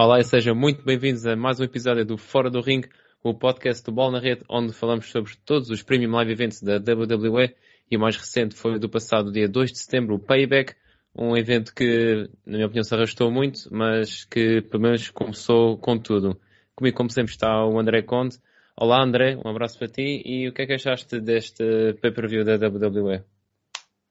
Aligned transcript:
Olá 0.00 0.20
e 0.20 0.24
sejam 0.24 0.54
muito 0.54 0.84
bem-vindos 0.84 1.26
a 1.26 1.34
mais 1.34 1.58
um 1.58 1.64
episódio 1.64 2.06
do 2.06 2.16
Fora 2.16 2.48
do 2.48 2.60
Ring, 2.60 2.82
o 3.20 3.34
podcast 3.34 3.84
do 3.84 3.90
Bola 3.90 4.12
na 4.12 4.20
Rede, 4.20 4.44
onde 4.48 4.72
falamos 4.72 5.10
sobre 5.10 5.32
todos 5.44 5.70
os 5.70 5.82
Premium 5.82 6.12
Live 6.12 6.30
Events 6.30 6.62
da 6.62 6.76
WWE 6.76 7.52
e 7.90 7.96
o 7.96 8.00
mais 8.00 8.16
recente 8.16 8.54
foi 8.54 8.78
do 8.78 8.88
passado 8.88 9.32
dia 9.32 9.48
2 9.48 9.72
de 9.72 9.78
setembro, 9.80 10.14
o 10.14 10.18
Payback, 10.20 10.76
um 11.12 11.36
evento 11.36 11.74
que, 11.74 12.30
na 12.46 12.58
minha 12.58 12.66
opinião, 12.66 12.84
se 12.84 12.94
arrastou 12.94 13.28
muito, 13.28 13.68
mas 13.72 14.24
que 14.26 14.62
pelo 14.62 14.84
menos 14.84 15.10
começou 15.10 15.76
com 15.76 15.98
tudo. 15.98 16.40
Comigo, 16.76 16.96
como 16.96 17.10
sempre, 17.10 17.32
está 17.32 17.66
o 17.66 17.76
André 17.76 18.02
Conde. 18.02 18.38
Olá 18.76 19.02
André, 19.02 19.36
um 19.44 19.50
abraço 19.50 19.80
para 19.80 19.88
ti 19.88 20.22
e 20.24 20.48
o 20.48 20.52
que 20.52 20.62
é 20.62 20.66
que 20.66 20.74
achaste 20.74 21.20
deste 21.20 21.94
pay-per-view 22.00 22.44
da 22.44 22.54
WWE? 22.54 23.24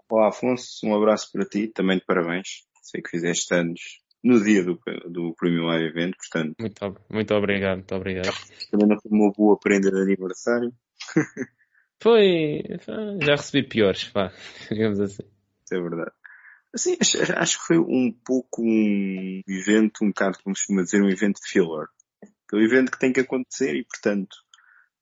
Olá 0.09 0.27
Afonso, 0.27 0.85
um 0.85 0.93
abraço 0.93 1.31
para 1.31 1.45
ti, 1.45 1.69
também 1.69 1.97
de 1.97 2.03
parabéns. 2.03 2.65
Sei 2.81 3.01
que 3.01 3.09
fizeste 3.09 3.53
anos 3.55 4.05
no 4.27 4.43
dia 4.43 4.61
do, 4.61 4.77
do 5.09 5.33
Premium 5.35 5.67
Live 5.67 5.85
Event, 5.85 6.15
portanto. 6.17 6.55
Muito, 6.59 7.01
muito 7.09 7.33
obrigado, 7.33 7.77
muito 7.77 7.95
obrigado. 7.95 8.35
Também 8.69 8.87
não 8.87 8.99
foi 8.99 9.11
uma 9.11 9.31
boa 9.31 9.57
prenda 9.57 9.89
de 9.89 10.01
aniversário. 10.01 10.73
foi, 12.03 12.61
já 13.23 13.35
recebi 13.35 13.67
piores, 13.67 14.03
pá, 14.09 14.33
digamos 14.69 14.99
assim. 14.99 15.23
É 15.71 15.79
verdade. 15.79 16.11
Assim, 16.73 16.97
acho, 16.99 17.17
acho, 17.37 17.59
que 17.59 17.65
foi 17.65 17.77
um 17.79 18.11
pouco 18.25 18.61
um 18.61 19.41
evento, 19.47 20.03
um 20.03 20.09
bocado 20.09 20.37
como 20.43 20.55
se 20.55 20.63
costuma 20.63 20.83
dizer, 20.83 21.01
um 21.01 21.09
evento 21.09 21.39
filler. 21.45 21.87
Aquele 22.45 22.65
evento 22.65 22.91
que 22.91 22.99
tem 22.99 23.13
que 23.13 23.21
acontecer 23.21 23.75
e, 23.75 23.85
portanto, 23.85 24.35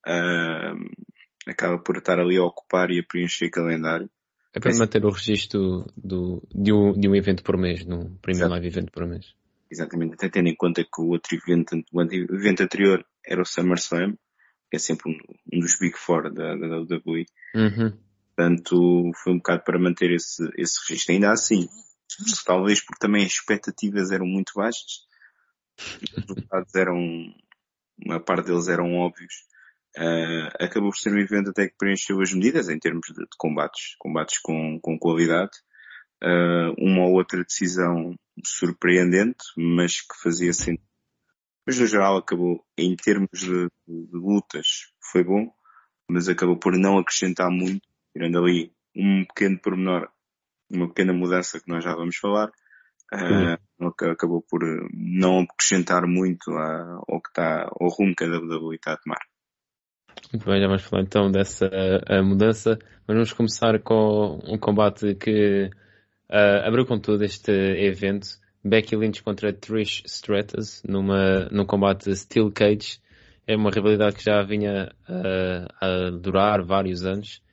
uh, 0.08 1.50
acaba 1.50 1.80
por 1.80 1.98
estar 1.98 2.20
ali 2.20 2.38
a 2.38 2.44
ocupar 2.44 2.92
e 2.92 3.00
a 3.00 3.04
preencher 3.04 3.50
calendário. 3.50 4.10
É 4.56 4.60
para 4.60 4.74
manter 4.78 5.06
o 5.06 5.10
registro 5.10 5.86
do, 5.98 6.42
de, 6.54 6.72
um, 6.72 6.94
de 6.94 7.10
um 7.10 7.16
evento 7.16 7.44
por 7.44 7.58
mês, 7.58 7.86
num 7.86 8.16
primeiro 8.22 8.50
live 8.50 8.68
evento 8.68 8.90
por 8.90 9.06
mês. 9.06 9.36
Exatamente, 9.70 10.14
até 10.14 10.30
tendo 10.30 10.48
em 10.48 10.56
conta 10.56 10.82
que 10.82 11.02
o 11.02 11.08
outro 11.08 11.36
evento, 11.36 11.76
o 11.92 12.02
evento 12.02 12.64
anterior 12.64 13.06
era 13.26 13.42
o 13.42 13.46
SummerSlam, 13.46 14.14
que 14.70 14.78
é 14.78 14.80
sempre 14.80 15.12
um, 15.12 15.18
um 15.54 15.60
dos 15.60 15.78
Big 15.78 15.98
Four 15.98 16.34
da, 16.34 16.56
da 16.56 16.80
WWE. 16.80 17.26
Uhum. 17.54 17.98
Portanto, 18.34 19.12
foi 19.22 19.34
um 19.34 19.38
bocado 19.38 19.64
para 19.66 19.78
manter 19.78 20.12
esse, 20.12 20.42
esse 20.58 20.80
registro. 20.88 21.14
Ainda 21.14 21.32
assim, 21.32 21.68
talvez 22.46 22.80
porque 22.80 23.00
também 23.00 23.26
as 23.26 23.34
expectativas 23.34 24.12
eram 24.12 24.26
muito 24.26 24.54
baixas, 24.56 25.06
os 25.78 26.16
resultados 26.16 26.74
eram, 26.76 26.98
uma 28.06 28.22
parte 28.22 28.48
deles 28.48 28.70
eram 28.70 28.94
óbvios, 28.94 29.34
Uh, 29.98 30.52
acabou 30.60 30.90
por 30.90 30.98
ser 30.98 31.14
um 31.14 31.20
evento 31.20 31.52
até 31.52 31.68
que 31.68 31.78
preencheu 31.78 32.20
as 32.20 32.34
medidas 32.34 32.68
em 32.68 32.78
termos 32.78 33.08
de, 33.08 33.22
de 33.22 33.38
combates, 33.38 33.96
combates 33.98 34.40
com, 34.40 34.80
com 34.82 35.00
qualidade. 35.00 35.52
Uh, 36.22 36.74
uma 36.78 37.06
ou 37.08 37.14
outra 37.14 37.44
decisão 37.44 38.16
surpreendente, 38.46 39.44
mas 39.58 40.02
que 40.02 40.22
fazia 40.22 40.52
sentido. 40.52 40.84
Mas 41.66 41.80
no 41.80 41.88
geral 41.88 42.18
acabou, 42.18 42.64
em 42.78 42.96
termos 42.96 43.30
de, 43.34 43.68
de, 43.88 44.10
lutas, 44.14 44.92
foi 45.12 45.24
bom, 45.24 45.50
mas 46.10 46.30
acabou 46.30 46.58
por 46.58 46.78
não 46.78 46.98
acrescentar 46.98 47.50
muito, 47.50 47.88
tirando 48.14 48.38
ali 48.38 48.72
um 48.96 49.26
pequeno 49.26 49.60
pormenor, 49.60 50.10
uma 50.70 50.88
pequena 50.88 51.14
mudança 51.14 51.60
que 51.60 51.70
nós 51.70 51.84
já 51.84 51.96
vamos 51.96 52.18
falar. 52.18 52.50
Uh, 53.14 53.88
acabou 54.12 54.44
por 54.50 54.62
não 54.94 55.42
acrescentar 55.42 56.06
muito 56.06 56.52
ao 56.52 57.22
que 57.22 57.30
está, 57.30 57.70
ao 57.80 57.88
rumo 57.90 58.16
que 58.16 58.24
a 58.24 58.28
WWE 58.28 58.76
está 58.76 58.94
a 58.94 58.98
tomar. 58.98 59.20
Muito 60.32 60.46
bem, 60.50 60.60
já 60.60 60.68
vamos 60.68 60.84
falar 60.84 61.04
então 61.04 61.32
dessa 61.32 61.70
mudança, 62.24 62.78
mas 63.08 63.16
vamos 63.16 63.34
começar 63.34 63.80
com 63.80 64.40
um 64.44 64.58
combate 64.58 65.16
que 65.16 65.70
uh, 66.30 66.68
abriu 66.68 66.86
com 66.86 67.00
tudo 67.00 67.24
este 67.24 67.52
evento. 67.52 68.28
Becky 68.64 68.96
Lynch 68.96 69.22
contra 69.22 69.54
Trish 69.54 70.04
Stratus 70.06 70.82
numa, 70.88 71.46
num 71.52 71.66
combate 71.66 72.16
Steel 72.16 72.52
Cage. 72.52 73.00
É 73.46 73.56
uma 73.56 73.70
rivalidade 73.70 74.16
que 74.16 74.24
já 74.24 74.42
vinha 74.42 74.92
uh, 75.08 75.68
a 75.80 76.10
durar 76.10 76.64
vários 76.64 77.06
anos 77.06 77.44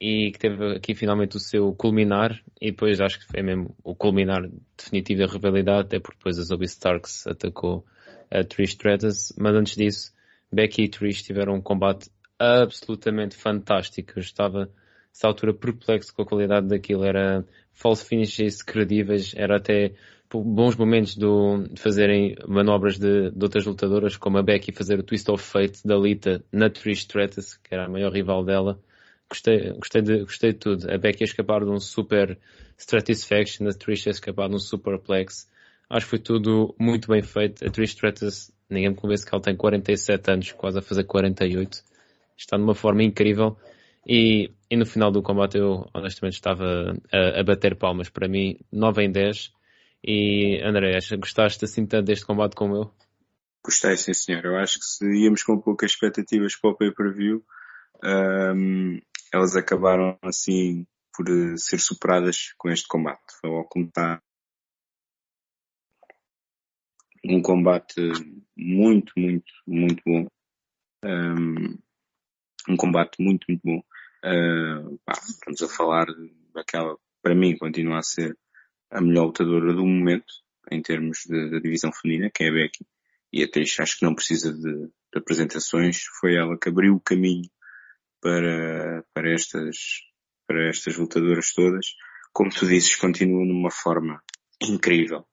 e 0.00 0.32
que 0.32 0.38
teve 0.38 0.76
aqui 0.76 0.94
finalmente 0.94 1.36
o 1.36 1.40
seu 1.40 1.72
culminar 1.72 2.38
e 2.60 2.72
depois 2.72 3.00
acho 3.00 3.20
que 3.20 3.26
foi 3.26 3.42
mesmo 3.42 3.74
o 3.82 3.94
culminar 3.94 4.42
definitivo 4.76 5.20
da 5.24 5.32
rivalidade 5.32 5.86
até 5.86 6.00
porque 6.00 6.18
depois 6.18 6.38
a 6.38 6.42
Zoe 6.42 6.64
Starks 6.64 7.26
atacou 7.28 7.86
a 8.30 8.42
Trish 8.42 8.72
Stratus, 8.72 9.32
mas 9.38 9.54
antes 9.54 9.76
disso 9.76 10.15
Becky 10.52 10.82
e 10.84 10.88
Trish 10.88 11.22
tiveram 11.22 11.54
um 11.54 11.60
combate 11.60 12.10
absolutamente 12.38 13.36
fantástico. 13.36 14.12
Eu 14.16 14.20
estava, 14.20 14.70
nessa 15.08 15.26
altura, 15.26 15.54
perplexo 15.54 16.14
com 16.14 16.22
a 16.22 16.26
qualidade 16.26 16.68
daquilo. 16.68 17.04
Era 17.04 17.44
false 17.72 18.04
finishes 18.04 18.62
credíveis, 18.62 19.32
era 19.36 19.56
até 19.56 19.94
bons 20.30 20.76
momentos 20.76 21.16
do, 21.16 21.66
de 21.70 21.80
fazerem 21.80 22.34
manobras 22.48 22.98
de, 22.98 23.30
de, 23.30 23.44
outras 23.44 23.64
lutadoras, 23.64 24.16
como 24.16 24.38
a 24.38 24.42
Becky 24.42 24.72
fazer 24.72 24.98
o 24.98 25.02
Twist 25.02 25.30
of 25.30 25.42
Fate 25.42 25.80
da 25.84 25.96
Lita 25.96 26.44
na 26.52 26.68
Trish 26.68 27.00
Stratus, 27.00 27.56
que 27.56 27.74
era 27.74 27.86
a 27.86 27.88
maior 27.88 28.12
rival 28.12 28.44
dela. 28.44 28.80
Gostei, 29.28 29.72
gostei, 29.72 30.02
de, 30.02 30.20
gostei 30.20 30.52
de 30.52 30.58
tudo. 30.58 30.90
A 30.90 30.98
Becky 30.98 31.24
escapar 31.24 31.64
de 31.64 31.70
um 31.70 31.80
super 31.80 32.38
Stratisfaction, 32.78 33.66
a 33.68 33.72
Trish 33.72 34.06
escapar 34.06 34.48
de 34.48 34.54
um 34.54 34.58
Superplex. 34.58 35.48
Acho 35.88 36.06
que 36.06 36.10
foi 36.10 36.18
tudo 36.18 36.74
muito 36.78 37.08
bem 37.08 37.22
feito. 37.22 37.64
A 37.64 37.70
Trish 37.70 37.90
Stratus, 37.90 38.52
ninguém 38.68 38.90
me 38.90 38.96
convence 38.96 39.24
que 39.24 39.34
ela 39.34 39.42
tem 39.42 39.56
47 39.56 40.30
anos, 40.30 40.52
quase 40.52 40.78
a 40.78 40.82
fazer 40.82 41.04
48 41.04 41.82
está 42.36 42.58
numa 42.58 42.74
forma 42.74 43.02
incrível. 43.02 43.56
E, 44.06 44.52
e 44.70 44.76
no 44.76 44.86
final 44.86 45.10
do 45.10 45.22
combate 45.22 45.58
eu 45.58 45.88
honestamente 45.92 46.34
estava 46.34 46.94
a, 47.12 47.40
a, 47.40 47.42
bater 47.42 47.76
palmas. 47.76 48.08
Para 48.08 48.28
mim, 48.28 48.58
9 48.70 49.04
em 49.04 49.10
10. 49.10 49.52
E 50.04 50.60
André, 50.62 50.98
gostaste 51.18 51.64
assim 51.64 51.86
tanto 51.86 52.06
deste 52.06 52.24
combate 52.24 52.54
como 52.54 52.76
eu? 52.76 52.94
Gostei, 53.64 53.96
sim 53.96 54.14
senhor. 54.14 54.44
Eu 54.44 54.56
acho 54.56 54.78
que 54.78 54.84
se 54.84 55.04
íamos 55.04 55.42
com 55.42 55.60
poucas 55.60 55.90
expectativas 55.90 56.54
para 56.54 56.70
o 56.70 56.76
pay-per-view, 56.76 57.42
um, 58.04 59.00
elas 59.32 59.56
acabaram 59.56 60.16
assim 60.22 60.86
por 61.12 61.28
eh, 61.28 61.56
ser 61.56 61.80
superadas 61.80 62.52
com 62.58 62.70
este 62.70 62.86
combate. 62.86 63.24
Foi 63.40 63.50
ao 63.50 63.64
como 63.64 63.90
um 67.28 67.42
combate 67.42 68.00
muito, 68.56 69.12
muito, 69.16 69.52
muito 69.66 70.02
bom. 70.06 70.26
Um, 71.04 71.78
um 72.68 72.76
combate 72.76 73.16
muito, 73.20 73.44
muito 73.48 73.62
bom. 73.64 73.82
Uh, 74.24 74.98
pá, 75.04 75.12
estamos 75.12 75.62
a 75.62 75.68
falar 75.68 76.06
daquela, 76.54 76.96
para 77.22 77.34
mim, 77.34 77.56
continua 77.56 77.98
a 77.98 78.02
ser 78.02 78.36
a 78.90 79.00
melhor 79.00 79.26
lutadora 79.26 79.72
do 79.72 79.84
momento, 79.84 80.32
em 80.70 80.80
termos 80.80 81.24
da 81.26 81.58
divisão 81.58 81.92
feminina, 81.92 82.30
que 82.32 82.44
é 82.44 82.48
a 82.48 82.52
Becky. 82.52 82.86
E 83.32 83.42
a 83.42 83.50
Trish 83.50 83.80
acho 83.80 83.98
que 83.98 84.04
não 84.04 84.14
precisa 84.14 84.52
de, 84.52 84.86
de, 84.86 85.18
apresentações. 85.18 86.04
Foi 86.20 86.36
ela 86.36 86.58
que 86.58 86.68
abriu 86.68 86.94
o 86.94 87.00
caminho 87.00 87.48
para, 88.20 89.04
para 89.12 89.32
estas, 89.32 89.76
para 90.46 90.68
estas 90.68 90.96
lutadoras 90.96 91.52
todas. 91.52 91.86
Como 92.32 92.50
tu 92.50 92.66
dizes, 92.66 92.96
continua 92.96 93.44
numa 93.44 93.70
forma 93.70 94.22
incrível. 94.62 95.26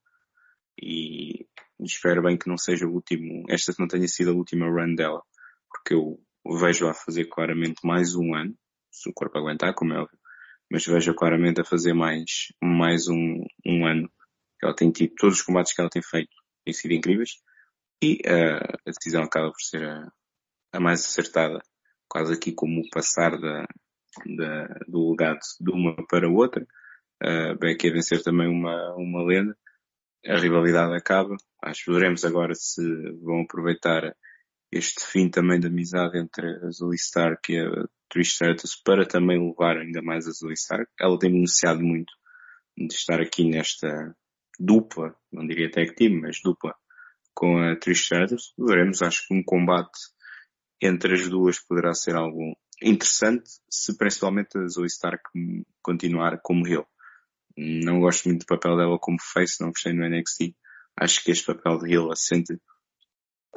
E 0.81 1.45
espero 1.85 2.21
bem 2.21 2.37
que 2.37 2.47
não 2.47 2.57
seja 2.57 2.87
o 2.87 2.93
último, 2.93 3.43
esta 3.49 3.73
não 3.79 3.87
tenha 3.87 4.07
sido 4.07 4.31
a 4.31 4.35
última 4.35 4.67
run 4.67 4.95
dela, 4.95 5.21
porque 5.69 5.93
eu 5.93 6.19
vejo 6.59 6.87
a 6.87 6.93
fazer 6.93 7.25
claramente 7.25 7.79
mais 7.83 8.15
um 8.15 8.35
ano, 8.35 8.55
se 8.91 9.09
o 9.09 9.13
corpo 9.13 9.37
aguentar, 9.37 9.73
como 9.73 9.93
é 9.93 9.99
óbvio, 9.99 10.17
mas 10.71 10.85
vejo 10.85 11.13
claramente 11.13 11.61
a 11.61 11.65
fazer 11.65 11.93
mais, 11.93 12.47
mais 12.61 13.07
um, 13.07 13.43
um 13.65 13.85
ano. 13.85 14.09
Ela 14.61 14.75
tem 14.75 14.91
tido, 14.91 15.13
todos 15.17 15.37
os 15.37 15.41
combates 15.41 15.73
que 15.73 15.81
ela 15.81 15.89
tem 15.89 16.01
feito 16.01 16.31
têm 16.63 16.73
sido 16.73 16.93
incríveis 16.93 17.31
e 18.01 18.21
uh, 18.25 18.77
a 18.87 18.91
decisão 18.91 19.23
acaba 19.23 19.51
por 19.51 19.61
ser 19.61 19.83
a, 19.83 20.07
a, 20.73 20.79
mais 20.79 21.01
acertada, 21.01 21.59
quase 22.07 22.33
aqui 22.33 22.53
como 22.53 22.81
o 22.81 22.89
passar 22.89 23.39
da, 23.39 23.65
da, 24.35 24.67
do 24.87 25.11
legado 25.11 25.39
de 25.59 25.71
uma 25.71 25.95
para 26.07 26.29
outra. 26.29 26.65
Uh, 27.23 27.57
Becky 27.57 27.89
a 27.89 27.93
vencer 27.93 28.21
também 28.23 28.47
uma, 28.47 28.95
uma 28.95 29.23
lenda. 29.23 29.57
A 30.25 30.37
rivalidade 30.37 30.95
acaba. 30.95 31.35
Acho 31.65 31.93
veremos 31.93 32.25
agora 32.25 32.53
se 32.55 32.81
vão 33.21 33.41
aproveitar 33.41 34.15
este 34.71 35.05
fim 35.05 35.29
também 35.29 35.59
da 35.59 35.69
amizade 35.69 36.17
entre 36.17 36.57
a 36.65 36.69
Zoe 36.71 36.95
Stark 36.95 37.51
e 37.51 37.59
a 37.59 37.87
Trish 38.09 38.33
Stratus 38.33 38.75
para 38.75 39.05
também 39.05 39.39
levar 39.39 39.77
ainda 39.77 40.01
mais 40.01 40.27
a 40.27 40.31
Zoe 40.31 40.53
Stark. 40.53 40.91
Ela 40.99 41.17
tem 41.17 41.29
anunciado 41.29 41.81
muito 41.81 42.11
de 42.77 42.93
estar 42.93 43.21
aqui 43.21 43.47
nesta 43.47 44.15
dupla, 44.59 45.15
não 45.31 45.47
diria 45.47 45.71
tag 45.71 45.95
team, 45.95 46.19
mas 46.21 46.41
dupla 46.43 46.75
com 47.33 47.57
a 47.57 47.75
Trish 47.75 48.01
Stratus. 48.01 48.53
Veremos, 48.57 49.01
acho 49.01 49.25
que 49.27 49.33
um 49.33 49.43
combate 49.43 49.99
entre 50.81 51.13
as 51.13 51.29
duas 51.29 51.59
poderá 51.59 51.93
ser 51.93 52.15
algo 52.15 52.57
interessante, 52.81 53.49
se 53.69 53.97
principalmente 53.97 54.57
a 54.57 54.67
Zoe 54.67 54.87
Stark 54.87 55.23
continuar 55.81 56.39
como 56.41 56.67
heel. 56.67 56.85
Não 57.55 58.01
gosto 58.01 58.27
muito 58.27 58.41
do 58.41 58.47
papel 58.47 58.75
dela 58.75 58.99
como 58.99 59.17
face, 59.21 59.61
não 59.61 59.69
gostei 59.69 59.93
no 59.93 60.05
NXT. 60.09 60.55
Acho 60.95 61.23
que 61.23 61.31
este 61.31 61.45
papel 61.45 61.79
de 61.79 61.93
heel 61.93 62.11
assente 62.11 62.57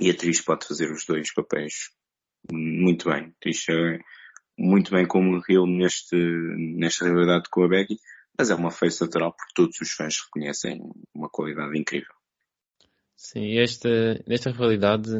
e 0.00 0.10
a 0.10 0.12
atriz 0.12 0.40
pode 0.40 0.66
fazer 0.66 0.90
os 0.90 1.04
dois 1.06 1.32
papéis 1.32 1.90
muito 2.50 3.10
bem. 3.10 3.34
Atriz 3.38 3.64
é 3.68 3.98
muito 4.58 4.90
bem 4.90 5.06
como 5.06 5.42
Hill 5.48 5.66
neste, 5.66 6.16
nesta 6.16 7.04
realidade 7.04 7.48
com 7.50 7.64
a 7.64 7.68
Becky, 7.68 7.98
mas 8.38 8.50
é 8.50 8.54
uma 8.54 8.70
face 8.70 9.02
lateral 9.02 9.32
porque 9.32 9.52
todos 9.54 9.80
os 9.80 9.90
fãs 9.90 10.18
reconhecem 10.24 10.80
uma 11.14 11.28
qualidade 11.28 11.78
incrível. 11.78 12.14
Sim, 13.16 13.58
esta, 13.58 13.88
nesta 14.26 14.50
rivalidade, 14.50 15.10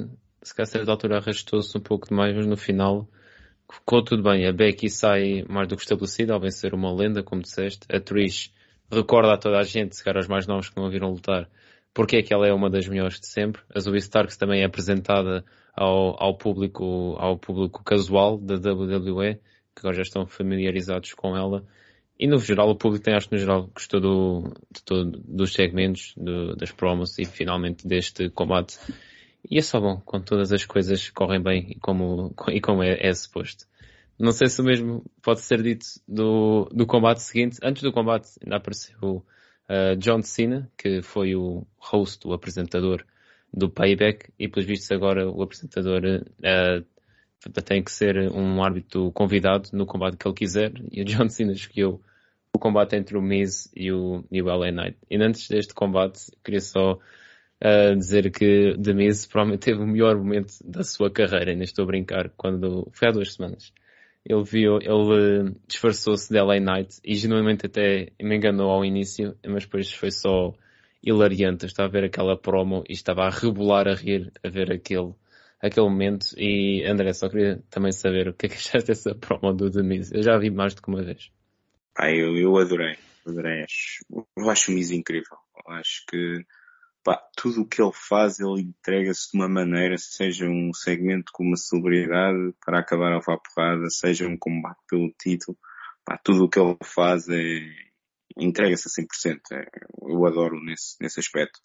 se 0.43 0.55
calhar 0.55 0.69
a 0.69 0.73
certa 0.73 0.91
altura 0.91 1.19
arrastou-se 1.19 1.77
um 1.77 1.81
pouco 1.81 2.09
demais, 2.09 2.37
mas 2.37 2.47
no 2.47 2.57
final 2.57 3.09
ficou 3.73 4.05
tudo 4.05 4.23
bem. 4.23 4.47
A 4.47 4.53
Becky 4.53 4.91
sai 4.91 5.45
mais 5.49 5.67
do 5.67 5.77
que 5.77 5.83
estabelecida 5.83 6.35
ao 6.35 6.41
vencer 6.41 6.75
uma 6.75 6.95
lenda, 6.95 7.23
como 7.23 7.43
disseste. 7.43 7.87
A 7.91 7.99
Trish 7.99 8.53
recorda 8.91 9.33
a 9.33 9.39
toda 9.39 9.59
a 9.59 9.63
gente, 9.63 9.97
se 9.97 10.05
calhar 10.05 10.19
aos 10.19 10.29
mais 10.29 10.47
novos 10.47 10.69
que 10.69 10.77
não 10.77 10.87
a 10.87 10.91
viram 10.91 11.11
lutar, 11.11 11.49
porque 11.97 12.17
é 12.17 12.23
que 12.23 12.35
ela 12.35 12.47
é 12.47 12.53
uma 12.53 12.69
das 12.69 12.87
melhores 12.87 13.19
de 13.19 13.27
sempre. 13.27 13.63
A 13.75 13.81
Zoe 13.81 13.97
Starks 13.97 14.37
também 14.37 14.61
é 14.61 14.67
apresentada 14.67 15.43
ao, 15.75 16.23
ao 16.23 16.37
público, 16.37 17.17
ao 17.19 17.39
público 17.39 17.83
casual 17.83 18.37
da 18.37 18.57
WWE, 18.57 19.37
que 19.75 19.79
agora 19.79 19.97
já 19.97 20.03
estão 20.03 20.27
familiarizados 20.27 21.15
com 21.15 21.35
ela. 21.35 21.65
E 22.21 22.27
no 22.27 22.39
geral, 22.39 22.69
o 22.69 22.77
público 22.77 23.03
tem, 23.03 23.15
acho 23.15 23.31
que 23.31 23.35
no 23.35 23.41
geral, 23.41 23.71
gostou 23.73 23.99
do, 23.99 24.43
de 24.71 24.83
todo, 24.85 25.23
dos 25.27 25.55
segmentos, 25.55 26.13
do, 26.19 26.55
das 26.55 26.71
promos 26.71 27.19
e 27.19 27.25
finalmente 27.25 27.89
deste 27.89 28.29
combate. 28.29 28.79
E 29.51 29.57
é 29.57 29.63
só 29.63 29.81
bom 29.81 29.99
quando 30.05 30.27
todas 30.27 30.53
as 30.53 30.67
coisas 30.67 31.09
correm 31.09 31.43
bem 31.43 31.71
e 31.71 31.81
como, 31.81 32.35
e 32.53 32.61
como 32.61 32.83
é, 32.83 32.99
é 33.01 33.15
suposto. 33.15 33.65
Não 34.19 34.33
sei 34.33 34.49
se 34.49 34.61
o 34.61 34.65
mesmo 34.65 35.03
pode 35.23 35.41
ser 35.41 35.63
dito 35.63 35.87
do, 36.07 36.69
do 36.75 36.85
combate 36.87 37.23
seguinte. 37.23 37.57
Antes 37.63 37.83
do 37.83 37.91
combate 37.91 38.29
ainda 38.45 38.57
apareceu 38.57 39.25
uh, 39.69 39.97
John 39.97 40.23
Cena, 40.23 40.71
que 40.77 41.03
foi 41.03 41.35
o 41.35 41.67
host, 41.79 42.27
o 42.27 42.33
apresentador 42.33 43.05
do 43.53 43.71
Payback, 43.71 44.31
e 44.39 44.49
pelos 44.49 44.67
vistos 44.67 44.91
agora 44.91 45.29
o 45.31 45.43
apresentador 45.43 46.03
uh, 46.05 47.53
tem 47.63 47.83
que 47.83 47.93
ser 47.93 48.17
um 48.33 48.63
árbitro 48.63 49.13
convidado 49.13 49.71
no 49.73 49.87
combate 49.87 50.17
que 50.17 50.27
ele 50.27 50.35
quiser, 50.35 50.73
e 50.91 51.03
o 51.03 51.05
John 51.07 51.29
Cena 51.29 51.53
escolheu 51.53 52.01
o 52.55 52.59
combate 52.59 52.97
entre 52.97 53.17
o 53.17 53.23
Miz 53.23 53.71
e 53.75 53.93
o, 53.93 54.25
e 54.31 54.41
o 54.43 54.47
LA 54.47 54.73
Knight. 54.73 54.99
E 55.11 55.17
antes 55.17 55.49
deste 55.49 55.75
combate, 55.75 56.21
queria 56.43 56.61
só 56.61 56.95
uh, 56.95 57.97
dizer 57.97 58.31
que 58.31 58.77
The 58.83 58.95
Miz 58.95 59.27
provavelmente 59.27 59.65
teve 59.65 59.83
o 59.83 59.87
melhor 59.87 60.17
momento 60.17 60.55
da 60.65 60.83
sua 60.83 61.11
carreira, 61.11 61.51
ainda 61.51 61.65
estou 61.65 61.85
a 61.85 61.87
brincar, 61.87 62.31
quando 62.31 62.89
foi 62.93 63.09
há 63.09 63.13
duas 63.13 63.35
semanas. 63.35 63.73
Ele 64.29 64.43
viu, 64.43 64.79
ele 64.81 65.55
disfarçou-se 65.69 66.29
de 66.33 66.41
LA 66.41 66.59
Knight 66.59 66.99
e 67.05 67.15
genuinamente 67.15 67.67
até 67.67 68.11
me 68.21 68.37
enganou 68.37 68.71
ao 68.71 68.85
início, 68.85 69.37
mas 69.47 69.65
depois 69.65 69.93
foi 69.93 70.11
só 70.11 70.53
hilariante. 71.01 71.63
Eu 71.63 71.69
estava 71.69 71.89
a 71.89 71.93
ver 71.93 72.05
aquela 72.05 72.37
promo 72.37 72.83
e 72.89 72.93
estava 72.93 73.23
a 73.23 73.31
rebolar 73.31 73.87
a 73.87 73.95
rir 73.95 74.33
a 74.43 74.49
ver 74.49 74.73
aquele, 74.73 75.15
aquele 75.63 75.89
momento. 75.89 76.27
E 76.37 76.85
André, 76.85 77.13
só 77.13 77.29
queria 77.29 77.63
também 77.71 77.93
saber 77.93 78.27
o 78.27 78.35
que 78.35 78.47
é 78.47 78.49
que 78.49 78.57
achaste 78.59 78.89
dessa 78.89 79.15
promo 79.15 79.55
do 79.55 79.71
The 79.71 79.83
Miz. 79.85 80.11
Eu 80.11 80.25
já 80.25 80.37
vi 80.37 80.51
mais 80.51 80.75
do 80.75 80.83
que 80.83 80.89
uma 80.89 81.05
vez. 81.05 81.31
Ah, 81.97 82.11
eu, 82.11 82.37
eu 82.37 82.59
adorei. 82.59 82.97
Adorei. 83.25 83.65
Eu 84.11 84.51
acho 84.51 84.73
o 84.73 84.75
Miz 84.75 84.91
incrível. 84.91 85.37
Acho 85.69 86.05
que 86.11 86.45
pá, 87.07 87.25
tudo 87.37 87.63
o 87.63 87.69
que 87.69 87.81
ele 87.81 87.93
faz, 87.95 88.41
ele 88.41 88.63
entrega-se 88.63 89.31
de 89.31 89.39
uma 89.39 89.49
maneira, 89.49 89.97
seja 89.97 90.47
um 90.47 90.73
segmento 90.73 91.31
com 91.33 91.45
uma 91.45 91.57
celebridade 91.57 92.53
para 92.65 92.81
acabar 92.81 93.13
a 93.13 93.21
porrada, 93.21 93.89
seja 93.91 94.27
um 94.27 94.37
combate 94.37 94.81
pelo 94.89 95.13
título, 95.13 95.57
pá, 96.05 96.19
tudo 96.19 96.45
o 96.45 96.49
que 96.49 96.59
ele 96.59 96.77
faz 96.83 97.29
é, 97.29 97.61
entrega-se 98.37 98.89
a 98.89 99.05
100%. 99.05 99.41
É, 99.53 99.67
eu 100.03 100.27
adoro 100.27 100.61
nesse, 100.61 100.97
nesse 101.01 101.21
aspecto. 101.21 101.61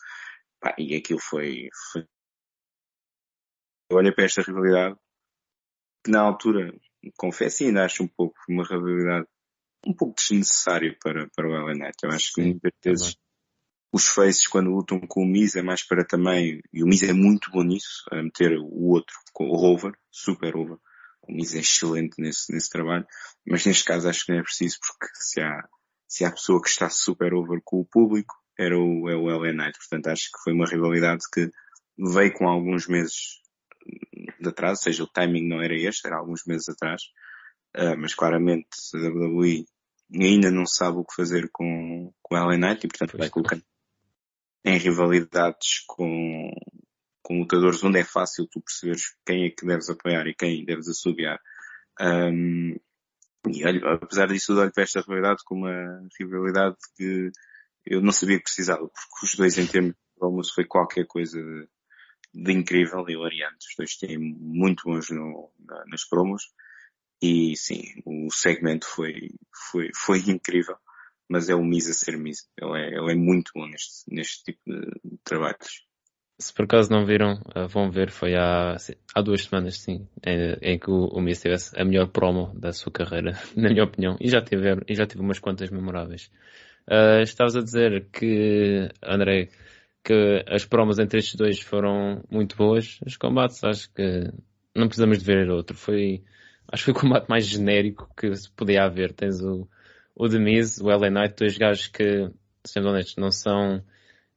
Pá, 0.59 0.75
e 0.77 0.95
aquilo 0.95 1.19
foi, 1.19 1.69
foi... 1.91 2.05
Eu 3.89 3.97
olhei 3.97 4.11
para 4.11 4.25
esta 4.25 4.43
rivalidade, 4.43 4.95
que 6.05 6.11
na 6.11 6.21
altura, 6.21 6.71
confesso, 7.17 7.63
ainda 7.63 7.83
acho 7.83 8.03
um 8.03 8.07
pouco 8.07 8.35
uma 8.47 8.63
rivalidade 8.63 9.25
um 9.87 9.93
pouco 9.95 10.13
desnecessária 10.13 10.95
para, 11.03 11.27
para 11.35 11.47
o 11.47 11.51
LA 11.51 11.73
Knight. 11.73 11.97
Eu 12.03 12.11
acho 12.11 12.31
que 12.31 12.41
muitas 12.43 12.71
vezes 12.85 13.17
os 13.91 14.07
faces 14.07 14.47
quando 14.47 14.71
lutam 14.71 14.99
com 15.01 15.23
o 15.23 15.27
Miz 15.27 15.55
é 15.55 15.61
mais 15.61 15.83
para 15.83 16.05
também, 16.05 16.61
e 16.71 16.83
o 16.83 16.87
Miz 16.87 17.03
é 17.03 17.11
muito 17.11 17.51
bom 17.51 17.63
nisso, 17.63 18.05
a 18.11 18.23
meter 18.23 18.57
o 18.57 18.89
outro, 18.89 19.13
com 19.33 19.49
o 19.49 19.55
Rover, 19.55 19.93
super 20.09 20.55
over. 20.55 20.77
O 21.21 21.33
Miz 21.33 21.53
é 21.53 21.59
excelente 21.59 22.15
nesse, 22.17 22.51
nesse 22.53 22.69
trabalho, 22.69 23.05
mas 23.45 23.65
neste 23.65 23.83
caso 23.83 24.07
acho 24.07 24.25
que 24.25 24.31
não 24.31 24.39
é 24.39 24.43
preciso 24.43 24.77
porque 24.79 25.07
se 25.13 25.41
há, 25.41 25.67
se 26.07 26.23
há 26.23 26.31
pessoa 26.31 26.61
que 26.61 26.69
está 26.69 26.89
super 26.89 27.33
over 27.33 27.59
com 27.63 27.81
o 27.81 27.85
público, 27.85 28.33
era 28.57 28.77
o, 28.77 29.09
é 29.09 29.15
o 29.15 29.25
LA 29.25 29.53
Knight. 29.53 29.77
Portanto 29.77 30.07
acho 30.07 30.31
que 30.31 30.41
foi 30.43 30.53
uma 30.53 30.67
rivalidade 30.67 31.23
que 31.33 31.49
veio 31.97 32.33
com 32.33 32.47
alguns 32.47 32.87
meses 32.87 33.41
de 34.39 34.49
atraso, 34.49 34.79
ou 34.81 34.83
seja, 34.83 35.03
o 35.03 35.07
timing 35.07 35.47
não 35.47 35.61
era 35.61 35.75
este, 35.75 36.07
era 36.07 36.17
alguns 36.17 36.43
meses 36.45 36.69
atrás, 36.69 37.01
uh, 37.77 37.97
mas 37.97 38.13
claramente 38.13 38.67
a 38.93 38.97
WWE 38.97 39.65
ainda 40.13 40.51
não 40.51 40.65
sabe 40.65 40.97
o 40.97 41.05
que 41.05 41.15
fazer 41.15 41.49
com, 41.51 42.13
com 42.21 42.35
o 42.35 42.37
LA 42.37 42.57
Knight 42.57 42.85
e 42.85 42.89
portanto 42.89 43.17
vai 43.17 43.29
colocando 43.29 43.63
em 44.63 44.77
rivalidades 44.77 45.83
com, 45.87 46.51
com 47.21 47.39
lutadores 47.39 47.83
onde 47.83 47.99
é 47.99 48.03
fácil 48.03 48.47
tu 48.51 48.61
perceberes 48.61 49.15
quem 49.25 49.45
é 49.45 49.49
que 49.49 49.65
deves 49.65 49.89
apoiar 49.89 50.27
e 50.27 50.35
quem 50.35 50.63
deves 50.63 50.87
assobiar. 50.87 51.39
Um, 51.99 52.75
e 53.49 53.65
olho, 53.65 53.87
apesar 53.87 54.27
disso, 54.27 54.57
olho 54.57 54.71
para 54.71 54.83
esta 54.83 55.01
rivalidade 55.01 55.43
como 55.45 55.65
uma 55.65 56.07
rivalidade 56.19 56.77
que 56.95 57.31
eu 57.85 58.01
não 58.01 58.11
sabia 58.11 58.37
que 58.37 58.43
precisava, 58.43 58.81
porque 58.81 59.25
os 59.25 59.35
dois 59.35 59.57
em 59.57 59.65
termos 59.65 59.93
de 59.93 60.23
almoço 60.23 60.53
foi 60.53 60.65
qualquer 60.65 61.07
coisa 61.07 61.41
de, 61.41 61.67
de 62.33 62.51
incrível 62.53 63.03
e 63.07 63.13
hilariante. 63.13 63.67
Os 63.67 63.75
dois 63.75 63.97
têm 63.97 64.19
muito 64.19 64.83
bons 64.83 65.09
no, 65.09 65.51
na, 65.59 65.83
nas 65.87 66.07
promos. 66.07 66.43
E 67.19 67.55
sim, 67.55 67.81
o 68.05 68.31
segmento 68.31 68.87
foi, 68.87 69.29
foi, 69.71 69.89
foi 69.95 70.19
incrível 70.27 70.77
mas 71.31 71.47
é 71.47 71.55
o 71.55 71.63
Miz 71.63 71.89
a 71.89 71.93
ser 71.93 72.17
Miz. 72.17 72.45
Ele 72.61 72.77
é, 72.77 72.87
ele 72.97 73.11
é 73.13 73.15
muito 73.15 73.51
bom 73.55 73.65
neste, 73.65 74.03
neste 74.13 74.43
tipo 74.43 74.59
de 74.65 75.17
trabalhos. 75.23 75.87
Se 76.37 76.53
por 76.53 76.65
acaso 76.65 76.91
não 76.91 77.05
viram, 77.05 77.39
eh, 77.55 77.67
vão 77.67 77.89
ver, 77.89 78.09
foi 78.09 78.35
há, 78.35 78.75
há 79.15 79.21
duas 79.21 79.43
semanas, 79.43 79.77
sim, 79.77 80.07
em, 80.25 80.57
em 80.61 80.77
que 80.79 80.89
o, 80.89 81.05
o 81.05 81.21
Miz 81.21 81.39
tivesse 81.39 81.71
a 81.79 81.85
melhor 81.85 82.07
promo 82.07 82.51
da 82.59 82.73
sua 82.73 82.91
carreira, 82.91 83.33
na 83.55 83.69
minha 83.69 83.83
opinião, 83.83 84.17
e 84.19 84.27
já 84.27 84.41
teve, 84.41 84.83
e 84.87 84.95
já 84.95 85.05
tive 85.05 85.21
umas 85.21 85.39
quantas 85.39 85.69
memoráveis. 85.69 86.29
Uh, 86.89 87.21
estavas 87.21 87.55
a 87.55 87.61
dizer 87.61 88.07
que, 88.11 88.89
André, 89.01 89.49
que 90.03 90.43
as 90.47 90.65
promos 90.65 90.99
entre 90.99 91.19
estes 91.19 91.35
dois 91.35 91.59
foram 91.61 92.23
muito 92.29 92.57
boas. 92.57 92.99
Os 93.05 93.15
combates, 93.15 93.63
acho 93.63 93.93
que 93.93 94.31
não 94.75 94.87
precisamos 94.87 95.19
de 95.19 95.25
ver 95.25 95.49
outro. 95.49 95.77
Foi, 95.77 96.23
acho 96.67 96.83
que 96.83 96.91
foi 96.91 96.99
o 96.99 97.01
combate 97.01 97.29
mais 97.29 97.45
genérico 97.45 98.09
que 98.17 98.35
se 98.35 98.49
podia 98.51 98.83
haver. 98.83 99.13
Tens 99.13 99.41
o, 99.41 99.69
o 100.15 100.27
Demise, 100.27 100.81
o 100.83 100.87
LA 100.87 101.09
Knight, 101.09 101.35
dois 101.37 101.57
gajos 101.57 101.87
que, 101.87 102.29
sendo 102.65 102.89
honestos, 102.89 103.15
não 103.17 103.31
são 103.31 103.83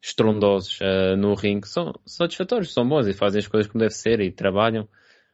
estrondosos 0.01 0.79
uh, 0.81 1.17
no 1.17 1.35
ringue, 1.35 1.67
são 1.67 1.95
satisfatórios, 2.05 2.73
são 2.73 2.87
bons 2.87 3.07
e 3.07 3.15
fazem 3.15 3.39
as 3.39 3.49
coisas 3.49 3.71
como 3.71 3.81
deve 3.81 3.95
ser 3.95 4.21
e 4.21 4.31
trabalham, 4.31 4.87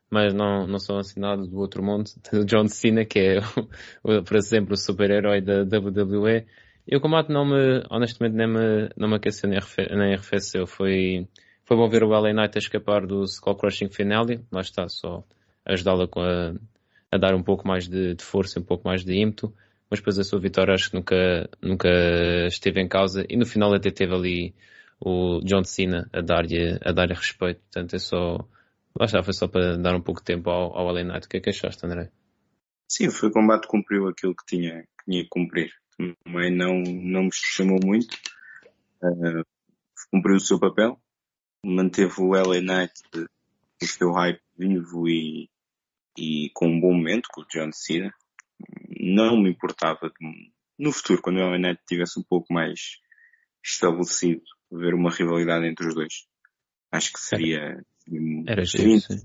mas 0.09 0.32
não, 0.32 0.66
não 0.66 0.78
são 0.78 0.99
assinados 0.99 1.49
do 1.49 1.59
outro 1.59 1.82
mundo. 1.82 2.09
John 2.47 2.68
Cena, 2.68 3.04
que 3.04 3.18
é, 3.18 3.38
o, 4.02 4.37
exemplo, 4.37 4.75
o 4.75 4.76
super-herói 4.76 5.40
da 5.40 5.62
WWE, 5.62 6.47
e 6.87 6.97
o 6.97 7.00
combate 7.00 7.30
não 7.30 7.44
me, 7.44 7.85
honestamente, 7.90 8.35
nem 8.35 8.49
me, 8.49 8.90
não 8.97 9.09
me 9.09 9.16
aqueceu 9.16 9.49
nem, 9.49 9.61
nem 9.90 10.14
arrefeceu. 10.14 10.66
Foi, 10.66 11.28
foi 11.64 11.76
bom 11.76 11.88
ver 11.88 12.02
o 12.02 12.09
LA 12.09 12.32
Knight 12.32 12.56
a 12.56 12.59
escapar 12.59 13.06
do 13.06 13.23
Skull 13.25 13.56
Crushing 13.56 13.90
Finale, 13.90 14.44
lá 14.50 14.61
está, 14.61 14.88
só 14.88 15.25
ajudá-la 15.64 16.04
a, 16.04 16.54
a 17.12 17.18
dar 17.18 17.35
um 17.35 17.42
pouco 17.42 17.66
mais 17.66 17.88
de, 17.88 18.14
de 18.14 18.25
força, 18.25 18.59
um 18.59 18.64
pouco 18.64 18.88
mais 18.88 19.04
de 19.04 19.14
ímpeto 19.14 19.52
mas 19.90 19.99
depois 19.99 20.18
a 20.18 20.25
sua 20.25 20.38
vitória 20.38 20.73
acho 20.73 20.90
que 20.90 20.97
nunca, 20.97 21.50
nunca 21.61 21.88
esteve 22.47 22.80
em 22.80 22.88
causa 22.88 23.26
e 23.28 23.37
no 23.37 23.44
final 23.44 23.75
até 23.75 23.90
teve 23.90 24.14
ali 24.14 24.54
o 25.00 25.40
John 25.40 25.64
Cena 25.64 26.09
a 26.12 26.20
dar-lhe 26.20 26.78
a 26.80 26.92
dar 26.92 27.09
respeito. 27.09 27.61
Portanto, 27.62 27.97
é 27.97 27.99
só. 27.99 28.37
Lá 28.99 29.06
está, 29.06 29.23
foi 29.23 29.32
só 29.32 29.49
para 29.49 29.76
dar 29.76 29.97
um 29.97 30.02
pouco 30.02 30.20
de 30.20 30.26
tempo 30.26 30.50
ao, 30.50 30.76
ao 30.76 30.92
LA 30.92 31.04
Knight. 31.04 31.26
O 31.26 31.28
que 31.28 31.38
é 31.38 31.40
que 31.40 31.50
achaste, 31.50 31.85
André? 31.85 32.11
Sim, 32.88 33.11
foi 33.11 33.28
o 33.28 33.32
combate 33.32 33.66
cumpriu 33.66 34.09
aquilo 34.09 34.35
que 34.35 34.44
tinha, 34.47 34.82
que 34.82 35.04
tinha 35.04 35.23
que 35.23 35.28
cumprir. 35.28 35.73
Também 36.25 36.54
não, 36.54 36.82
não 36.82 37.25
me 37.25 37.30
chamou 37.32 37.78
muito. 37.85 38.16
Uh, 39.02 39.44
cumpriu 40.11 40.37
o 40.37 40.40
seu 40.40 40.59
papel. 40.59 41.00
Manteve 41.64 42.14
o 42.18 42.32
LA 42.32 42.61
Knight 42.61 42.92
o 43.82 43.87
seu 43.87 44.12
hype 44.12 44.40
vivo 44.59 45.09
e, 45.09 45.49
e 46.18 46.50
com 46.52 46.68
um 46.68 46.80
bom 46.80 46.92
momento 46.92 47.28
com 47.32 47.42
o 47.42 47.47
John 47.47 47.70
Cena 47.73 48.12
não 49.14 49.40
me 49.40 49.50
importava 49.50 50.12
no 50.79 50.93
futuro, 50.93 51.23
quando 51.23 51.38
o 51.38 51.50
LA 51.50 51.76
tivesse 51.87 52.19
um 52.19 52.23
pouco 52.23 52.52
mais 52.52 52.99
estabelecido, 53.64 54.43
ver 54.71 54.95
uma 54.95 55.11
rivalidade 55.11 55.67
entre 55.67 55.87
os 55.87 55.95
dois. 55.95 56.26
Acho 56.90 57.12
que 57.12 57.21
seria, 57.21 57.85
Era 58.47 58.64
seria, 58.64 58.99
giro, 58.99 59.23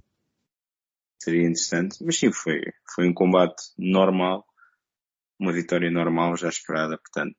seria 1.22 1.42
interessante, 1.42 2.04
mas 2.04 2.18
sim, 2.18 2.32
foi, 2.32 2.62
foi 2.94 3.08
um 3.08 3.14
combate 3.14 3.64
normal, 3.78 4.46
uma 5.40 5.54
vitória 5.54 5.90
normal 5.90 6.36
já 6.36 6.50
esperada, 6.50 6.98
portanto, 6.98 7.38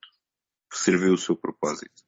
serviu 0.72 1.12
o 1.12 1.18
seu 1.18 1.36
propósito. 1.36 2.04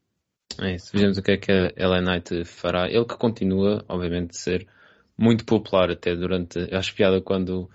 É 0.61 0.75
isso, 0.75 0.90
vejamos 0.92 1.18
o 1.18 1.23
que 1.23 1.33
é 1.33 1.37
que 1.37 1.52
a 1.52 1.88
LA 1.88 2.00
Knight 2.00 2.45
fará. 2.45 2.88
Ele 2.88 3.04
que 3.04 3.16
continua, 3.16 3.85
obviamente, 3.88 4.30
de 4.30 4.38
ser 4.38 4.68
muito 5.16 5.45
popular 5.45 5.90
até 5.90 6.16
durante, 6.16 6.59
acho 6.75 6.95
piada 6.95 7.21
quando 7.21 7.71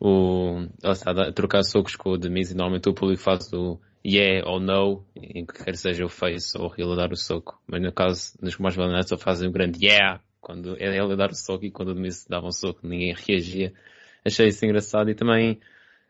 o, 0.00 0.66
a 0.82 1.32
trocar 1.32 1.62
socos 1.62 1.96
com 1.96 2.10
o 2.10 2.18
Demise 2.18 2.52
e 2.52 2.56
normalmente 2.56 2.88
o 2.88 2.94
público 2.94 3.22
faz 3.22 3.52
o 3.52 3.78
yeah 4.04 4.46
ou 4.48 4.60
no, 4.60 5.04
em 5.16 5.46
que 5.46 5.64
quer 5.64 5.76
seja 5.76 6.04
o 6.04 6.08
face 6.08 6.56
ou 6.58 6.72
heel 6.76 6.92
a 6.92 6.96
dar 6.96 7.12
o 7.12 7.16
soco. 7.16 7.60
Mas 7.66 7.82
no 7.82 7.92
caso, 7.92 8.32
nos 8.40 8.58
mais 8.58 8.74
valentes 8.74 9.08
só 9.08 9.16
fazem 9.16 9.48
o 9.48 9.52
grande 9.52 9.84
yeah 9.84 10.20
quando 10.40 10.76
é 10.76 10.86
ele 10.86 11.12
a 11.12 11.16
dar 11.16 11.30
o 11.30 11.34
soco 11.34 11.64
e 11.64 11.70
quando 11.70 11.88
o 11.88 11.94
Demise 11.94 12.28
dava 12.28 12.46
um 12.46 12.52
soco 12.52 12.86
ninguém 12.86 13.14
reagia. 13.14 13.72
Achei 14.24 14.48
isso 14.48 14.64
engraçado 14.64 15.10
e 15.10 15.14
também 15.14 15.58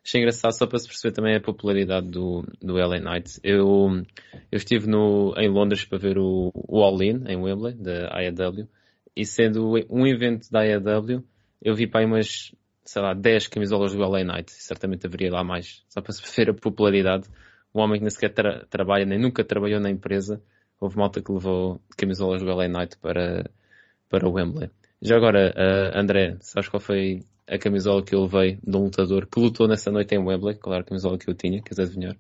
achei 0.05 0.21
engraçado 0.21 0.53
só 0.53 0.67
para 0.67 0.79
se 0.79 0.87
perceber 0.87 1.15
também 1.15 1.37
a 1.37 1.41
popularidade 1.41 2.09
do, 2.09 2.45
do 2.61 2.75
LA 2.75 2.99
Knight. 3.01 3.41
Eu, 3.43 4.03
eu 4.51 4.57
estive 4.57 4.87
no, 4.89 5.35
em 5.37 5.49
Londres 5.49 5.85
para 5.85 5.99
ver 5.99 6.19
o, 6.19 6.53
o 6.55 6.83
All 6.83 7.03
In, 7.03 7.25
em 7.27 7.37
Wembley, 7.37 7.75
da 7.75 8.21
IAW, 8.21 8.69
e 9.17 9.25
sendo 9.25 9.75
um 9.89 10.07
evento 10.07 10.51
da 10.51 10.65
IAW, 10.65 11.25
eu 11.63 11.75
vi 11.75 11.87
para 11.87 12.01
aí 12.01 12.07
umas, 12.07 12.53
sei 12.85 13.03
lá, 13.03 13.15
10 13.15 13.49
camisolas 13.49 13.93
do 13.93 14.01
LA 14.01 14.25
Knight, 14.25 14.53
certamente 14.53 15.07
haveria 15.07 15.33
lá 15.33 15.43
mais, 15.43 15.85
só 15.89 16.01
para 16.01 16.13
se 16.13 16.23
ver 16.37 16.51
a 16.51 16.55
popularidade 16.55 17.29
um 17.75 17.81
homem 17.81 17.99
que 17.99 18.05
nem 18.05 18.11
sequer 18.11 18.33
tra 18.33 18.65
trabalha, 18.67 19.05
nem 19.05 19.19
nunca 19.19 19.45
trabalhou 19.45 19.81
na 19.81 19.91
empresa, 19.91 20.41
houve 20.81 20.97
malta 20.97 21.21
que 21.21 21.33
levou 21.33 21.81
camisolas 21.97 22.41
do 22.41 22.55
LA 22.55 22.69
Knight 22.69 22.97
para, 22.99 23.51
para 24.09 24.29
o 24.29 24.33
Wembley. 24.33 24.71
Já 25.03 25.17
agora, 25.17 25.53
uh, 25.53 25.99
André, 25.99 26.37
sabes 26.41 26.69
qual 26.69 26.81
foi 26.81 27.25
a 27.49 27.59
camisola 27.59 28.03
que 28.03 28.15
eu 28.15 28.23
levei 28.23 28.59
de 28.63 28.77
um 28.77 28.85
lutador 28.85 29.27
que 29.27 29.41
lutou 29.41 29.67
nessa 29.67 29.91
noite 29.91 30.15
em 30.15 30.19
Wembley? 30.19 30.57
Qual 30.57 30.73
era 30.73 30.83
a 30.83 30.87
camisola 30.87 31.19
que 31.19 31.29
eu 31.29 31.35
tinha? 31.35 31.61
Queres 31.61 31.81
adivinhar? 31.81 32.17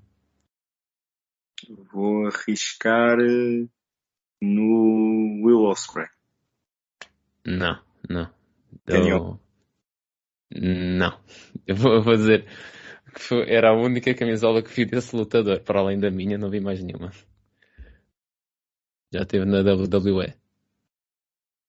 Vou 1.92 2.26
arriscar 2.26 3.18
eh, 3.20 3.66
no 4.42 5.40
Will 5.44 5.62
Ospreay. 5.62 6.08
Não, 7.46 7.80
não. 8.08 8.28
Eu... 8.86 9.40
Não. 10.54 11.20
Eu 11.66 11.76
vou, 11.76 11.94
eu 11.94 12.02
vou 12.02 12.14
dizer 12.14 12.46
foi, 13.18 13.48
era 13.50 13.70
a 13.70 13.74
única 13.74 14.14
camisola 14.14 14.62
que 14.62 14.70
vi 14.70 14.84
desse 14.84 15.14
lutador. 15.14 15.60
Para 15.60 15.80
além 15.80 15.98
da 15.98 16.10
minha, 16.10 16.38
não 16.38 16.50
vi 16.50 16.60
mais 16.60 16.82
nenhuma. 16.82 17.12
Já 19.12 19.24
teve 19.24 19.44
na 19.44 19.60
WWE. 19.60 20.34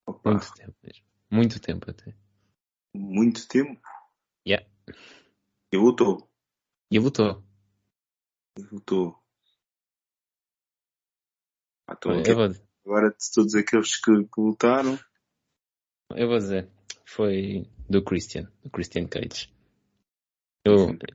Opa. 0.08 0.32
Muito 0.32 0.54
tempo 0.54 0.76
mesmo. 0.84 1.06
Muito 1.30 1.60
tempo 1.60 1.92
até. 1.92 2.16
Muito 2.94 3.48
tempo? 3.48 3.80
Yeah. 4.48 4.68
E 5.72 5.78
lutou. 5.78 6.30
E 6.92 7.00
lutou. 7.00 7.44
E 8.58 8.62
lutou. 8.62 9.22
Ah, 11.88 11.94
então, 11.94 12.36
vou... 12.36 12.66
Agora 12.86 13.10
de 13.10 13.32
todos 13.34 13.56
aqueles 13.56 13.96
que, 14.00 14.12
que 14.12 14.42
lutaram. 14.42 14.98
Eu 16.16 16.28
vou 16.28 16.38
dizer. 16.38 16.70
Foi 17.06 17.68
do 17.90 18.04
Christian. 18.04 18.48
Do 18.64 18.70
Christian 18.70 19.08
Cage. 19.08 19.54
Eu, 20.64 20.98
que 20.98 21.06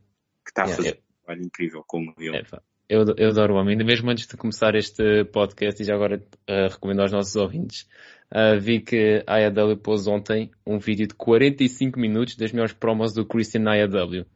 está 0.49 0.63
yeah, 0.63 0.73
a 0.73 0.77
fazer 0.77 0.95
um 0.95 1.25
trabalho 1.25 1.47
incrível 1.47 1.85
como 1.87 2.15
ele. 2.19 2.37
É, 2.37 2.43
eu, 2.89 3.05
eu 3.17 3.31
adoro 3.31 3.55
o 3.55 3.57
homem. 3.57 3.73
Ainda 3.73 3.85
mesmo 3.85 4.11
antes 4.11 4.27
de 4.27 4.37
começar 4.37 4.75
este 4.75 5.25
podcast, 5.27 5.81
e 5.81 5.85
já 5.85 5.95
agora 5.95 6.17
uh, 6.17 6.69
recomendo 6.71 7.01
aos 7.01 7.13
nossos 7.13 7.37
ouvintes, 7.37 7.89
uh, 8.33 8.59
vi 8.61 8.81
que 8.81 9.25
a 9.27 9.37
AEW 9.37 9.77
pôs 9.77 10.07
ontem 10.07 10.51
um 10.67 10.79
vídeo 10.79 11.07
de 11.07 11.15
45 11.15 11.99
minutos 11.99 12.37
das 12.37 12.53
melhores 12.53 12.73
promos 12.73 13.13
do 13.13 13.27
Christian 13.27 13.63
na 13.63 13.75
AEW. 13.75 14.27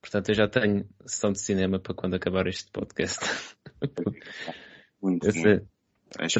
Portanto, 0.00 0.30
eu 0.30 0.34
já 0.34 0.48
tenho 0.48 0.86
sessão 1.06 1.32
de 1.32 1.40
cinema 1.40 1.78
para 1.78 1.94
quando 1.94 2.14
acabar 2.14 2.46
este 2.46 2.70
podcast. 2.70 3.24
Muito, 3.80 4.02
muito. 5.00 5.32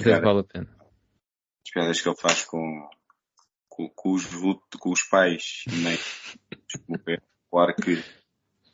Piadas, 0.02 0.23
vale 0.23 0.41
a 0.41 0.45
pena. 0.45 0.69
As 1.64 1.71
piadas 1.73 2.00
que 2.00 2.09
ele 2.09 2.17
faz 2.17 2.45
com, 2.45 2.91
com, 3.73 3.88
com, 3.88 4.12
os, 4.12 4.26
com 4.79 4.91
os 4.91 5.02
pais, 5.02 5.64
né? 5.83 5.97
claro 7.50 7.75
que 7.75 8.02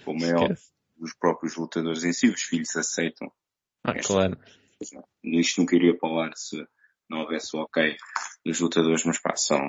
como 0.05 0.25
é 0.25 0.35
óbvio, 0.35 0.57
os 0.99 1.15
próprios 1.15 1.57
lutadores 1.57 2.03
em 2.03 2.13
si, 2.13 2.29
os 2.29 2.43
filhos 2.43 2.75
aceitam. 2.75 3.31
Ah, 3.85 3.95
claro. 3.95 4.37
Isto 5.23 5.61
nunca 5.61 5.77
iria 5.77 5.97
para 5.97 6.09
o 6.09 6.19
ar 6.19 6.33
se 6.35 6.67
não 7.09 7.21
houvesse 7.21 7.57
o 7.57 7.61
ok 7.61 7.97
dos 8.45 8.59
lutadores, 8.61 9.05
mas 9.05 9.21
pá, 9.21 9.37
são, 9.37 9.61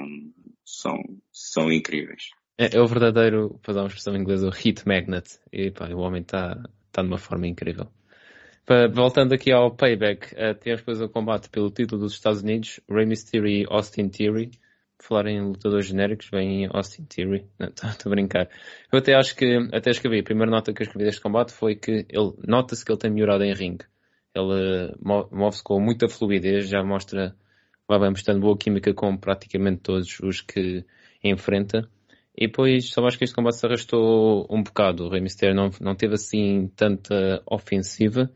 são, 0.66 0.98
são 1.32 1.72
incríveis. 1.72 2.30
É, 2.58 2.76
é 2.76 2.82
o 2.82 2.88
verdadeiro, 2.88 3.60
para 3.62 3.76
dar 3.76 3.82
uma 3.82 3.88
expressão 3.88 4.16
em 4.16 4.20
inglês, 4.20 4.44
o 4.44 4.50
hit 4.50 4.88
magnet. 4.88 5.40
E 5.52 5.72
pá, 5.72 5.88
o 5.90 6.00
homem 6.00 6.22
está 6.22 6.62
tá 6.92 7.04
numa 7.04 7.18
forma 7.18 7.48
incrível. 7.48 7.88
Voltando 8.94 9.34
aqui 9.34 9.52
ao 9.52 9.76
payback, 9.76 10.34
uh, 10.34 10.54
temos 10.60 10.82
depois 10.82 11.02
o 11.02 11.10
combate 11.10 11.50
pelo 11.50 11.72
título 11.72 12.02
dos 12.02 12.14
Estados 12.14 12.42
Unidos, 12.42 12.80
Rey 12.88 13.06
Mysterio 13.06 13.48
e 13.48 13.66
Austin 13.68 14.10
Theory 14.10 14.52
falar 15.00 15.28
em 15.28 15.42
lutadores 15.42 15.88
genéricos, 15.88 16.30
vem 16.30 16.68
Austin 16.72 17.06
Theory. 17.06 17.46
Estou 17.60 17.90
a 18.06 18.10
brincar. 18.10 18.50
Eu 18.92 19.00
até 19.00 19.16
acho 19.16 19.36
que, 19.36 19.70
até 19.72 19.90
escrevi, 19.90 20.20
a 20.20 20.24
primeira 20.24 20.52
nota 20.52 20.74
que 20.74 20.82
eu 20.82 20.86
escrevi 20.86 21.06
deste 21.06 21.22
combate 21.22 21.54
foi 21.54 21.76
que 21.76 22.06
ele, 22.10 22.34
nota-se 22.46 22.84
que 22.84 22.92
ele 22.92 23.00
tem 23.00 23.12
melhorado 23.12 23.44
em 23.44 23.54
ringue. 23.54 23.86
Ele 24.36 24.94
move-se 25.02 25.64
com 25.64 25.80
muita 25.80 26.08
fluidez, 26.08 26.70
já 26.70 26.84
mostra, 26.84 27.36
vai 27.88 28.00
bem 28.00 28.10
mostrando 28.12 28.42
boa 28.42 28.58
química 28.58 28.94
com 28.94 29.18
praticamente 29.18 29.82
todos 29.82 30.20
os 30.20 30.42
que 30.42 30.86
enfrenta. 31.24 31.90
E 32.38 32.48
depois, 32.48 32.90
só 32.92 33.06
acho 33.06 33.18
que 33.18 33.24
este 33.24 33.36
combate 33.36 33.58
se 33.58 33.66
arrastou 33.66 34.48
um 34.50 34.62
bocado. 34.62 35.06
O 35.06 35.10
Rey 35.10 35.22
Mysterio 35.22 35.56
não, 35.56 35.70
não 35.82 35.96
teve 35.96 36.14
assim 36.14 36.72
tanta 36.76 37.42
ofensiva. 37.46 38.32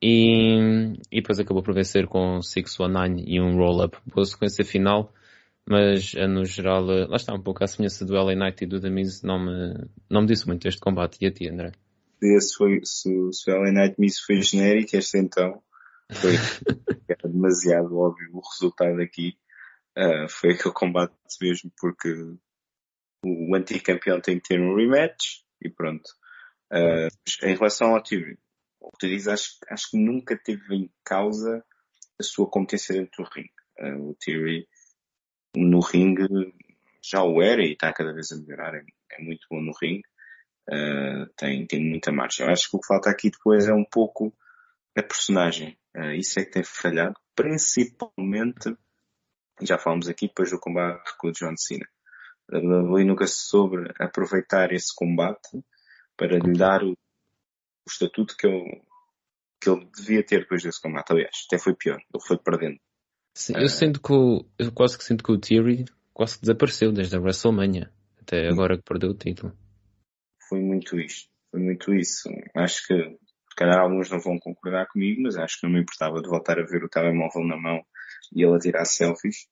E, 0.00 0.92
e 1.10 1.20
depois 1.20 1.38
acabou 1.38 1.62
por 1.62 1.74
vencer 1.74 2.06
com 2.06 2.40
619 2.40 3.24
e 3.26 3.40
um 3.40 3.56
roll-up. 3.56 3.98
Boa 4.06 4.24
sequência 4.24 4.64
final 4.64 5.12
mas 5.68 6.14
eh, 6.14 6.26
no 6.28 6.44
geral, 6.44 6.90
eh, 6.90 7.06
lá 7.06 7.16
está 7.16 7.34
um 7.34 7.42
pouco 7.42 7.64
a 7.64 7.66
semelhança 7.66 8.04
do 8.04 8.14
LA 8.14 8.36
Knight 8.36 8.62
e 8.62 8.66
do 8.66 8.80
Damiz 8.80 9.22
não 9.22 9.44
me, 9.44 9.88
não 10.08 10.20
me 10.22 10.26
disse 10.28 10.46
muito 10.46 10.66
este 10.68 10.80
combate. 10.80 11.18
E 11.20 11.26
a 11.26 11.32
ti, 11.32 11.48
André? 11.48 11.72
Esse 12.22 12.56
foi, 12.56 12.80
se, 12.84 13.10
se 13.32 13.50
o 13.50 13.56
LA 13.56 13.72
Knight 13.72 13.96
Miz 13.98 14.20
foi 14.20 14.40
genérico, 14.40 14.96
este 14.96 15.18
então 15.18 15.60
foi 16.12 16.34
era 17.08 17.28
demasiado 17.28 17.98
óbvio 17.98 18.30
o 18.32 18.40
resultado 18.40 19.00
aqui. 19.00 19.36
Uh, 19.98 20.28
foi 20.28 20.52
aquele 20.52 20.74
combate 20.74 21.14
mesmo 21.40 21.72
porque 21.78 22.12
o 23.24 23.56
anticampeão 23.56 24.20
tem 24.20 24.38
que 24.38 24.48
ter 24.48 24.60
um 24.60 24.76
rematch 24.76 25.42
e 25.60 25.68
pronto. 25.68 26.08
Uh, 26.72 27.08
em 27.42 27.56
relação 27.56 27.94
ao 27.94 28.02
Theory, 28.02 28.38
o 28.80 28.90
que 28.92 28.98
tu 28.98 29.08
dizes, 29.08 29.28
acho, 29.28 29.56
acho 29.68 29.90
que 29.90 29.96
nunca 29.96 30.36
teve 30.36 30.74
em 30.74 30.90
causa 31.04 31.64
a 32.20 32.22
sua 32.22 32.48
competência 32.48 32.94
dentro 32.94 33.24
do 33.24 33.30
ring. 33.30 33.48
Uh, 33.80 34.10
o 34.10 34.14
Theory 34.14 34.68
no 35.56 35.80
ringue 35.80 36.26
já 37.02 37.22
o 37.22 37.40
era 37.40 37.62
e 37.62 37.72
está 37.72 37.92
cada 37.92 38.12
vez 38.12 38.32
a 38.32 38.36
melhorar, 38.36 38.74
é, 38.74 38.84
é 39.12 39.22
muito 39.22 39.46
bom 39.50 39.60
no 39.60 39.72
ringue, 39.80 40.04
uh, 40.68 41.26
tem, 41.36 41.66
tem 41.66 41.80
muita 41.80 42.12
marcha. 42.12 42.42
Eu 42.42 42.50
acho 42.50 42.70
que 42.70 42.76
o 42.76 42.80
que 42.80 42.86
falta 42.86 43.10
aqui 43.10 43.30
depois 43.30 43.66
é 43.66 43.72
um 43.72 43.84
pouco 43.84 44.32
a 44.96 45.02
personagem, 45.02 45.78
uh, 45.96 46.12
isso 46.12 46.38
é 46.40 46.44
que 46.44 46.50
tem 46.50 46.64
falhado, 46.64 47.16
principalmente, 47.34 48.76
já 49.62 49.78
falamos 49.78 50.08
aqui 50.08 50.26
depois 50.26 50.50
do 50.50 50.58
combate 50.58 51.16
com 51.18 51.28
o 51.28 51.32
John 51.32 51.56
Cena. 51.56 51.86
A 52.50 52.58
WWE 52.58 53.04
nunca 53.04 53.26
soube 53.26 53.90
aproveitar 53.98 54.72
esse 54.72 54.94
combate 54.94 55.64
para 56.16 56.38
lhe 56.38 56.52
dar 56.52 56.82
o, 56.82 56.92
o 56.92 56.96
estatuto 57.88 58.36
que 58.36 58.46
ele, 58.46 58.82
que 59.60 59.70
ele 59.70 59.88
devia 59.96 60.24
ter 60.24 60.40
depois 60.40 60.62
desse 60.62 60.80
combate. 60.80 61.12
Aliás, 61.12 61.44
até 61.46 61.58
foi 61.58 61.74
pior, 61.74 61.98
ele 61.98 62.24
foi 62.24 62.38
perdendo. 62.38 62.78
Sim, 63.36 63.52
eu 63.58 63.68
sinto 63.68 64.00
que 64.00 64.10
o, 64.14 64.46
eu 64.58 64.72
quase 64.72 64.96
que 64.96 65.04
sinto 65.04 65.22
que 65.22 65.30
o 65.30 65.38
Theory 65.38 65.84
quase 66.14 66.36
que 66.36 66.40
desapareceu 66.40 66.90
desde 66.90 67.16
a 67.16 67.20
WrestleMania 67.20 67.92
até 68.18 68.48
agora 68.48 68.78
que 68.78 68.82
perdeu 68.82 69.10
o 69.10 69.14
título. 69.14 69.52
Foi 70.48 70.58
muito 70.58 70.98
isto, 70.98 71.28
foi 71.50 71.60
muito 71.60 71.94
isso. 71.94 72.30
Acho 72.54 72.86
que, 72.86 72.94
se 72.94 73.54
calhar 73.54 73.78
alguns 73.78 74.08
não 74.08 74.18
vão 74.20 74.38
concordar 74.38 74.86
comigo, 74.86 75.20
mas 75.20 75.36
acho 75.36 75.60
que 75.60 75.66
não 75.66 75.74
me 75.74 75.82
importava 75.82 76.22
de 76.22 76.30
voltar 76.30 76.58
a 76.58 76.64
ver 76.64 76.82
o 76.82 76.88
telemóvel 76.88 77.44
na 77.44 77.58
mão 77.58 77.84
e 78.34 78.42
ele 78.42 78.56
a 78.56 78.58
tirar 78.58 78.86
selfies, 78.86 79.46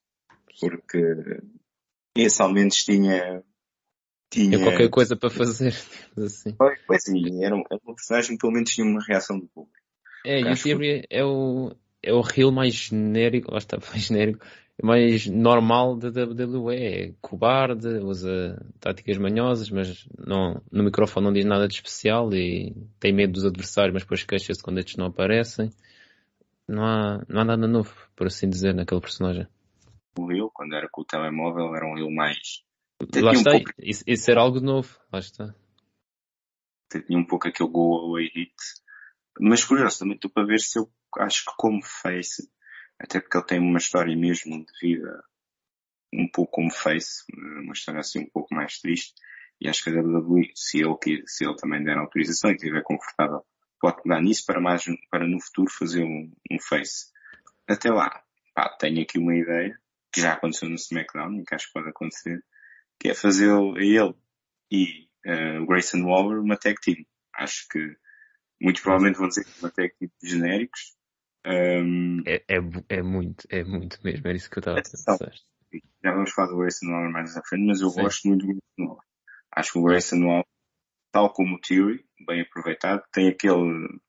porque 0.58 1.42
esse 2.16 2.40
ao 2.40 2.50
menos 2.50 2.76
tinha, 2.76 3.44
tinha 4.30 4.62
qualquer 4.62 4.88
coisa 4.88 5.14
para 5.14 5.28
fazer, 5.28 5.74
assim. 6.16 6.56
Pois 6.56 7.02
sim, 7.02 7.44
era 7.44 7.54
um, 7.54 7.62
era 7.70 7.80
um 7.86 7.94
personagem 7.94 8.30
que 8.30 8.40
pelo 8.40 8.54
menos 8.54 8.70
tinha 8.70 8.86
uma 8.86 9.04
reação 9.04 9.38
do 9.38 9.46
público. 9.48 9.76
É, 10.24 10.40
e 10.40 10.50
o 10.50 10.56
Theory 10.56 11.04
é 11.10 11.22
o, 11.22 11.76
é 12.04 12.12
o 12.12 12.20
reel 12.20 12.52
mais 12.52 12.74
genérico, 12.74 13.50
lá 13.50 13.58
está, 13.58 13.78
mais 13.90 14.02
genérico, 14.02 14.44
mais 14.82 15.26
normal 15.26 15.96
da 15.96 16.08
WWE. 16.08 16.76
É 16.76 17.14
cobarde, 17.20 17.88
usa 17.98 18.60
táticas 18.80 19.18
manhosas, 19.18 19.70
mas 19.70 20.06
não, 20.18 20.60
no 20.70 20.84
microfone 20.84 21.26
não 21.26 21.32
diz 21.32 21.44
nada 21.44 21.68
de 21.68 21.74
especial 21.74 22.32
e 22.32 22.74
tem 22.98 23.12
medo 23.12 23.32
dos 23.32 23.44
adversários, 23.44 23.92
mas 23.92 24.02
depois 24.02 24.24
queixa-se 24.24 24.62
quando 24.62 24.78
estes 24.78 24.96
não 24.96 25.06
aparecem. 25.06 25.70
Não 26.66 26.84
há, 26.84 27.22
não 27.28 27.42
há 27.42 27.44
nada 27.44 27.66
novo, 27.66 27.94
por 28.16 28.26
assim 28.26 28.48
dizer, 28.48 28.74
naquele 28.74 29.00
personagem. 29.00 29.46
O 30.18 30.26
Rio, 30.26 30.50
quando 30.52 30.74
era 30.74 30.88
com 30.90 31.02
o 31.02 31.04
telemóvel, 31.04 31.74
era 31.74 31.86
um 31.86 31.94
Rio 31.94 32.10
mais. 32.10 32.62
Lá 33.16 33.32
está, 33.32 33.50
um 33.50 33.54
pouco... 33.54 33.72
isso, 33.78 34.02
isso 34.06 34.30
era 34.30 34.40
algo 34.40 34.60
novo, 34.60 34.98
lá 35.12 35.18
está. 35.18 35.54
Tinha 36.90 37.18
um 37.18 37.26
pouco 37.26 37.48
aquele 37.48 37.68
go 37.68 37.96
away 38.06 38.30
hit. 38.34 38.54
Mas 39.40 39.64
curioso, 39.64 39.98
também 39.98 40.14
estou 40.14 40.30
para 40.30 40.46
ver 40.46 40.60
se 40.60 40.78
eu 40.78 40.88
acho 41.20 41.44
que 41.44 41.52
como 41.56 41.82
face, 41.82 42.48
até 42.98 43.20
porque 43.20 43.36
ele 43.36 43.46
tem 43.46 43.58
uma 43.60 43.78
história 43.78 44.16
mesmo 44.16 44.64
de 44.64 44.72
vida 44.80 45.22
um 46.12 46.28
pouco 46.28 46.52
como 46.52 46.70
face, 46.70 47.24
uma 47.32 47.72
história 47.72 48.00
assim 48.00 48.20
um 48.20 48.30
pouco 48.30 48.54
mais 48.54 48.78
triste, 48.78 49.14
e 49.60 49.68
acho 49.68 49.82
que 49.82 49.90
a 49.90 50.00
WWE, 50.00 50.50
se 50.54 50.78
ele, 50.78 51.22
se 51.26 51.44
ele 51.44 51.56
também 51.56 51.82
der 51.82 51.96
autorização 51.96 52.50
e 52.50 52.54
estiver 52.54 52.82
confortável 52.82 53.44
pode 53.84 54.02
pegar 54.02 54.22
nisso 54.22 54.46
para 54.46 54.60
mais, 54.60 54.84
para 55.10 55.26
no 55.26 55.38
futuro 55.38 55.70
fazer 55.70 56.02
um, 56.02 56.32
um 56.50 56.58
face. 56.58 57.12
Até 57.68 57.90
lá, 57.90 58.22
pá, 58.54 58.74
tenho 58.78 59.02
aqui 59.02 59.18
uma 59.18 59.36
ideia, 59.36 59.78
que 60.10 60.22
já 60.22 60.32
aconteceu 60.32 60.70
no 60.70 60.76
SmackDown 60.76 61.38
e 61.40 61.44
que 61.44 61.54
acho 61.54 61.66
que 61.66 61.72
pode 61.74 61.90
acontecer, 61.90 62.42
que 62.98 63.10
é 63.10 63.14
fazer 63.14 63.50
ele 63.76 64.14
e 64.70 65.06
uh, 65.26 65.66
Grayson 65.66 66.02
Waller 66.02 66.40
uma 66.40 66.56
tag 66.56 66.80
team. 66.80 67.04
Acho 67.34 67.68
que 67.68 67.94
muito 68.58 68.80
provavelmente 68.80 69.18
vão 69.18 69.28
dizer 69.28 69.44
que 69.44 69.60
uma 69.60 69.70
tag 69.70 69.92
team 69.98 70.10
de 70.22 70.30
genéricos. 70.30 70.96
Um, 71.46 72.22
é, 72.26 72.42
é, 72.48 72.58
é, 72.88 73.02
muito, 73.02 73.46
é 73.50 73.62
muito 73.64 73.98
mesmo, 74.02 74.26
era 74.26 74.36
isso 74.36 74.50
que 74.50 74.58
eu 74.58 74.60
estava 74.60 74.78
a 74.78 74.82
pensar. 74.82 75.18
Já 76.02 76.12
vamos 76.12 76.32
falar 76.32 76.48
do 76.48 76.58
Grayson 76.58 76.86
Waller 76.86 77.12
mais 77.12 77.36
à 77.36 77.42
frente, 77.42 77.66
mas 77.66 77.80
eu 77.80 77.90
Sim. 77.90 78.02
gosto 78.02 78.28
muito 78.28 78.46
do 78.46 78.46
Grayson 78.46 78.88
Waller. 78.90 79.04
Acho 79.56 79.72
que 79.72 79.78
o 79.78 79.82
Grayson 79.82 80.20
Waller, 80.24 80.46
tal 81.12 81.32
como 81.32 81.56
o 81.56 81.60
Theory, 81.60 82.04
bem 82.26 82.40
aproveitado, 82.42 83.02
tem 83.12 83.28
aquele 83.28 84.00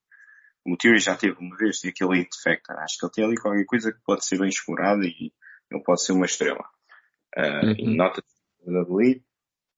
o 0.66 0.76
Theory 0.76 0.98
já 0.98 1.16
teve 1.16 1.36
uma 1.38 1.56
vez, 1.56 1.80
tem 1.80 1.90
aquele 1.90 2.18
hit 2.18 2.30
factor. 2.42 2.76
Acho 2.78 2.98
que 2.98 3.06
ele 3.06 3.12
tem 3.12 3.24
ali 3.24 3.36
qualquer 3.36 3.64
coisa 3.64 3.92
que 3.92 4.00
pode 4.04 4.26
ser 4.26 4.38
bem 4.38 4.48
explorada 4.48 5.04
e 5.04 5.32
ele 5.70 5.82
pode 5.84 6.02
ser 6.02 6.12
uma 6.12 6.26
estrela. 6.26 6.64
Uh, 7.36 7.82
uhum. 7.82 7.94
Nota-se 7.94 8.26
da 8.66 8.82
WWE 8.82 9.22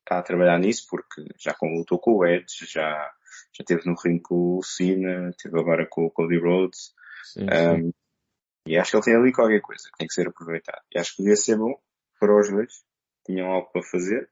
está 0.01 0.19
a 0.19 0.23
trabalhar 0.23 0.59
nisso 0.59 0.87
porque 0.89 1.27
já 1.39 1.55
lutou 1.61 1.99
com 1.99 2.13
o 2.13 2.27
Edge, 2.27 2.65
já, 2.67 3.13
já 3.53 3.65
teve 3.65 3.83
no 3.85 3.95
ring 4.03 4.19
com 4.19 4.57
o 4.57 4.63
Cena, 4.63 5.31
teve 5.43 5.59
agora 5.61 5.87
com 5.87 6.07
o 6.07 6.11
Cody 6.11 6.39
Rhodes. 6.39 6.95
Sim, 7.25 7.45
um, 7.45 7.93
E 8.67 8.77
acho 8.77 8.91
que 8.91 8.97
ele 8.97 9.05
tem 9.05 9.17
ali 9.17 9.33
qualquer 9.33 9.61
coisa 9.61 9.85
que 9.91 9.99
tem 9.99 10.07
que 10.07 10.15
ser 10.15 10.29
aproveitado. 10.29 10.83
E 10.95 10.99
acho 10.99 11.11
que 11.11 11.17
podia 11.19 11.37
ser 11.37 11.57
bom 11.57 11.75
para 12.19 12.39
os 12.39 12.51
dois. 12.51 12.85
Tinham 13.25 13.49
algo 13.51 13.71
para 13.73 13.83
fazer. 13.83 14.29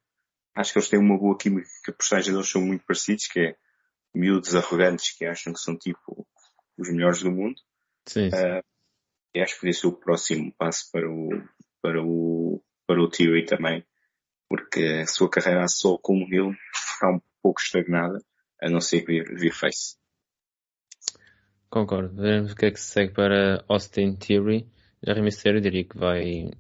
Acho 0.54 0.72
que 0.72 0.78
eles 0.78 0.88
têm 0.88 0.98
uma 0.98 1.18
boa 1.18 1.36
química, 1.36 1.68
que 1.84 1.90
a 1.90 1.94
personagem 1.94 2.32
deles 2.32 2.50
são 2.50 2.62
muito 2.62 2.84
parecidos, 2.86 3.26
que 3.26 3.40
é 3.40 3.56
miúdos 4.14 4.54
arrogantes 4.54 5.16
que 5.16 5.26
acham 5.26 5.52
que 5.52 5.60
são 5.60 5.76
tipo 5.76 6.26
os 6.78 6.90
melhores 6.90 7.22
do 7.22 7.30
mundo. 7.30 7.60
Sim, 8.06 8.30
sim. 8.30 8.36
Uh, 8.36 8.64
e 9.34 9.40
acho 9.40 9.54
que 9.54 9.60
podia 9.60 9.74
ser 9.74 9.86
o 9.86 9.92
próximo 9.92 10.52
passo 10.56 10.90
para 10.90 11.06
o, 11.10 11.28
para 11.82 12.02
o, 12.02 12.62
para 12.86 13.02
o 13.02 13.10
Theory 13.10 13.44
também, 13.44 13.84
porque 14.48 15.02
a 15.02 15.06
sua 15.06 15.28
carreira 15.28 15.68
só 15.68 15.98
como 15.98 16.24
ele 16.24 16.56
está 16.72 17.10
um 17.10 17.20
pouco 17.42 17.60
estagnada, 17.60 18.18
a 18.62 18.70
não 18.70 18.80
ser 18.80 19.04
vir, 19.04 19.24
vir 19.34 19.52
face. 19.52 19.98
Concordo. 21.70 22.14
Veremos 22.14 22.52
o 22.52 22.56
que 22.56 22.66
é 22.66 22.70
que 22.70 22.80
se 22.80 22.88
segue 22.88 23.12
para 23.12 23.64
Austin 23.68 24.14
Theory. 24.16 24.66
Já 25.02 25.12
Rey 25.12 25.22
Mysterio 25.22 25.60
diria 25.60 25.84
que 25.84 25.98
vai, 25.98 26.50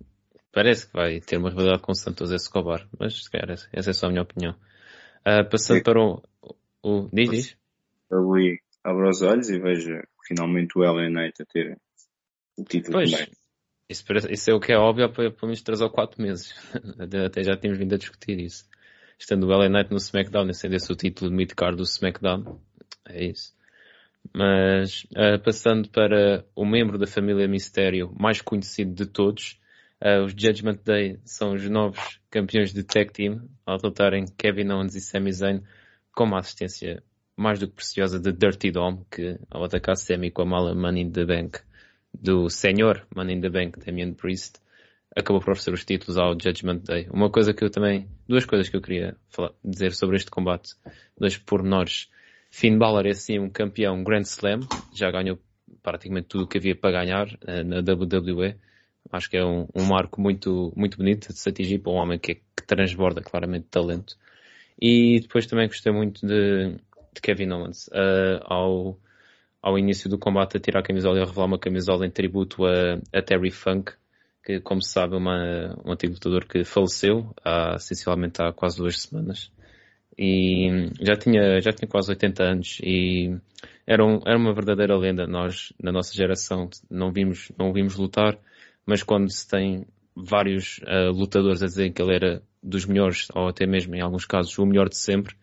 parece 0.52 0.86
que 0.86 0.92
vai 0.92 1.20
ter 1.20 1.38
uma 1.38 1.50
rivalidade 1.50 1.82
com 1.82 1.94
Santos 1.94 2.30
Escobar, 2.30 2.86
mas 2.98 3.24
se 3.24 3.30
calhar 3.30 3.50
essa 3.50 3.90
é 3.90 3.92
só 3.92 4.06
a 4.06 4.10
minha 4.10 4.22
opinião. 4.22 4.54
Uh, 5.20 5.48
passando 5.50 5.78
Sim. 5.78 5.82
para 5.82 6.00
o, 6.00 6.22
o, 6.82 7.08
diz, 7.12 7.30
diz. 7.30 7.56
Ali 8.10 8.60
abro 8.84 9.08
os 9.08 9.22
olhos 9.22 9.48
e 9.48 9.58
vejo 9.58 10.00
finalmente 10.26 10.78
o 10.78 10.82
LA 10.82 11.08
Knight 11.08 11.42
a 11.42 11.44
ter 11.44 11.78
o 12.56 12.64
título 12.64 12.98
pois, 12.98 13.10
também. 13.10 13.28
Isso, 13.88 14.04
parece, 14.04 14.32
isso 14.32 14.50
é 14.50 14.54
o 14.54 14.60
que 14.60 14.72
é 14.72 14.78
óbvio 14.78 15.06
há 15.06 15.08
pelo 15.08 15.34
menos 15.42 15.62
3 15.62 15.80
ou 15.80 15.90
4 15.90 16.20
meses. 16.20 16.54
Até 17.26 17.42
já 17.42 17.56
tínhamos 17.56 17.78
vindo 17.78 17.94
a 17.94 17.98
discutir 17.98 18.38
isso. 18.38 18.68
Estando 19.18 19.44
o 19.44 19.50
LA 19.50 19.68
Knight 19.68 19.90
no 19.90 19.96
SmackDown 19.96 20.48
e 20.50 20.54
sendo 20.54 20.74
esse 20.74 20.92
o 20.92 20.96
título 20.96 21.30
de 21.30 21.36
mid-card 21.36 21.76
do 21.76 21.84
SmackDown, 21.84 22.60
é 23.08 23.24
isso. 23.24 23.55
Mas, 24.34 25.04
uh, 25.12 25.42
passando 25.42 25.88
para 25.88 26.44
o 26.54 26.64
membro 26.64 26.98
da 26.98 27.06
família 27.06 27.48
Mistério 27.48 28.14
mais 28.18 28.40
conhecido 28.40 28.94
de 28.94 29.06
todos, 29.06 29.58
uh, 30.02 30.24
os 30.24 30.32
Judgment 30.32 30.78
Day 30.84 31.18
são 31.24 31.54
os 31.54 31.68
novos 31.68 32.20
campeões 32.30 32.72
de 32.72 32.82
tag 32.82 33.12
team, 33.12 33.48
ao 33.64 33.78
derrotarem 33.78 34.26
Kevin 34.36 34.70
Owens 34.70 34.94
e 34.94 35.00
Sami 35.00 35.32
Zayn 35.32 35.62
com 36.12 36.24
uma 36.24 36.38
assistência 36.38 37.02
mais 37.36 37.58
do 37.58 37.68
que 37.68 37.74
preciosa 37.74 38.18
de 38.18 38.32
Dirty 38.32 38.70
Dom, 38.70 39.04
que 39.10 39.38
ao 39.50 39.64
atacar 39.64 39.96
Sami 39.96 40.30
com 40.30 40.42
a 40.42 40.46
mala 40.46 40.74
Money 40.74 41.02
in 41.02 41.10
the 41.10 41.24
Bank 41.24 41.58
do 42.14 42.48
senhor 42.48 43.06
Money 43.14 43.36
in 43.36 43.40
the 43.40 43.50
Bank, 43.50 43.78
Damien 43.84 44.14
Priest, 44.14 44.60
acabou 45.14 45.40
por 45.40 45.52
oferecer 45.52 45.72
os 45.72 45.84
títulos 45.84 46.18
ao 46.18 46.32
Judgment 46.32 46.80
Day. 46.84 47.08
Uma 47.10 47.30
coisa 47.30 47.52
que 47.54 47.64
eu 47.64 47.70
também, 47.70 48.08
duas 48.28 48.44
coisas 48.44 48.68
que 48.68 48.76
eu 48.76 48.82
queria 48.82 49.16
falar, 49.28 49.52
dizer 49.64 49.92
sobre 49.92 50.16
este 50.16 50.30
combate, 50.30 50.74
dois 51.18 51.36
pormenores. 51.36 52.10
Finn 52.50 52.78
Balor 52.78 53.06
é 53.06 53.14
sim 53.14 53.38
um 53.38 53.50
campeão 53.50 54.02
Grand 54.02 54.22
Slam, 54.22 54.60
já 54.94 55.10
ganhou 55.10 55.38
praticamente 55.82 56.28
tudo 56.28 56.44
o 56.44 56.46
que 56.46 56.58
havia 56.58 56.74
para 56.74 57.04
ganhar 57.04 57.26
uh, 57.26 57.64
na 57.64 57.78
WWE. 57.78 58.56
Acho 59.12 59.30
que 59.30 59.36
é 59.36 59.44
um, 59.44 59.68
um, 59.74 59.84
marco 59.84 60.20
muito, 60.20 60.72
muito 60.76 60.98
bonito 60.98 61.32
de 61.32 61.38
se 61.38 61.48
atingir 61.48 61.78
para 61.78 61.92
um 61.92 61.96
homem 61.96 62.18
que, 62.18 62.34
que 62.34 62.66
transborda 62.66 63.22
claramente 63.22 63.66
talento. 63.70 64.16
E 64.80 65.20
depois 65.20 65.46
também 65.46 65.68
gostei 65.68 65.92
muito 65.92 66.26
de, 66.26 66.72
de 67.14 67.20
Kevin 67.22 67.52
Owens 67.52 67.86
uh, 67.88 68.42
ao 68.42 68.98
ao 69.66 69.76
início 69.76 70.08
do 70.08 70.16
combate 70.16 70.56
a 70.56 70.60
tirar 70.60 70.78
a 70.78 70.82
camisola 70.82 71.18
e 71.18 71.22
a 71.22 71.24
revelar 71.24 71.46
uma 71.46 71.58
camisola 71.58 72.06
em 72.06 72.10
tributo 72.10 72.64
a, 72.64 73.00
a 73.12 73.20
Terry 73.20 73.50
Funk, 73.50 73.92
que 74.44 74.60
como 74.60 74.80
se 74.80 74.90
sabe 74.92 75.14
é 75.14 75.18
uma, 75.18 75.76
um 75.84 75.90
antigo 75.90 76.12
lutador 76.12 76.46
que 76.46 76.62
faleceu 76.62 77.34
há, 77.44 77.74
há 77.74 78.52
quase 78.52 78.76
duas 78.76 79.02
semanas. 79.02 79.50
E 80.18 80.90
já 81.00 81.14
tinha, 81.14 81.60
já 81.60 81.72
tinha 81.72 81.88
quase 81.88 82.10
80 82.10 82.42
anos 82.42 82.78
e 82.82 83.36
era, 83.86 84.04
um, 84.04 84.20
era 84.26 84.38
uma 84.38 84.54
verdadeira 84.54 84.96
lenda. 84.96 85.26
Nós, 85.26 85.72
na 85.82 85.92
nossa 85.92 86.14
geração, 86.14 86.68
não 86.90 87.12
vimos, 87.12 87.52
não 87.58 87.72
vimos 87.72 87.96
lutar, 87.96 88.38
mas 88.86 89.02
quando 89.02 89.30
se 89.30 89.46
tem 89.46 89.86
vários 90.14 90.78
uh, 90.78 91.12
lutadores 91.12 91.62
a 91.62 91.66
dizer 91.66 91.92
que 91.92 92.00
ele 92.00 92.14
era 92.14 92.42
dos 92.62 92.86
melhores, 92.86 93.28
ou 93.34 93.48
até 93.48 93.66
mesmo 93.66 93.94
em 93.94 94.00
alguns 94.00 94.24
casos 94.24 94.58
o 94.58 94.64
melhor 94.64 94.88
de 94.88 94.96
sempre, 94.96 95.34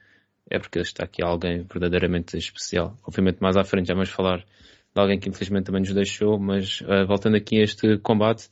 é 0.49 0.59
porque 0.59 0.79
está 0.79 1.05
aqui 1.05 1.23
alguém 1.23 1.63
verdadeiramente 1.63 2.37
especial. 2.37 2.97
Obviamente 3.03 3.39
mais 3.39 3.55
à 3.55 3.63
frente 3.63 3.87
já 3.87 3.93
vamos 3.93 4.09
falar 4.09 4.39
de 4.39 5.01
alguém 5.01 5.19
que 5.19 5.29
infelizmente 5.29 5.65
também 5.65 5.81
nos 5.81 5.93
deixou, 5.93 6.39
mas 6.39 6.81
uh, 6.81 7.05
voltando 7.07 7.37
aqui 7.37 7.59
a 7.59 7.63
este 7.63 7.97
combate, 7.99 8.49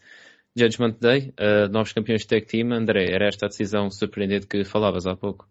Judgment 0.55 0.97
Day, 0.99 1.33
uh, 1.39 1.71
novos 1.71 1.93
campeões 1.93 2.21
de 2.21 2.27
tag 2.27 2.45
team, 2.45 2.71
André, 2.71 3.11
era 3.11 3.27
esta 3.27 3.45
a 3.45 3.49
decisão 3.49 3.89
surpreendente 3.89 4.47
que 4.47 4.63
falavas 4.63 5.05
há 5.07 5.15
pouco? 5.15 5.47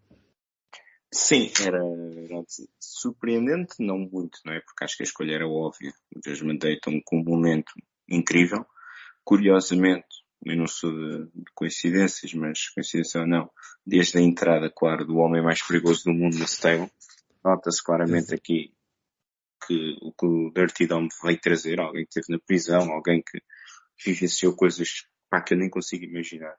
Sim, 1.13 1.51
era, 1.59 1.77
era 1.77 2.43
surpreendente, 2.79 3.75
não 3.79 3.97
muito, 3.97 4.39
não 4.45 4.53
é? 4.53 4.61
Porque 4.61 4.83
acho 4.83 4.95
que 4.95 5.03
a 5.03 5.05
escolha 5.05 5.35
era 5.35 5.47
óbvia. 5.47 5.93
O 6.15 6.21
Judgment 6.25 6.57
Day 6.57 6.75
estão 6.75 7.01
com 7.03 7.19
um 7.19 7.23
momento 7.23 7.73
incrível. 8.07 8.65
Curiosamente, 9.23 10.07
eu 10.45 10.55
não 10.55 10.67
sou 10.67 10.91
de, 10.91 11.25
de, 11.25 11.51
coincidências, 11.53 12.33
mas 12.33 12.69
coincidência 12.69 13.21
ou 13.21 13.27
não, 13.27 13.51
desde 13.85 14.17
a 14.17 14.21
entrada, 14.21 14.71
claro, 14.73 15.05
do 15.05 15.17
homem 15.17 15.43
mais 15.43 15.61
perigoso 15.61 16.05
do 16.05 16.13
mundo 16.13 16.41
stable, 16.45 16.89
nota-se 17.43 17.83
claramente 17.83 18.33
aqui 18.33 18.73
que 19.67 19.97
o 20.01 20.11
que 20.11 20.25
o 20.25 20.51
Dirty 20.51 20.87
Dom 20.87 21.07
veio 21.23 21.39
trazer, 21.39 21.79
alguém 21.79 22.05
que 22.05 22.19
esteve 22.19 22.33
na 22.37 22.39
prisão, 22.39 22.91
alguém 22.91 23.21
que 23.21 23.39
vivenciou 24.03 24.55
coisas 24.55 25.05
pá, 25.31 25.41
que 25.41 25.53
eu 25.53 25.57
nem 25.57 25.69
consigo 25.69 26.03
imaginar. 26.03 26.55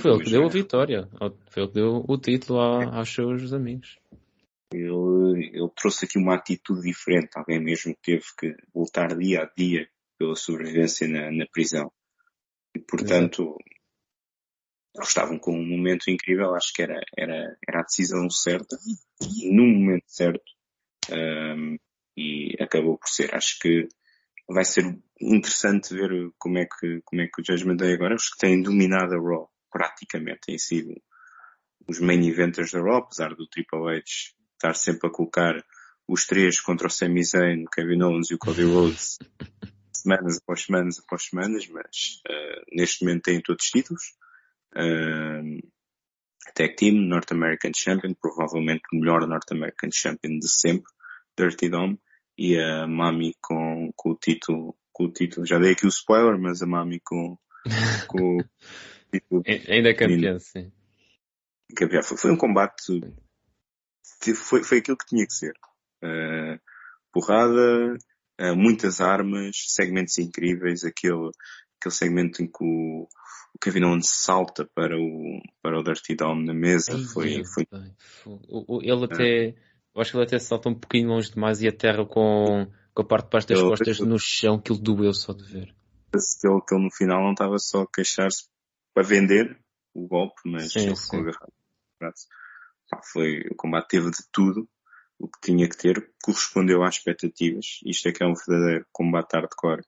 Foi 0.00 0.12
ele 0.12 0.24
que 0.24 0.30
deu 0.30 0.46
a 0.46 0.48
vitória, 0.48 1.08
foi 1.50 1.62
ele 1.62 1.68
que 1.68 1.74
deu 1.74 2.04
o 2.08 2.18
título 2.18 2.58
a, 2.58 2.96
aos 2.96 3.14
seus 3.14 3.52
amigos. 3.52 3.98
Ele, 4.72 5.50
ele 5.52 5.70
trouxe 5.76 6.06
aqui 6.06 6.18
uma 6.18 6.34
atitude 6.34 6.80
diferente, 6.80 7.28
alguém 7.34 7.60
mesmo 7.60 7.94
teve 8.02 8.24
que 8.38 8.56
lutar 8.74 9.16
dia 9.16 9.42
a 9.42 9.50
dia 9.54 9.86
pela 10.18 10.34
sobrevivência 10.34 11.06
na, 11.06 11.30
na 11.30 11.46
prisão. 11.52 11.92
E, 12.74 12.80
portanto, 12.80 13.58
eles 14.96 15.08
estavam 15.08 15.38
com 15.38 15.52
um 15.52 15.66
momento 15.66 16.10
incrível, 16.10 16.54
acho 16.54 16.72
que 16.72 16.82
era, 16.82 16.98
era, 17.16 17.56
era 17.68 17.80
a 17.80 17.84
decisão 17.84 18.28
certa, 18.30 18.78
no 19.44 19.66
momento 19.66 20.04
certo, 20.06 20.50
um, 21.10 21.76
e 22.16 22.56
acabou 22.58 22.96
por 22.96 23.08
ser. 23.08 23.34
Acho 23.34 23.58
que 23.60 23.86
vai 24.48 24.64
ser 24.64 24.98
interessante 25.20 25.94
ver 25.94 26.10
como 26.38 26.58
é 26.58 26.66
que, 26.66 27.00
como 27.04 27.22
é 27.22 27.26
que 27.26 27.40
o 27.40 27.44
Judgment 27.44 27.76
Day 27.76 27.94
agora, 27.94 28.14
os 28.14 28.28
que 28.28 28.38
têm 28.38 28.62
dominado 28.62 29.14
a 29.14 29.18
Raw, 29.18 29.50
praticamente, 29.70 30.40
têm 30.46 30.58
sido 30.58 30.94
os 31.88 32.00
main 32.00 32.26
eventers 32.26 32.72
da 32.72 32.80
Raw, 32.80 32.98
apesar 32.98 33.34
do 33.34 33.46
Triple 33.46 33.88
H 33.88 34.02
estar 34.54 34.74
sempre 34.74 35.08
a 35.08 35.12
colocar 35.12 35.54
os 36.06 36.26
três 36.26 36.60
contra 36.60 36.86
o 36.86 36.90
Sami 36.90 37.24
Zayn, 37.24 37.64
o 37.64 37.70
Kevin 37.70 38.02
Owens 38.02 38.30
e 38.30 38.34
o 38.34 38.38
Cody 38.38 38.64
Rhodes 38.64 39.18
semanas 39.94 40.38
após 40.38 40.62
semanas 40.62 40.98
após 40.98 41.24
semanas, 41.24 41.68
mas 41.68 42.20
uh, 42.28 42.62
neste 42.72 43.04
momento 43.04 43.22
têm 43.22 43.40
todos 43.40 43.64
os 43.64 43.70
títulos. 43.70 44.02
Uh, 44.74 45.60
Tag 46.54 46.74
Team, 46.74 47.08
North 47.08 47.30
American 47.30 47.72
Champion, 47.74 48.14
provavelmente 48.20 48.82
o 48.92 48.96
melhor 48.98 49.26
North 49.26 49.50
American 49.52 49.90
Champion 49.92 50.38
de 50.38 50.48
sempre, 50.48 50.90
Dirty 51.38 51.68
Dom, 51.68 51.96
e 52.36 52.58
a 52.58 52.86
Mami 52.86 53.34
com, 53.40 53.90
com 53.94 54.10
o 54.10 54.16
título, 54.16 54.76
com 54.92 55.04
o 55.04 55.12
título, 55.12 55.46
já 55.46 55.58
dei 55.58 55.72
aqui 55.72 55.86
o 55.86 55.88
spoiler, 55.88 56.38
mas 56.38 56.62
a 56.62 56.66
Mami 56.66 57.00
com, 57.00 57.36
com 58.06 58.38
o 58.38 58.44
título. 59.12 59.42
Ainda 59.46 59.90
é 59.90 59.94
campeã, 59.94 60.38
sim. 60.38 60.72
Campeã. 61.76 62.02
Foi, 62.02 62.16
foi 62.16 62.30
um 62.30 62.36
combate, 62.36 63.00
foi, 64.34 64.62
foi 64.62 64.78
aquilo 64.78 64.96
que 64.96 65.06
tinha 65.06 65.26
que 65.26 65.34
ser. 65.34 65.52
Uh, 66.02 66.58
porrada, 67.12 67.96
uh, 68.40 68.56
muitas 68.56 69.00
armas, 69.00 69.56
segmentos 69.68 70.18
incríveis, 70.18 70.84
aquele, 70.84 71.30
aquele 71.78 71.94
segmento 71.94 72.42
em 72.42 72.46
que 72.46 72.64
o, 72.64 73.08
o 73.54 73.58
Kevin 73.60 73.84
Owens 73.84 74.08
salta 74.08 74.68
para 74.74 74.96
o, 74.96 75.40
para 75.62 75.78
o 75.78 75.82
Dirty 75.82 76.14
Dom 76.16 76.36
na 76.36 76.54
mesa, 76.54 76.94
Ai, 76.94 77.04
foi, 77.04 77.42
foi... 77.44 77.66
Ele 78.82 79.04
até, 79.04 79.54
Eu 79.94 80.00
acho 80.00 80.10
que 80.10 80.16
ele 80.16 80.24
até 80.24 80.38
salta 80.38 80.68
um 80.68 80.74
pouquinho 80.74 81.08
longe 81.08 81.30
demais 81.30 81.60
e 81.60 81.68
a 81.68 81.72
terra 81.72 82.04
com, 82.06 82.66
com 82.94 83.02
a 83.02 83.04
parte 83.04 83.26
de 83.26 83.30
baixo 83.30 83.48
das 83.48 83.60
costas 83.60 84.00
no 84.00 84.18
chão, 84.18 84.58
que 84.58 84.72
ele 84.72 84.80
doeu 84.80 85.12
só 85.12 85.32
de 85.32 85.44
ver. 85.44 85.74
Que 86.10 86.18
ele, 86.46 86.60
que 86.66 86.74
ele 86.74 86.84
no 86.84 86.90
final 86.90 87.22
não 87.22 87.32
estava 87.32 87.58
só 87.58 87.82
a 87.82 87.86
queixar-se 87.86 88.48
para 88.94 89.02
vender 89.02 89.58
o 89.94 90.06
golpe, 90.06 90.40
mas 90.46 90.72
sim, 90.72 90.86
ele 90.86 90.96
ficou 90.96 91.20
agarrado. 91.20 91.52
Foi, 93.12 93.40
o 93.50 93.54
combate 93.54 93.88
teve 93.88 94.10
de 94.10 94.18
tudo 94.30 94.68
o 95.18 95.28
que 95.28 95.40
tinha 95.40 95.68
que 95.68 95.76
ter, 95.76 96.10
correspondeu 96.22 96.82
às 96.82 96.96
expectativas. 96.96 97.78
Isto 97.86 98.08
é 98.08 98.12
que 98.12 98.24
é 98.24 98.26
um 98.26 98.34
verdadeiro 98.34 98.86
combate 98.90 99.34
hardcore. 99.34 99.82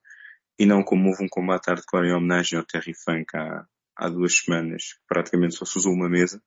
E 0.58 0.64
não 0.64 0.82
como 0.84 1.08
houve 1.08 1.24
um 1.24 1.28
combate 1.28 1.66
hardcore 1.68 2.06
em 2.08 2.14
homenagem 2.14 2.58
ao 2.58 2.64
Terry 2.64 2.94
Funk 2.94 3.36
há, 3.36 3.66
há 3.96 4.08
duas 4.08 4.36
semanas, 4.36 4.96
praticamente 5.08 5.56
só 5.56 5.64
se 5.64 5.76
usou 5.76 5.92
uma 5.92 6.08
mesa 6.08 6.40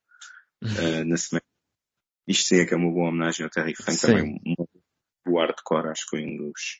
uh, 0.64 1.04
na 1.06 1.18
semana. 1.18 1.47
Isto 2.28 2.48
sim 2.50 2.60
é 2.60 2.66
que 2.66 2.74
é 2.74 2.78
uma 2.78 2.92
boa 2.92 3.10
homenagem 3.10 3.44
ao 3.44 3.50
Terry 3.50 3.76
Funk, 3.76 3.94
sim. 3.94 4.08
também 4.08 4.42
um, 4.46 4.66
um 5.28 5.40
hardcore, 5.40 5.90
acho 5.90 6.04
que 6.04 6.10
foi 6.10 6.26
um 6.26 6.38
dos 6.38 6.80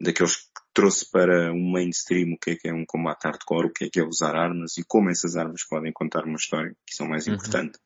daqueles 0.00 0.36
que 0.36 0.48
trouxe 0.74 1.08
para 1.10 1.52
um 1.52 1.70
mainstream 1.70 2.32
o 2.32 2.38
que 2.38 2.50
é 2.50 2.56
que 2.56 2.68
é 2.68 2.74
um 2.74 2.84
combate 2.84 3.24
hardcore, 3.24 3.68
o 3.68 3.72
que 3.72 3.84
é 3.84 3.88
que 3.90 4.00
é 4.00 4.04
usar 4.04 4.34
armas 4.34 4.76
e 4.76 4.84
como 4.84 5.10
essas 5.10 5.36
armas 5.36 5.64
podem 5.64 5.92
contar 5.92 6.24
uma 6.24 6.36
história, 6.36 6.74
que 6.86 6.94
são 6.94 7.06
mais 7.06 7.26
uhum. 7.26 7.34
importante. 7.34 7.78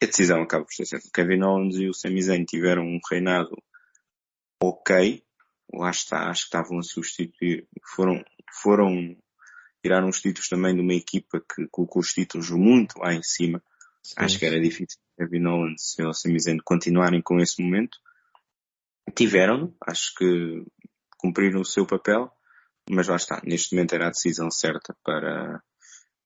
A 0.00 0.06
decisão 0.06 0.42
acaba 0.42 0.64
por 0.64 0.72
ser 0.72 0.86
certa. 0.86 1.08
Kevin 1.12 1.42
Owens 1.42 1.76
e 1.76 1.88
o 1.88 1.94
Sami 1.94 2.22
Zayn 2.22 2.44
tiveram 2.44 2.84
um 2.84 2.98
reinado 3.10 3.56
ok, 4.62 5.22
lá 5.74 5.90
está, 5.90 6.28
acho 6.28 6.42
que 6.42 6.46
estavam 6.46 6.78
a 6.78 6.82
substituir, 6.82 7.66
foram, 7.94 8.24
foram, 8.62 9.16
tiraram 9.82 10.08
os 10.08 10.20
títulos 10.20 10.48
também 10.48 10.74
de 10.74 10.80
uma 10.80 10.94
equipa 10.94 11.40
que 11.40 11.66
colocou 11.70 12.00
os 12.00 12.12
títulos 12.12 12.50
muito 12.50 12.98
lá 12.98 13.12
em 13.12 13.22
cima. 13.22 13.62
Sim. 14.02 14.14
Acho 14.16 14.38
que 14.38 14.46
era 14.46 14.60
difícil 14.60 14.98
Kevin 15.16 15.46
Owens 15.46 15.98
e 15.98 16.02
o 16.02 16.12
Sami 16.12 16.40
Zayn 16.40 16.58
continuarem 16.64 17.22
com 17.22 17.38
esse 17.38 17.62
momento. 17.62 17.98
Tiveram, 19.14 19.74
acho 19.86 20.14
que 20.16 20.64
cumpriram 21.18 21.60
o 21.60 21.64
seu 21.64 21.86
papel, 21.86 22.30
mas 22.90 23.08
lá 23.08 23.16
está, 23.16 23.40
neste 23.44 23.74
momento 23.74 23.94
era 23.94 24.06
a 24.06 24.10
decisão 24.10 24.50
certa 24.50 24.96
para, 25.04 25.62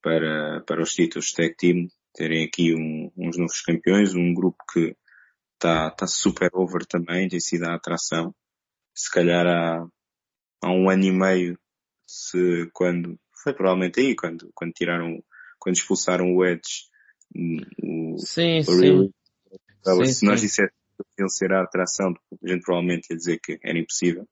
para, 0.03 0.62
para 0.67 0.83
os 0.83 0.93
títulos 0.93 1.33
tag 1.33 1.55
team 1.57 1.89
terem 2.15 2.47
aqui 2.47 2.75
um, 2.75 3.12
uns 3.17 3.37
novos 3.37 3.61
campeões, 3.61 4.15
um 4.15 4.33
grupo 4.33 4.57
que 4.73 4.97
está 5.55 5.91
tá 5.91 6.07
super 6.07 6.51
over 6.55 6.87
também, 6.87 7.29
tem 7.29 7.41
sido 7.41 7.65
a 7.65 7.75
atração. 7.75 8.35
Se 8.95 9.11
calhar 9.11 9.47
há, 9.47 9.87
há 10.62 10.71
um 10.71 10.89
ano 10.89 11.05
e 11.05 11.12
meio, 11.12 11.59
se, 12.07 12.71
quando, 12.73 13.19
foi 13.43 13.53
provavelmente 13.53 14.01
aí, 14.01 14.17
quando, 14.17 14.51
quando 14.55 14.73
tiraram, 14.73 15.23
quando 15.59 15.77
expulsaram 15.77 16.35
o 16.35 16.45
Edge, 16.45 16.89
o, 17.35 18.19
sim, 18.19 18.59
o 18.61 18.65
sim. 18.65 19.12
sim. 20.05 20.12
Se 20.12 20.25
nós 20.25 20.41
disséssemos 20.41 20.73
ser 21.29 21.53
a 21.53 21.62
atração, 21.62 22.15
a 22.43 22.49
gente 22.49 22.62
provavelmente 22.62 23.09
ia 23.11 23.17
dizer 23.17 23.39
que 23.41 23.59
era 23.62 23.79
impossível. 23.79 24.29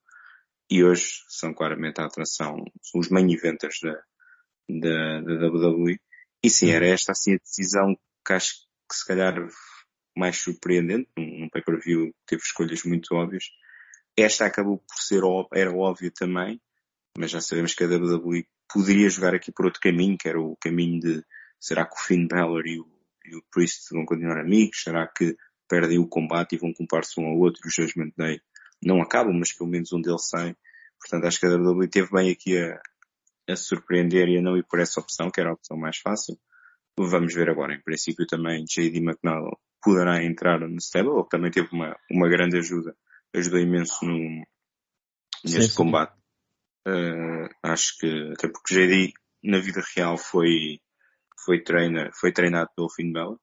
E 0.71 0.83
hoje 0.83 1.23
são 1.29 1.53
claramente 1.53 2.01
a 2.01 2.07
atração, 2.07 2.57
são 2.83 3.01
os 3.01 3.09
main 3.11 3.31
eventers 3.33 3.79
da, 3.83 4.03
da, 4.69 5.21
da 5.21 5.49
WWE. 5.49 5.99
E 6.43 6.51
sim, 6.51 6.71
era 6.71 6.87
esta 6.87 7.13
assim 7.13 7.35
a 7.35 7.39
decisão 7.39 7.97
que 8.27 8.33
acho 8.33 8.55
que 8.89 8.97
se 8.97 9.07
calhar 9.07 9.35
mais 10.17 10.39
surpreendente, 10.39 11.09
num 11.17 11.49
pay-per-view 11.51 12.15
teve 12.27 12.43
escolhas 12.43 12.83
muito 12.85 13.15
óbvias. 13.15 13.45
Esta 14.17 14.47
acabou 14.47 14.79
por 14.79 15.03
ser, 15.03 15.23
era 15.53 15.73
óbvia 15.73 16.11
também, 16.15 16.61
mas 17.19 17.31
já 17.31 17.41
sabemos 17.41 17.75
que 17.75 17.85
a 17.85 17.89
WWE 17.89 18.47
poderia 18.73 19.11
jogar 19.11 19.35
aqui 19.35 19.53
por 19.53 19.67
outro 19.67 19.81
caminho, 19.81 20.17
que 20.19 20.29
era 20.29 20.41
o 20.41 20.57
caminho 20.57 21.01
de 21.01 21.25
será 21.65 21.87
que 21.87 21.95
o 21.95 22.05
Finn 22.05 22.27
Balor 22.27 22.67
e 22.67 22.79
o, 22.79 22.87
e 23.25 23.37
o 23.37 23.43
Priest 23.51 23.89
vão 23.91 24.05
continuar 24.05 24.39
amigos? 24.39 24.83
Será 24.83 25.07
que 25.07 25.35
perdem 25.67 25.99
o 25.99 26.07
combate 26.07 26.55
e 26.55 26.59
vão 26.59 26.75
culpar-se 26.75 27.19
um 27.19 27.25
ao 27.25 27.39
outro 27.39 27.63
e 27.65 27.69
o 27.69 27.71
Judgment 27.71 28.13
Day 28.19 28.39
não 28.83 29.01
acabam, 29.01 29.35
mas 29.39 29.51
pelo 29.51 29.71
menos 29.71 29.91
um 29.95 30.01
deles 30.01 30.29
sai. 30.29 30.55
Portanto, 31.01 31.27
acho 31.27 31.41
que 31.41 31.47
a 31.47 31.57
WWE 31.57 31.89
teve 31.89 32.11
bem 32.11 32.31
aqui 32.31 32.59
a, 32.59 32.79
a 33.49 33.57
surpreender 33.57 34.29
e 34.29 34.39
a 34.39 34.43
não 34.43 34.59
ir 34.59 34.65
por 34.65 34.79
essa 34.79 35.01
opção, 35.01 35.31
que 35.31 35.41
era 35.41 35.49
a 35.49 35.55
opção 35.55 35.77
mais 35.77 35.97
fácil. 35.97 36.39
Vamos 36.99 37.35
ver 37.35 37.49
agora. 37.49 37.75
Em 37.75 37.83
princípio 37.83 38.27
também 38.27 38.65
JD 38.65 38.99
McNall 38.99 39.59
poderá 39.83 40.23
entrar 40.23 40.61
no 40.61 40.77
stable, 40.77 41.25
que 41.25 41.31
também 41.31 41.51
teve 41.51 41.69
uma, 41.73 41.97
uma 42.11 42.29
grande 42.29 42.59
ajuda. 42.59 42.95
Ajudou 43.35 43.59
imenso 43.59 44.05
no, 44.05 44.45
neste 45.43 45.63
sim, 45.63 45.69
sim. 45.69 45.77
combate. 45.77 46.15
Uh, 46.87 47.49
acho 47.63 47.99
que, 47.99 48.33
até 48.35 48.49
porque 48.49 48.75
JD 48.75 49.15
na 49.43 49.59
vida 49.59 49.83
real 49.97 50.19
foi, 50.19 50.79
foi, 51.45 51.63
treina, 51.63 52.11
foi 52.13 52.33
treinado 52.33 52.71
pelo 52.77 52.91
Finn 52.91 53.13
Bella. 53.13 53.39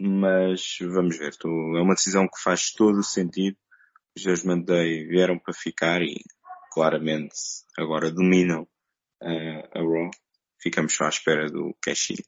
Mas 0.00 0.76
vamos 0.80 1.16
ver. 1.18 1.32
É 1.44 1.80
uma 1.80 1.94
decisão 1.94 2.26
que 2.26 2.42
faz 2.42 2.72
todo 2.72 2.98
o 2.98 3.04
sentido 3.04 3.56
os 4.16 4.22
Judgment 4.22 4.62
Day 4.62 5.04
vieram 5.06 5.38
para 5.38 5.52
ficar 5.52 6.00
e 6.02 6.22
claramente 6.72 7.34
agora 7.76 8.10
dominam 8.10 8.62
uh, 9.22 9.68
a 9.72 9.80
Raw. 9.80 10.10
Ficamos 10.60 10.94
só 10.94 11.04
à 11.04 11.08
espera 11.08 11.50
do 11.50 11.76
cash 11.82 12.10
-in. 12.10 12.22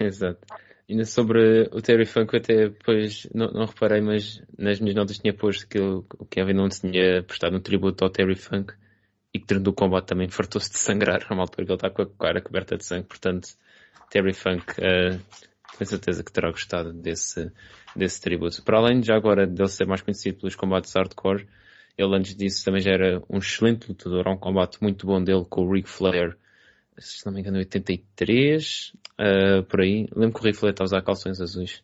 Exato. 0.00 0.40
Ainda 0.88 1.04
sobre 1.04 1.68
o 1.72 1.80
Terry 1.80 2.04
Funk, 2.04 2.34
eu 2.34 2.40
até 2.40 2.68
depois 2.68 3.28
não, 3.32 3.46
não, 3.52 3.66
reparei, 3.66 4.00
mas 4.00 4.42
nas 4.58 4.80
minhas 4.80 4.96
notas 4.96 5.18
tinha 5.18 5.32
posto 5.32 5.68
que 5.68 5.78
o 5.78 6.04
Kevin 6.28 6.54
não 6.54 6.68
tinha 6.68 7.22
prestado 7.22 7.56
um 7.56 7.60
tributo 7.60 8.04
ao 8.04 8.10
Terry 8.10 8.34
Funk 8.34 8.74
e 9.32 9.38
que 9.38 9.46
durante 9.46 9.68
o 9.68 9.72
combate 9.72 10.08
também 10.08 10.28
fartou-se 10.28 10.68
de 10.68 10.78
sangrar 10.78 11.24
a 11.28 11.34
uma 11.34 11.44
altura 11.44 11.64
que 11.64 11.70
ele 11.70 11.76
está 11.76 11.90
com 11.90 12.02
a 12.02 12.10
cara 12.18 12.42
coberta 12.42 12.76
de 12.76 12.84
sangue. 12.84 13.06
Portanto, 13.06 13.50
Terry 14.10 14.32
Funk 14.32 14.72
uh, 14.72 15.20
tenho 15.80 15.88
certeza 15.88 16.22
que 16.22 16.32
terá 16.32 16.50
gostado 16.50 16.92
desse, 16.92 17.50
desse 17.96 18.20
tributo. 18.20 18.62
Para 18.62 18.78
além, 18.78 19.02
já 19.02 19.16
agora, 19.16 19.46
dele 19.46 19.68
ser 19.68 19.86
mais 19.86 20.02
conhecido 20.02 20.38
pelos 20.38 20.54
combates 20.54 20.92
hardcore, 20.94 21.46
ele 21.96 22.16
antes 22.16 22.34
disso 22.34 22.64
também 22.64 22.80
já 22.80 22.92
era 22.92 23.22
um 23.28 23.38
excelente 23.38 23.88
lutador. 23.88 24.28
Há 24.28 24.32
um 24.32 24.36
combate 24.36 24.78
muito 24.82 25.06
bom 25.06 25.22
dele 25.22 25.44
com 25.48 25.62
o 25.62 25.72
Ric 25.72 25.88
Flair, 25.88 26.36
se 26.98 27.24
não 27.24 27.32
me 27.32 27.40
engano, 27.40 27.58
83, 27.58 28.92
uh, 29.18 29.62
por 29.64 29.80
aí. 29.80 30.06
Lembro 30.14 30.34
que 30.34 30.40
o 30.40 30.44
Ric 30.44 30.58
Flair 30.58 30.72
estava 30.72 30.84
a 30.84 30.90
usar 30.90 31.02
calções 31.02 31.40
azuis. 31.40 31.82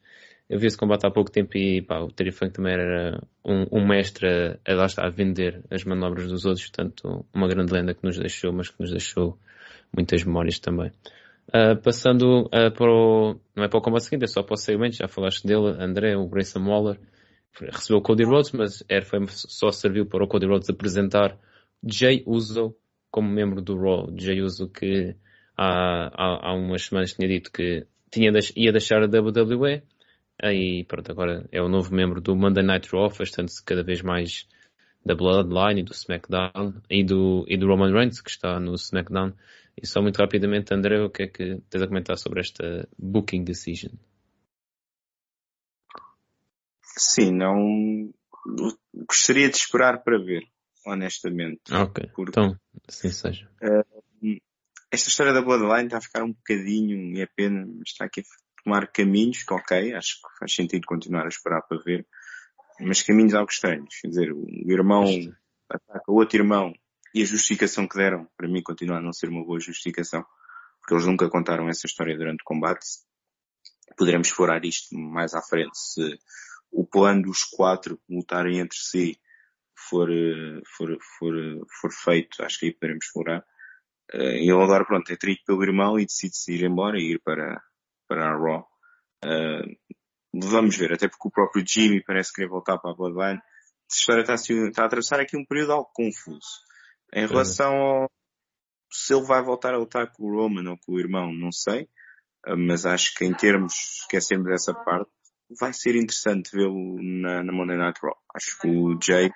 Eu 0.49 0.61
vi 0.61 0.67
esse 0.67 0.77
combate 0.77 1.05
há 1.05 1.11
pouco 1.11 1.31
tempo 1.31 1.57
e 1.57 1.83
pá, 1.83 1.99
o 1.99 2.11
Terry 2.11 2.31
Funk 2.31 2.53
também 2.53 2.75
era 2.75 3.21
um, 3.45 3.81
um 3.81 3.87
mestre 3.87 4.29
a, 4.65 4.75
lá 4.75 4.87
a 4.99 5.09
vender 5.09 5.61
as 5.71 5.83
manobras 5.85 6.29
dos 6.29 6.45
outros, 6.45 6.67
portanto, 6.69 7.27
uma 7.35 7.49
grande 7.49 7.73
lenda 7.73 7.95
que 7.95 8.05
nos 8.05 8.17
deixou, 8.17 8.53
mas 8.53 8.69
que 8.69 8.79
nos 8.79 8.91
deixou 8.91 9.37
muitas 9.93 10.23
memórias 10.23 10.61
também. 10.61 10.93
Uh, 11.49 11.81
passando 11.81 12.47
uh, 12.47 12.73
para 12.73 12.91
o, 12.91 13.41
não 13.55 13.65
é 13.65 13.69
para 13.69 13.79
o 13.79 13.83
combate 13.83 14.05
seguinte, 14.05 14.25
é 14.25 14.27
só 14.27 14.43
para 14.43 14.55
o 14.55 14.57
segmento, 14.57 14.97
já 14.97 15.07
falaste 15.07 15.47
dele, 15.47 15.77
André, 15.79 16.17
o 16.17 16.27
Grayson 16.27 16.65
Waller, 16.65 16.99
recebeu 17.61 17.99
o 17.99 18.03
Cody 18.03 18.25
Rhodes, 18.25 18.53
mas 18.53 18.85
era, 18.89 19.05
foi, 19.05 19.25
só 19.29 19.71
serviu 19.71 20.07
para 20.07 20.25
o 20.25 20.29
Cody 20.29 20.47
Rhodes 20.47 20.69
apresentar 20.69 21.39
Jay 21.85 22.23
Uso 22.27 22.75
como 23.11 23.29
membro 23.29 23.63
do 23.63 23.79
Raw. 23.79 24.13
Jay 24.17 24.43
Uso 24.43 24.69
que 24.69 25.15
há, 25.57 26.11
há, 26.13 26.51
há 26.51 26.55
umas 26.55 26.83
semanas 26.83 27.13
tinha 27.13 27.29
dito 27.29 27.51
que 27.51 27.87
tinha, 28.11 28.31
ia 28.55 28.73
deixar 28.73 29.03
a 29.03 29.07
WWE, 29.07 29.83
aí 30.43 30.85
pronto, 30.85 31.11
agora 31.11 31.47
é 31.51 31.63
o 31.63 31.69
novo 31.69 31.95
membro 31.95 32.21
do 32.21 32.35
Monday 32.35 32.65
Night 32.65 32.89
Raw, 32.93 33.07
afastando-se 33.07 33.65
cada 33.65 33.83
vez 33.83 34.03
mais 34.03 34.47
da 35.05 35.15
Bloodline 35.15 35.81
e 35.81 35.85
do 35.85 35.93
SmackDown 35.93 36.75
e 36.91 37.05
do, 37.05 37.45
e 37.49 37.57
do 37.57 37.67
Roman 37.69 37.93
Reigns, 37.93 38.21
que 38.21 38.31
está 38.31 38.59
no 38.59 38.75
SmackDown. 38.75 39.33
E 39.81 39.87
só 39.87 40.01
muito 40.01 40.17
rapidamente, 40.17 40.73
André, 40.73 41.03
o 41.03 41.11
que 41.11 41.25
é 41.25 41.27
que 41.27 41.61
tens 41.69 41.83
a 41.83 41.87
comentar 41.87 42.17
sobre 42.17 42.41
esta 42.41 42.89
booking 42.99 43.45
decision? 43.45 43.93
Sim, 46.83 47.33
não 47.33 48.11
gostaria 49.07 49.51
de 49.51 49.57
esperar 49.57 50.03
para 50.03 50.19
ver, 50.19 50.45
honestamente. 50.87 51.73
Ok, 51.73 52.11
porque, 52.15 52.31
então, 52.31 52.59
assim 52.89 53.11
seja. 53.11 53.51
Uh, 53.63 54.41
esta 54.91 55.09
história 55.11 55.33
da 55.33 55.43
Bloodline 55.43 55.87
está 55.87 55.99
a 55.99 56.01
ficar 56.01 56.25
um 56.25 56.33
bocadinho, 56.33 57.15
e 57.15 57.21
é 57.21 57.27
pena, 57.27 57.67
mas 57.67 57.89
está 57.89 58.07
aqui 58.07 58.21
a 58.21 58.63
tomar 58.65 58.87
caminhos 58.91 59.43
que, 59.43 59.53
ok, 59.53 59.93
acho 59.95 60.15
que 60.17 60.39
faz 60.39 60.55
sentido 60.55 60.87
continuar 60.87 61.27
a 61.27 61.29
esperar 61.29 61.61
para 61.69 61.83
ver, 61.83 62.07
mas 62.81 63.03
caminhos 63.03 63.35
algo 63.35 63.51
estranhos. 63.51 63.95
Quer 64.01 64.09
dizer, 64.09 64.33
o 64.33 64.73
irmão 64.73 65.05
ataca 65.69 66.11
o 66.11 66.15
outro 66.15 66.39
irmão 66.39 66.73
e 67.17 67.23
a 67.23 67.25
justificação 67.25 67.89
que 67.89 67.97
deram, 67.97 68.29
para 68.37 68.47
mim, 68.47 68.63
continua 68.63 68.99
a 68.99 69.01
não 69.01 69.11
ser 69.11 69.31
uma 69.31 69.43
boa 69.43 69.59
justificação, 69.59 70.23
porque 70.79 70.93
eles 70.93 71.07
nunca 71.07 71.31
contaram 71.31 71.67
essa 71.67 71.87
história 71.87 72.15
durante 72.15 72.43
o 72.43 72.45
combate. 72.45 72.85
Poderemos 73.97 74.29
explorar 74.29 74.63
isto 74.67 74.95
mais 74.95 75.33
à 75.33 75.41
frente 75.41 75.79
se 75.79 76.19
o 76.71 76.87
plano 76.87 77.23
dos 77.23 77.43
quatro 77.43 77.99
lutarem 78.07 78.59
entre 78.59 78.77
si 78.77 79.19
for, 79.89 80.11
for, 80.77 80.99
for, 81.19 81.35
for 81.81 81.91
feito, 81.91 82.45
acho 82.45 82.59
que 82.59 82.67
aí 82.67 82.75
poderemos 82.75 83.07
explorar. 83.07 83.43
Uh, 84.13 84.37
e 84.37 84.51
ele 84.51 84.63
agora, 84.63 84.85
pronto, 84.85 85.11
é 85.11 85.17
traído 85.17 85.41
pelo 85.47 85.63
irmão 85.63 85.99
e 85.99 86.05
decide-se 86.05 86.53
ir 86.53 86.65
embora 86.65 86.99
e 86.99 87.13
ir 87.13 87.21
para, 87.21 87.63
para 88.07 88.27
a 88.27 88.37
Raw. 88.37 88.69
Uh, 89.25 89.97
vamos 90.35 90.77
ver, 90.77 90.93
até 90.93 91.09
porque 91.09 91.29
o 91.29 91.31
próprio 91.31 91.65
Jimmy 91.67 92.05
parece 92.05 92.31
querer 92.31 92.49
voltar 92.49 92.77
para 92.77 92.91
a 92.91 92.95
Bloodline. 92.95 93.41
Essa 93.91 93.99
história 94.01 94.21
está, 94.21 94.35
está 94.35 94.83
a 94.83 94.87
atravessar 94.87 95.19
aqui 95.19 95.35
um 95.35 95.47
período 95.47 95.73
algo 95.73 95.91
confuso. 95.95 96.67
Em 97.13 97.27
relação 97.27 97.75
ao 97.75 98.11
se 98.91 99.15
ele 99.15 99.25
vai 99.25 99.43
voltar 99.43 99.75
a 99.75 99.79
lutar 99.79 100.13
com 100.13 100.25
o 100.25 100.35
Roman 100.35 100.71
ou 100.71 100.79
com 100.79 100.93
o 100.93 100.99
irmão, 101.01 101.33
não 101.33 101.53
sei. 101.53 101.89
Ah, 102.45 102.57
mas 102.57 102.87
acho 102.87 103.15
que 103.15 103.25
em 103.25 103.35
termos, 103.35 104.01
esquecemos 104.03 104.51
essa 104.51 104.73
parte, 104.73 105.11
vai 105.59 105.73
ser 105.73 105.97
interessante 105.97 106.51
vê-lo 106.53 106.97
na, 107.03 107.43
na 107.43 107.53
Monday 107.53 107.77
Night 107.77 108.01
Raw. 108.03 108.17
Acho 108.35 108.59
que 108.61 108.69
o 108.69 108.99
Jay 109.01 109.31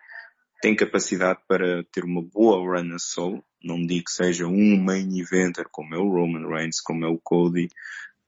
tem 0.61 0.77
capacidade 0.77 1.41
para 1.49 1.85
ter 1.93 2.05
uma 2.05 2.23
boa 2.23 2.59
run 2.59 2.95
a 2.95 2.99
solo. 2.99 3.45
Não 3.63 3.85
digo 3.85 4.05
que 4.05 4.13
seja 4.13 4.47
um 4.47 4.77
main 4.77 5.21
eventer 5.21 5.67
como 5.71 5.95
é 5.95 5.99
o 5.99 6.11
Roman 6.11 6.49
Reigns, 6.49 6.81
como 6.81 7.05
é 7.05 7.09
o 7.09 7.21
Cody, 7.23 7.69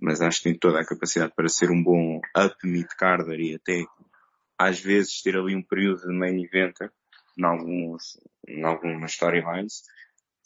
mas 0.01 0.21
acho 0.21 0.39
que 0.39 0.45
tem 0.45 0.59
toda 0.59 0.81
a 0.81 0.87
capacidade 0.87 1.33
para 1.35 1.49
ser 1.49 1.71
um 1.71 1.83
bom 1.83 2.21
up 2.37 2.57
mid-carder 2.65 3.41
e 3.41 3.55
até 3.55 3.85
às 4.59 4.81
vezes 4.81 5.23
ter 5.23 5.37
ali 5.37 5.57
um 5.57 5.63
período 5.63 6.03
de 6.03 6.13
main 6.13 6.43
eventer 6.43 6.91
em, 7.39 7.45
alguns, 7.45 8.21
em 8.47 8.65
algumas 8.65 9.13
storylines. 9.13 9.83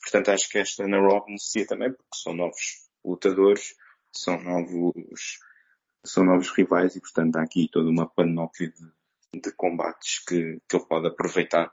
Portanto, 0.02 0.30
acho 0.30 0.48
que 0.48 0.58
esta 0.58 0.86
na 0.86 0.98
Raw 0.98 1.24
beneficia 1.24 1.66
também 1.66 1.92
porque 1.92 2.16
são 2.16 2.34
novos 2.34 2.86
lutadores, 3.04 3.74
são 4.12 4.40
novos, 4.42 5.38
são 6.04 6.24
novos 6.24 6.50
rivais 6.50 6.96
e 6.96 7.00
portanto 7.00 7.36
há 7.36 7.42
aqui 7.42 7.68
toda 7.70 7.88
uma 7.88 8.08
panóplia 8.08 8.70
de, 8.70 9.40
de 9.40 9.52
combates 9.52 10.24
que, 10.24 10.60
que 10.68 10.76
ele 10.76 10.86
pode 10.86 11.08
aproveitar 11.08 11.72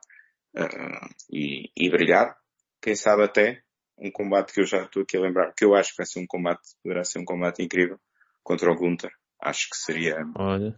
uh, 0.58 1.10
e, 1.32 1.72
e 1.76 1.90
brilhar. 1.90 2.38
Quem 2.82 2.96
sabe 2.96 3.24
até 3.24 3.64
um 3.98 4.12
combate 4.12 4.54
que 4.54 4.62
eu 4.62 4.66
já 4.66 4.84
estou 4.84 5.04
aqui 5.04 5.18
a 5.18 5.22
lembrar, 5.22 5.54
que 5.54 5.64
eu 5.64 5.76
acho 5.76 5.92
que 5.92 5.98
vai 5.98 6.06
ser 6.06 6.20
um 6.20 6.28
combate, 6.28 6.62
poderá 6.82 7.04
ser 7.04 7.20
um 7.20 7.26
combate 7.26 7.64
incrível 7.64 8.00
contra 8.44 8.72
o 8.72 8.76
Gunther. 8.76 9.12
Acho 9.40 9.70
que 9.70 9.78
seria, 9.78 10.18
Olha. 10.36 10.78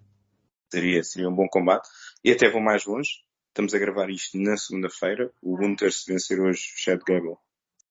seria, 0.71 1.03
seria 1.03 1.29
um 1.29 1.35
bom 1.35 1.47
combate. 1.47 1.87
E 2.23 2.31
até 2.31 2.49
vou 2.49 2.61
mais 2.61 2.85
longe. 2.85 3.24
Estamos 3.55 3.73
a 3.73 3.79
gravar 3.79 4.09
isto 4.09 4.37
na 4.37 4.57
segunda-feira. 4.57 5.31
O 5.41 5.55
Gunther, 5.55 5.89
se 5.89 6.11
vencer 6.11 6.41
hoje 6.41 6.73
Chad 6.75 6.99
Gable, 7.07 7.37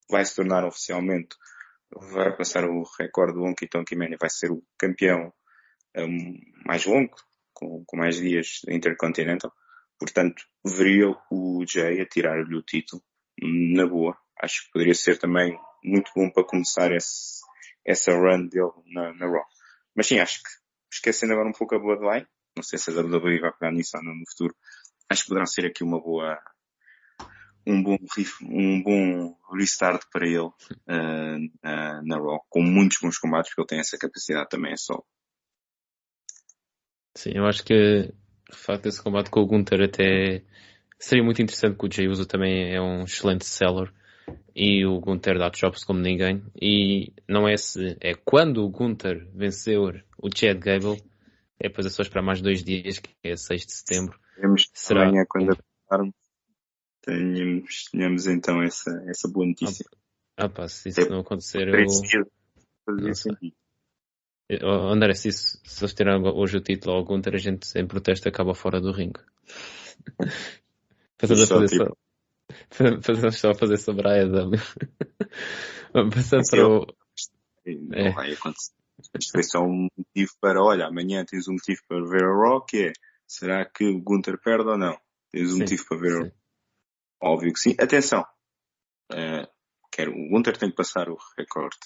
vai 0.07 0.23
se 0.23 0.35
tornar 0.35 0.63
oficialmente, 0.63 1.35
vai 1.91 2.37
passar 2.37 2.69
o 2.69 2.83
recorde 2.99 3.33
do 3.33 3.43
Honky 3.43 3.67
Tonky 3.67 3.95
Man 3.95 4.09
e 4.11 4.15
vai 4.15 4.29
ser 4.29 4.51
o 4.51 4.61
campeão 4.77 5.33
um, 5.97 6.39
mais 6.63 6.85
longo, 6.85 7.15
com, 7.51 7.83
com 7.83 7.97
mais 7.97 8.17
dias 8.17 8.61
Intercontinental. 8.69 9.51
Portanto, 9.97 10.43
veria 10.63 11.09
o 11.31 11.65
Jay 11.67 11.99
a 11.99 12.05
tirar-lhe 12.05 12.55
o 12.55 12.61
título 12.61 13.01
na 13.41 13.87
boa 13.87 14.15
acho 14.39 14.65
que 14.65 14.71
poderia 14.71 14.93
ser 14.93 15.17
também 15.17 15.59
muito 15.83 16.11
bom 16.15 16.29
para 16.29 16.43
começar 16.43 16.91
esse, 16.91 17.41
essa 17.83 18.11
run 18.11 18.49
dele 18.49 18.69
na, 18.85 19.15
na 19.15 19.25
Raw. 19.25 19.45
Mas 19.95 20.05
sim, 20.05 20.19
acho 20.19 20.43
que, 20.43 20.49
esquecendo 20.93 21.33
agora 21.33 21.49
um 21.49 21.53
pouco 21.53 21.73
a 21.73 21.79
Bloodline, 21.79 22.27
não 22.55 22.61
sei 22.61 22.77
se 22.77 22.91
a 22.91 22.93
WWE 23.01 23.39
vai 23.39 23.51
pegar 23.51 23.71
nisso 23.71 23.97
ou 23.97 24.03
não 24.03 24.13
no 24.13 24.29
futuro, 24.29 24.55
acho 25.09 25.23
que 25.23 25.29
poderá 25.29 25.45
ser 25.45 25.65
aqui 25.65 25.83
uma 25.83 25.99
boa, 25.99 26.39
um 27.65 27.81
bom, 27.81 27.97
um 28.43 28.83
bom 28.83 29.37
restart 29.53 30.03
para 30.11 30.27
ele 30.27 30.39
uh, 30.39 31.51
na, 31.63 32.17
Raw, 32.17 32.45
com 32.49 32.61
muitos 32.61 32.99
bons 33.01 33.17
combates, 33.17 33.49
porque 33.49 33.61
ele 33.61 33.67
tem 33.67 33.79
essa 33.79 33.97
capacidade 33.97 34.49
também, 34.49 34.73
é 34.73 34.77
só. 34.77 35.03
Sim, 37.15 37.31
eu 37.35 37.45
acho 37.45 37.63
que 37.63 38.13
o 38.51 38.55
facto 38.55 38.83
desse 38.83 39.01
combate 39.01 39.29
com 39.29 39.39
o 39.39 39.47
Gunther 39.47 39.81
até 39.81 40.43
seria 40.99 41.23
muito 41.23 41.41
interessante, 41.41 41.77
que 41.77 41.85
o 41.85 41.91
Jey 41.91 42.07
Uso 42.07 42.25
também 42.25 42.73
é 42.73 42.81
um 42.81 43.03
excelente 43.03 43.45
seller 43.45 43.91
e 44.55 44.85
o 44.85 44.99
Gunter 44.99 45.37
dá 45.37 45.51
chops 45.53 45.83
como 45.83 45.99
ninguém. 45.99 46.43
E 46.59 47.13
não 47.27 47.47
é 47.47 47.57
se, 47.57 47.97
é 47.99 48.13
quando 48.13 48.63
o 48.63 48.69
Gunter 48.69 49.27
venceu 49.33 49.91
o 50.17 50.29
Chad 50.33 50.57
Gable, 50.59 51.01
é 51.59 51.67
depois 51.67 51.85
é 51.85 51.89
só 51.89 52.01
esperar 52.01 52.23
mais 52.23 52.41
dois 52.41 52.63
dias, 52.63 52.99
que 52.99 53.09
é 53.23 53.35
6 53.35 53.65
de 53.65 53.71
setembro. 53.73 54.19
Temos 54.35 54.69
Será 54.73 55.03
amanhã 55.03 55.25
quando 55.27 55.51
acabarmos, 55.51 56.15
tenhamos, 57.01 57.85
tenhamos 57.91 58.27
então 58.27 58.61
essa, 58.61 58.91
essa 59.07 59.29
boa 59.29 59.45
notícia. 59.45 59.85
Ah, 60.37 60.45
ah 60.45 60.49
pá, 60.49 60.67
se 60.67 60.89
isso 60.89 61.09
não 61.09 61.19
acontecer, 61.19 61.67
eu... 61.67 61.85
Não 62.87 63.11
André, 64.91 65.13
se, 65.13 65.29
isso, 65.29 65.59
se 65.63 65.83
eles 65.83 65.93
tirarem 65.93 66.23
hoje 66.23 66.57
o 66.57 66.61
título 66.61 66.95
ao 66.95 67.03
Gunter, 67.03 67.33
a 67.33 67.39
gente 67.39 67.67
em 67.77 67.87
protesto 67.87 68.29
acaba 68.29 68.53
fora 68.53 68.79
do 68.79 68.91
ringue. 68.91 69.19
Fazendo 71.17 71.43
a 71.43 71.47
fazer 71.47 71.67
tipo, 71.67 71.97
Fazemos 73.01 73.35
só 73.39 73.51
a 73.51 73.55
fazer 73.55 73.77
sobre 73.77 74.07
a 74.07 74.13
AEW. 74.13 74.51
Passando 76.13 76.43
para 76.49 76.67
o. 76.67 76.85
Não 77.65 77.97
é. 77.97 78.11
vai 78.11 78.33
acontecer. 78.33 78.73
Isto 79.19 79.31
foi 79.31 79.43
só 79.43 79.59
um 79.59 79.87
motivo 79.97 80.31
para, 80.39 80.63
olha, 80.63 80.85
amanhã 80.85 81.25
tens 81.25 81.47
um 81.47 81.53
motivo 81.53 81.81
para 81.87 82.05
ver 82.05 82.23
a 82.23 82.33
Rock, 82.33 82.81
é, 82.81 82.93
será 83.27 83.65
que 83.65 83.85
o 83.85 84.01
Gunter 84.01 84.39
perde 84.39 84.69
ou 84.69 84.77
não? 84.77 84.99
Tens 85.31 85.49
um 85.49 85.53
sim, 85.53 85.59
motivo 85.61 85.85
para 85.87 85.97
ver 85.97 86.23
sim. 86.23 86.31
Óbvio 87.21 87.53
que 87.53 87.59
sim. 87.59 87.75
Atenção! 87.79 88.25
Uh, 89.11 89.47
quero, 89.91 90.11
o 90.11 90.29
Gunter 90.29 90.57
tem 90.57 90.69
que 90.69 90.75
passar 90.75 91.09
o 91.09 91.17
recorde. 91.37 91.77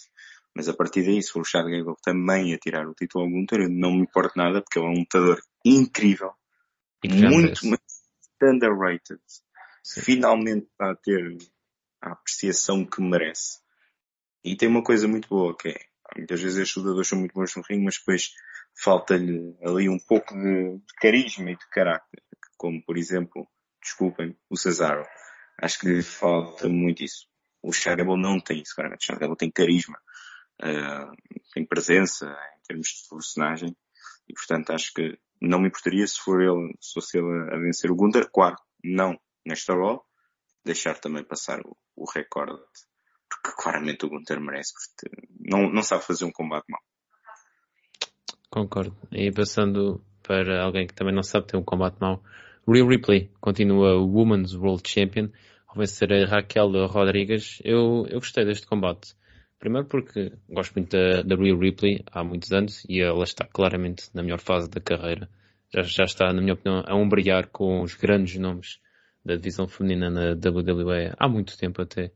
Mas 0.56 0.68
a 0.68 0.74
partir 0.74 1.04
daí, 1.04 1.22
se 1.22 1.32
for 1.32 1.42
o 1.42 1.46
Chad 1.46 1.66
Gable 1.66 1.96
também 2.02 2.54
a 2.54 2.58
tirar 2.58 2.88
o 2.88 2.94
título 2.94 3.26
ao 3.26 3.30
Gunter, 3.30 3.62
eu 3.62 3.70
não 3.70 3.92
me 3.92 4.02
importo 4.02 4.38
nada, 4.38 4.62
porque 4.62 4.80
ele 4.80 4.88
é 4.88 4.90
um 4.90 5.00
lutador 5.00 5.40
incrível. 5.64 6.34
Muito, 7.04 7.66
muito 7.66 7.84
underrated 8.42 9.22
finalmente 9.98 10.68
está 10.68 10.92
a 10.92 10.96
ter 10.96 11.38
a 12.02 12.12
apreciação 12.12 12.86
que 12.86 13.02
merece. 13.02 13.60
E 14.44 14.56
tem 14.56 14.70
uma 14.70 14.84
coisa 14.84 15.08
muito 15.08 15.28
boa 15.28 15.56
que 15.56 15.70
é, 15.70 15.80
muitas 16.16 16.42
vezes 16.42 16.58
estes 16.58 16.82
jogadores 16.82 17.08
são 17.08 17.20
muito 17.20 17.34
bons 17.34 17.56
no 17.56 17.64
ringue, 17.64 17.86
mas 17.86 17.98
depois 17.98 18.34
falta-lhe 18.76 19.56
ali 19.64 19.90
um 19.90 20.00
pouco 20.00 20.34
de, 20.34 20.78
de, 20.78 20.94
carisma 21.02 21.52
e 21.52 21.58
de 21.58 21.70
caráter, 21.70 22.24
como 22.58 22.84
por 22.84 22.98
exemplo, 22.98 23.48
desculpem, 23.82 24.38
o 24.50 24.58
Cesaro. 24.58 25.06
Acho 25.62 25.80
que 25.80 25.88
lhe 25.88 26.04
falta 26.04 26.68
muito 26.70 27.04
isso. 27.04 27.28
O 27.62 27.74
Shagable 27.74 28.22
não 28.22 28.40
tem 28.40 28.62
isso, 28.62 28.74
claramente. 28.76 29.04
O 29.04 29.06
Shagable 29.06 29.36
tem 29.36 29.52
carisma, 29.52 29.98
uh, 30.62 31.12
tem 31.54 31.66
presença 31.66 32.26
em 32.26 32.62
termos 32.68 32.88
de 32.88 33.10
personagem, 33.10 33.76
e 34.28 34.34
portanto 34.34 34.72
acho 34.72 34.94
que 34.94 35.18
não 35.42 35.60
me 35.60 35.68
importaria 35.68 36.06
se 36.08 36.20
for 36.20 36.42
ele, 36.42 36.74
se 36.80 36.94
fosse 36.94 37.18
ele 37.18 37.54
a 37.54 37.58
vencer 37.58 37.92
o 37.92 37.96
Gunther. 37.96 38.30
Claro, 38.32 38.56
não 38.84 39.20
nesta 39.46 39.74
Raw, 39.74 40.06
deixar 40.64 41.00
também 41.00 41.24
passar 41.24 41.60
o, 41.66 41.76
o 41.96 42.06
recorde, 42.10 42.62
porque 43.30 43.56
claramente 43.62 44.06
o 44.06 44.10
Gunther 44.10 44.40
merece, 44.40 44.74
porque 44.74 45.28
não, 45.40 45.70
não 45.70 45.84
sabe 45.84 46.04
fazer 46.04 46.26
um 46.26 46.32
combate 46.32 46.66
mau. 46.70 46.82
Concordo. 48.50 48.96
E 49.12 49.32
passando 49.32 50.02
para 50.24 50.64
alguém 50.64 50.88
que 50.88 50.94
também 50.94 51.14
não 51.14 51.24
sabe 51.24 51.48
ter 51.48 51.58
um 51.58 51.64
combate 51.64 51.98
mau, 52.00 52.24
Real 52.68 52.88
Ripley 52.88 53.32
continua 53.40 53.98
Women's 53.98 54.54
World 54.54 54.88
Champion 54.88 55.30
ao 55.68 55.76
vencer 55.76 56.12
a 56.12 56.26
Raquel 56.26 56.88
Rodrigues. 56.88 57.60
Eu, 57.64 58.06
eu 58.10 58.20
gostei 58.20 58.46
deste 58.46 58.68
combate. 58.68 59.16
Primeiro 59.60 59.88
porque 59.88 60.32
gosto 60.50 60.74
muito 60.74 60.92
da, 60.92 61.22
da 61.22 61.36
Real 61.36 61.58
Ripley 61.58 62.04
há 62.12 62.24
muitos 62.24 62.52
anos 62.52 62.86
e 62.88 63.02
ela 63.02 63.24
está 63.24 63.46
claramente 63.46 64.10
na 64.14 64.24
melhor 64.24 64.40
fase 64.40 64.70
da 64.70 64.80
carreira. 64.80 65.30
Já, 65.74 65.82
já 65.84 66.04
está, 66.06 66.34
na 66.34 66.42
minha 66.42 66.54
opinião, 66.54 66.84
a 66.88 66.96
umbrear 66.96 67.50
com 67.50 67.82
os 67.82 67.94
grandes 67.94 68.40
nomes 68.40 68.80
da 69.24 69.36
divisão 69.36 69.68
feminina 69.68 70.10
na 70.10 70.32
WWE 70.32 71.14
há 71.18 71.28
muito 71.28 71.58
tempo 71.58 71.82
até. 71.82 72.12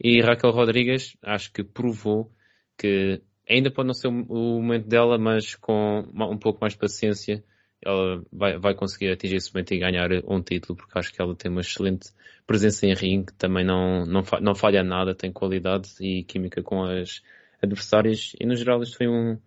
E 0.00 0.20
Raquel 0.20 0.50
Rodrigues 0.50 1.16
acho 1.22 1.52
que 1.52 1.62
provou 1.62 2.32
que 2.78 3.22
ainda 3.48 3.70
pode 3.70 3.86
não 3.86 3.94
ser 3.94 4.08
o 4.08 4.12
momento 4.60 4.88
dela, 4.88 5.18
mas 5.18 5.54
com 5.54 6.04
um 6.14 6.38
pouco 6.38 6.58
mais 6.60 6.74
de 6.74 6.78
paciência 6.78 7.42
ela 7.84 8.24
vai, 8.32 8.58
vai 8.58 8.74
conseguir 8.74 9.10
atingir 9.10 9.36
esse 9.36 9.52
momento 9.52 9.72
e 9.72 9.78
ganhar 9.78 10.08
um 10.26 10.40
título, 10.40 10.76
porque 10.76 10.98
acho 10.98 11.12
que 11.12 11.20
ela 11.20 11.34
tem 11.34 11.50
uma 11.50 11.60
excelente 11.60 12.10
presença 12.46 12.86
em 12.86 12.94
ringue, 12.94 13.32
também 13.34 13.64
não, 13.64 14.06
não, 14.06 14.22
não 14.40 14.54
falha 14.54 14.82
nada, 14.82 15.14
tem 15.14 15.30
qualidade 15.30 15.90
e 16.00 16.24
química 16.24 16.62
com 16.62 16.82
as 16.82 17.22
adversárias 17.62 18.32
e 18.40 18.46
no 18.46 18.56
geral 18.56 18.82
isto 18.82 18.96
foi 18.96 19.06
um, 19.06 19.38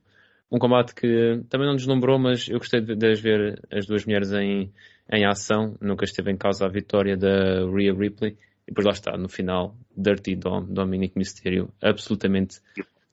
um 0.52 0.60
combate 0.60 0.94
que 0.94 1.42
também 1.50 1.68
não 1.68 1.76
deslumbrou, 1.76 2.20
mas 2.20 2.48
eu 2.48 2.60
gostei 2.60 2.80
de, 2.80 2.96
de 2.96 3.16
ver 3.16 3.60
as 3.72 3.86
duas 3.86 4.06
mulheres 4.06 4.32
em, 4.32 4.72
em 5.12 5.26
ação, 5.26 5.76
nunca 5.82 6.06
esteve 6.06 6.32
em 6.32 6.38
causa 6.38 6.66
a 6.66 6.70
vitória 6.70 7.18
da 7.18 7.66
Rhea 7.70 7.94
Ripley. 7.94 8.38
E 8.66 8.72
depois 8.72 8.86
lá 8.86 8.92
está, 8.92 9.18
no 9.18 9.30
final, 9.30 9.78
Dirty 9.96 10.36
Dom, 10.36 10.66
Dominic 10.66 11.18
Mysterio, 11.18 11.70
absolutamente 11.82 12.60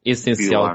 essencial. 0.04 0.74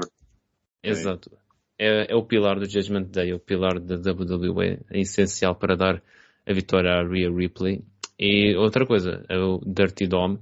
Exato. 0.82 1.30
É, 1.78 2.12
é, 2.12 2.14
o 2.14 2.24
pilar 2.24 2.58
do 2.58 2.68
Judgment 2.68 3.04
Day, 3.04 3.30
é 3.30 3.34
o 3.34 3.40
pilar 3.40 3.78
da 3.80 3.96
WWE, 3.96 4.80
é 4.90 5.00
essencial 5.00 5.54
para 5.54 5.76
dar 5.76 6.02
a 6.46 6.52
vitória 6.52 6.90
à 6.90 7.02
Rhea 7.02 7.30
Ripley. 7.30 7.84
E 8.18 8.54
outra 8.56 8.86
coisa, 8.86 9.24
é 9.28 9.38
o 9.38 9.60
Dirty 9.64 10.06
Dom, 10.06 10.38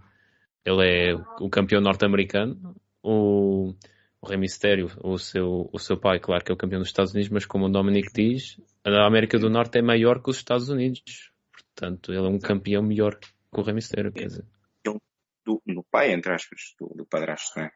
ele 0.64 0.84
é 0.84 1.14
o 1.40 1.48
campeão 1.48 1.80
norte-americano, 1.80 2.74
o 3.02 3.74
o 4.20 4.28
Rei 4.28 4.38
Mistério, 4.38 4.90
o 5.02 5.16
seu, 5.18 5.70
o 5.72 5.78
seu 5.78 5.96
pai, 5.96 6.18
claro 6.18 6.44
que 6.44 6.50
é 6.50 6.54
o 6.54 6.58
campeão 6.58 6.80
dos 6.80 6.88
Estados 6.88 7.12
Unidos, 7.12 7.30
mas 7.30 7.46
como 7.46 7.66
o 7.66 7.70
Dominic 7.70 8.12
diz, 8.12 8.60
a 8.84 9.06
América 9.06 9.38
do 9.38 9.48
Norte 9.48 9.78
é 9.78 9.82
maior 9.82 10.22
que 10.22 10.30
os 10.30 10.36
Estados 10.36 10.68
Unidos. 10.68 11.30
Portanto, 11.52 12.12
ele 12.12 12.26
é 12.26 12.28
um 12.28 12.38
campeão 12.38 12.82
melhor 12.82 13.16
que 13.18 13.28
o 13.52 13.62
Rei 13.62 13.74
Mistério, 13.74 14.12
quer 14.12 14.26
dizer. 14.26 14.44
Do, 14.84 15.62
do 15.66 15.84
pai, 15.90 16.12
entre 16.12 16.32
aspas, 16.34 16.74
do, 16.78 16.88
do 16.94 17.06
padrasto, 17.06 17.58
não 17.58 17.66
é? 17.66 17.70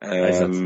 Ah, 0.00 0.28
exato. 0.28 0.56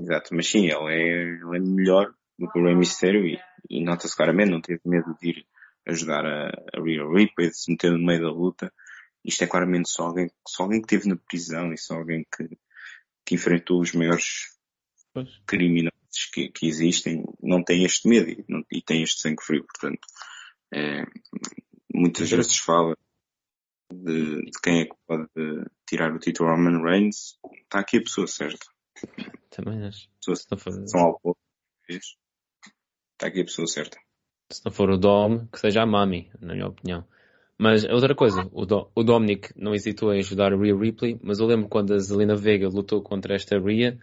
exato, 0.00 0.34
mas 0.34 0.46
sim, 0.46 0.66
ele 0.66 0.92
é, 0.92 1.22
ele 1.40 1.56
é 1.56 1.60
melhor 1.60 2.14
do 2.38 2.50
que 2.50 2.58
o 2.58 2.64
Rei 2.64 2.74
Mistério 2.74 3.26
e, 3.26 3.38
e 3.70 3.82
nota-se 3.82 4.16
claramente, 4.16 4.50
não 4.50 4.60
teve 4.60 4.80
medo 4.84 5.16
de 5.20 5.28
ir 5.28 5.46
ajudar 5.86 6.24
a, 6.24 6.48
a 6.74 6.82
Rhea 6.82 7.06
Ripley, 7.06 7.50
de 7.50 7.56
se 7.56 7.70
meter 7.70 7.92
no 7.92 8.04
meio 8.04 8.22
da 8.22 8.30
luta. 8.30 8.72
Isto 9.24 9.44
é 9.44 9.46
claramente 9.46 9.90
só 9.90 10.04
alguém, 10.04 10.30
só 10.46 10.64
alguém 10.64 10.80
que 10.80 10.94
esteve 10.94 11.08
na 11.08 11.16
prisão 11.16 11.72
e 11.72 11.78
só 11.78 11.94
alguém 11.94 12.26
que, 12.36 12.58
que 13.24 13.34
enfrentou 13.34 13.80
os 13.80 13.92
maiores 13.92 14.54
pois. 15.12 15.28
criminosos 15.46 15.94
que, 16.32 16.50
que 16.50 16.66
existem 16.66 17.24
não 17.42 17.62
têm 17.62 17.84
este 17.84 18.08
medo 18.08 18.30
e, 18.30 18.44
não, 18.48 18.62
e 18.70 18.82
têm 18.82 19.02
este 19.02 19.20
sangue 19.20 19.42
frio. 19.42 19.64
Portanto, 19.64 20.06
é, 20.72 21.04
muitas 21.92 22.30
vezes 22.30 22.58
fala 22.58 22.96
de, 23.92 24.44
de, 24.44 24.60
quem 24.62 24.80
é 24.80 24.84
que 24.86 24.94
pode 25.06 25.28
tirar 25.88 26.12
o 26.12 26.18
título 26.18 26.50
Roman 26.50 26.82
Reigns. 26.82 27.38
Está 27.62 27.80
aqui 27.80 27.98
a 27.98 28.02
pessoa 28.02 28.26
certa. 28.26 28.66
Também 29.50 29.84
acho. 29.84 30.08
Pessoas 30.18 30.46
são 30.86 31.00
ao 31.00 31.20
povo. 31.20 31.36
Está 31.88 33.26
aqui 33.26 33.40
a 33.40 33.44
pessoa 33.44 33.66
certa. 33.66 33.98
Se 34.50 34.64
não 34.64 34.72
for 34.72 34.90
o 34.90 34.98
Dom, 34.98 35.46
que 35.46 35.58
seja 35.58 35.82
a 35.82 35.86
Mami, 35.86 36.30
na 36.40 36.54
minha 36.54 36.68
opinião. 36.68 37.06
Mas 37.58 37.84
outra 37.84 38.14
coisa, 38.14 38.48
o, 38.52 38.66
Do, 38.66 38.90
o 38.94 39.04
Dominic 39.04 39.52
não 39.56 39.74
hesitou 39.74 40.12
em 40.12 40.18
ajudar 40.18 40.52
a 40.52 40.56
Rhea 40.56 40.76
Ripley, 40.76 41.18
mas 41.22 41.38
eu 41.38 41.46
lembro 41.46 41.68
quando 41.68 41.94
a 41.94 41.98
Zelina 41.98 42.34
Vega 42.34 42.68
lutou 42.68 43.00
contra 43.00 43.34
esta 43.34 43.58
Rhea, 43.58 43.98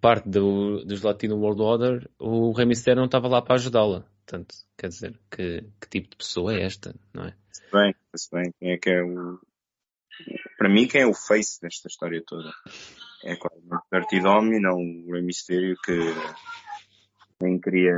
parte 0.00 0.28
do, 0.28 0.84
dos 0.84 1.02
Latino 1.02 1.36
World 1.36 1.62
Order, 1.62 2.10
o 2.18 2.52
Rey 2.52 2.66
Mysterio 2.66 3.00
não 3.00 3.06
estava 3.06 3.28
lá 3.28 3.42
para 3.42 3.54
ajudá-la. 3.54 4.06
Portanto, 4.32 4.54
quer 4.78 4.88
dizer, 4.88 5.20
que, 5.30 5.60
que 5.78 5.88
tipo 5.90 6.08
de 6.08 6.16
pessoa 6.16 6.54
é 6.54 6.62
esta, 6.62 6.94
não 7.12 7.26
é? 7.26 7.36
Bem, 7.70 7.94
bem, 8.32 8.54
quem 8.58 8.72
é 8.72 8.78
que 8.78 8.88
é 8.88 9.02
o... 9.02 9.38
Para 10.56 10.70
mim, 10.70 10.88
quem 10.88 11.02
é 11.02 11.06
o 11.06 11.12
face 11.12 11.60
desta 11.60 11.86
história 11.86 12.22
toda? 12.26 12.50
É 13.24 13.36
claramente 13.36 13.84
Dirty 13.92 14.20
Domi, 14.20 14.58
não 14.58 14.78
o 14.78 15.12
Rey 15.12 15.20
Mysterio 15.20 15.76
que 15.84 15.98
nem 17.42 17.60
queria 17.60 17.92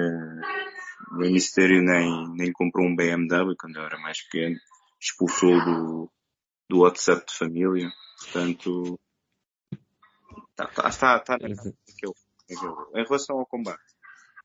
o 1.13 1.19
Rey 1.21 1.33
Mysterio 1.33 1.81
nem, 1.81 2.29
nem 2.35 2.53
comprou 2.53 2.85
um 2.85 2.97
BMW 2.97 3.55
quando 3.57 3.77
eu 3.77 3.85
era 3.85 3.99
mais 4.01 4.21
pequeno. 4.23 4.57
Expulsou 5.01 5.65
do, 5.65 6.13
do 6.69 6.81
WhatsApp 6.81 7.25
de 7.29 7.39
família. 7.39 7.89
Portanto, 8.19 8.99
está, 10.51 10.65
está, 10.65 10.89
está, 10.89 11.17
está 11.17 11.33
naquele, 11.35 11.75
naquele, 12.51 13.01
em 13.01 13.05
relação 13.05 13.39
ao 13.39 13.47
combate. 13.47 13.85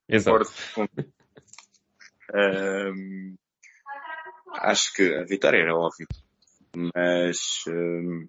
Exato. 0.07 0.51
Um, 2.33 3.35
acho 4.53 4.93
que 4.93 5.15
a 5.15 5.23
vitória 5.23 5.57
era 5.57 5.75
óbvio. 5.75 6.07
Mas 6.95 7.63
um, 7.67 8.27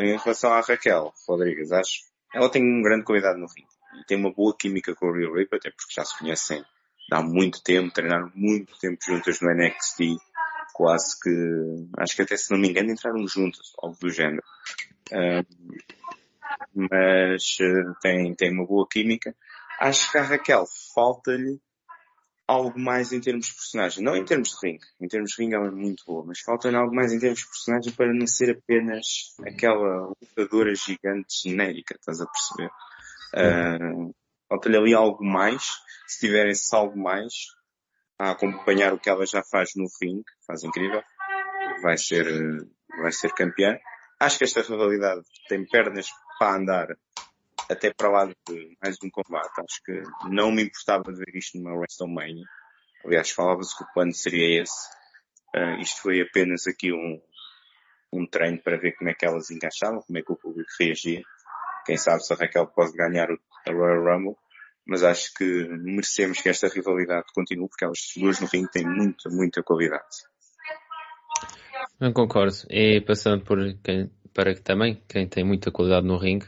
em 0.00 0.16
relação 0.16 0.52
à 0.52 0.60
Raquel 0.60 1.12
Rodrigues, 1.26 1.72
acho 1.72 2.14
ela 2.34 2.50
tem 2.50 2.62
uma 2.62 2.82
grande 2.82 3.04
qualidade 3.04 3.38
no 3.38 3.46
ringue. 3.46 3.68
E 4.00 4.04
tem 4.06 4.18
uma 4.18 4.32
boa 4.32 4.54
química 4.58 4.94
com 4.94 5.06
o 5.06 5.12
Real 5.12 5.32
Rip, 5.34 5.54
até 5.54 5.70
porque 5.70 5.94
já 5.94 6.04
se 6.04 6.18
conhecem 6.18 6.64
há 7.12 7.22
muito 7.22 7.62
tempo, 7.62 7.94
treinaram 7.94 8.30
muito 8.34 8.76
tempo 8.78 8.98
juntas 9.06 9.40
no 9.40 9.50
NXT, 9.54 10.18
quase 10.72 11.20
que, 11.20 11.30
acho 11.98 12.16
que 12.16 12.22
até 12.22 12.36
se 12.36 12.50
não 12.50 12.58
me 12.58 12.68
engano 12.68 12.90
entraram 12.90 13.26
juntas, 13.28 13.72
algo 13.80 13.96
do 14.00 14.10
género. 14.10 14.42
mas 16.74 17.56
uh, 17.60 17.94
tem, 18.02 18.34
tem 18.34 18.52
uma 18.52 18.66
boa 18.66 18.86
química. 18.90 19.34
Acho 19.78 20.10
que 20.10 20.18
a 20.18 20.22
Raquel 20.22 20.64
falta-lhe 20.92 21.60
algo 22.46 22.78
mais 22.78 23.12
em 23.12 23.20
termos 23.20 23.46
de 23.46 23.54
personagem. 23.54 24.04
Não 24.04 24.16
em 24.16 24.24
termos 24.24 24.50
de 24.50 24.66
ring. 24.66 24.78
Em 25.00 25.08
termos 25.08 25.32
de 25.32 25.42
ring 25.42 25.54
ela 25.54 25.68
é 25.68 25.70
muito 25.70 26.04
boa, 26.06 26.24
mas 26.26 26.40
falta-lhe 26.40 26.76
algo 26.76 26.94
mais 26.94 27.12
em 27.12 27.18
termos 27.18 27.40
de 27.40 27.46
personagem 27.46 27.92
para 27.92 28.12
não 28.12 28.26
ser 28.26 28.50
apenas 28.50 29.34
aquela 29.46 30.08
lutadora 30.20 30.74
gigante 30.74 31.42
genérica, 31.42 31.94
estás 31.94 32.20
a 32.20 32.26
perceber? 32.26 32.70
Uh, 33.34 34.14
falta-lhe 34.48 34.76
ali 34.76 34.94
algo 34.94 35.24
mais 35.24 35.82
se 36.06 36.26
tiver 36.26 36.48
esse 36.48 36.74
algo 36.74 36.98
mais 36.98 37.32
a 38.18 38.30
acompanhar 38.30 38.92
o 38.92 38.98
que 38.98 39.10
ela 39.10 39.26
já 39.26 39.42
faz 39.42 39.70
no 39.74 39.86
ring, 40.00 40.22
faz 40.46 40.62
incrível, 40.62 41.02
vai 41.82 41.96
ser, 41.96 42.26
vai 43.00 43.10
ser 43.10 43.32
campeã. 43.32 43.76
Acho 44.20 44.38
que 44.38 44.44
esta 44.44 44.62
rivalidade 44.62 45.22
tem 45.48 45.66
pernas 45.66 46.08
para 46.38 46.56
andar 46.56 46.88
até 47.70 47.92
para 47.92 48.10
lá 48.10 48.26
de 48.26 48.76
mais 48.82 48.96
um 49.02 49.10
combate. 49.10 49.60
Acho 49.60 49.82
que 49.84 50.02
não 50.28 50.50
me 50.50 50.64
importava 50.64 51.12
de 51.12 51.18
ver 51.18 51.36
isto 51.36 51.58
numa 51.58 51.76
WrestleMania. 51.76 52.44
Aliás, 53.04 53.30
falava-se 53.30 53.76
que 53.76 53.84
o 53.84 53.92
plano 53.92 54.14
seria 54.14 54.62
esse. 54.62 54.88
Uh, 55.54 55.80
isto 55.80 56.02
foi 56.02 56.20
apenas 56.20 56.66
aqui 56.66 56.92
um, 56.92 57.20
um 58.12 58.26
treino 58.26 58.60
para 58.62 58.76
ver 58.76 58.92
como 58.96 59.10
é 59.10 59.14
que 59.14 59.26
elas 59.26 59.50
encaixavam, 59.50 60.02
como 60.02 60.18
é 60.18 60.22
que 60.22 60.32
o 60.32 60.36
público 60.36 60.70
reagia. 60.80 61.22
Quem 61.86 61.96
sabe 61.96 62.24
se 62.24 62.32
a 62.32 62.36
Raquel 62.36 62.66
pode 62.66 62.92
ganhar 62.92 63.30
o, 63.30 63.38
Royal 63.66 64.04
Rumble 64.04 64.36
mas 64.86 65.02
acho 65.02 65.32
que 65.34 65.44
merecemos 65.68 66.42
que 66.42 66.48
esta 66.48 66.68
rivalidade 66.68 67.24
continue, 67.34 67.68
porque 67.68 67.84
elas 67.84 67.98
duas 68.16 68.40
no 68.40 68.46
ringue 68.46 68.70
têm 68.70 68.86
muita, 68.86 69.30
muita 69.30 69.62
qualidade. 69.62 70.04
Não 71.98 72.12
concordo. 72.12 72.54
E 72.68 73.00
passando 73.00 73.44
por 73.44 73.58
quem, 73.82 74.10
para 74.34 74.54
que 74.54 74.60
também, 74.60 75.02
quem 75.08 75.26
tem 75.26 75.42
muita 75.42 75.70
qualidade 75.70 76.06
no 76.06 76.18
ringue, 76.18 76.46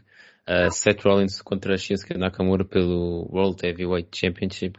uh, 0.48 0.70
Seth 0.70 1.02
Rollins 1.02 1.42
contra 1.42 1.76
Shinsuke 1.76 2.16
Nakamura 2.16 2.64
pelo 2.64 3.28
World 3.30 3.64
Heavyweight 3.66 4.08
Championship. 4.16 4.78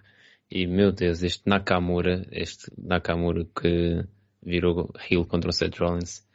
E 0.49 0.65
meu 0.65 0.91
Deus, 0.91 1.23
este 1.23 1.43
Nakamura, 1.45 2.25
este 2.31 2.71
Nakamura 2.77 3.45
que 3.45 4.03
virou 4.41 4.93
heel 5.09 5.25
contra 5.25 5.49
o 5.49 5.53
Seth 5.53 5.77
Rollins, 5.77 6.25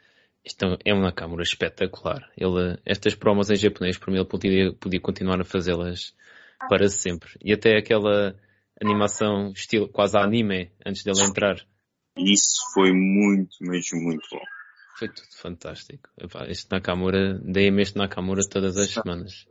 isto 0.45 0.77
é 0.85 0.93
um 0.93 1.01
Nakamura 1.01 1.41
espetacular. 1.41 2.29
Ele, 2.37 2.77
estas 2.85 3.15
promos 3.15 3.49
em 3.49 3.55
japonês, 3.55 3.97
para 3.97 4.11
mim, 4.11 4.19
ele 4.19 4.27
podia, 4.27 4.73
podia 4.73 4.99
continuar 4.99 5.39
a 5.39 5.45
fazê-las 5.45 6.13
para 6.69 6.87
sempre. 6.89 7.31
E 7.41 7.53
até 7.53 7.77
aquela 7.77 8.35
animação 8.81 9.51
estilo 9.51 9.87
quase 9.87 10.17
anime 10.17 10.71
antes 10.85 11.03
dele 11.03 11.21
entrar. 11.21 11.55
Isso 12.17 12.61
foi 12.73 12.91
muito, 12.91 13.55
mesmo 13.61 14.01
muito 14.01 14.27
bom. 14.31 14.41
Foi 14.97 15.09
tudo 15.09 15.35
fantástico. 15.35 16.09
Epá, 16.17 16.45
este 16.47 16.71
Nakamura, 16.71 17.39
dei-me 17.43 17.81
este 17.81 17.97
Nakamura 17.97 18.41
todas 18.49 18.77
as 18.77 18.91
semanas. 18.91 19.47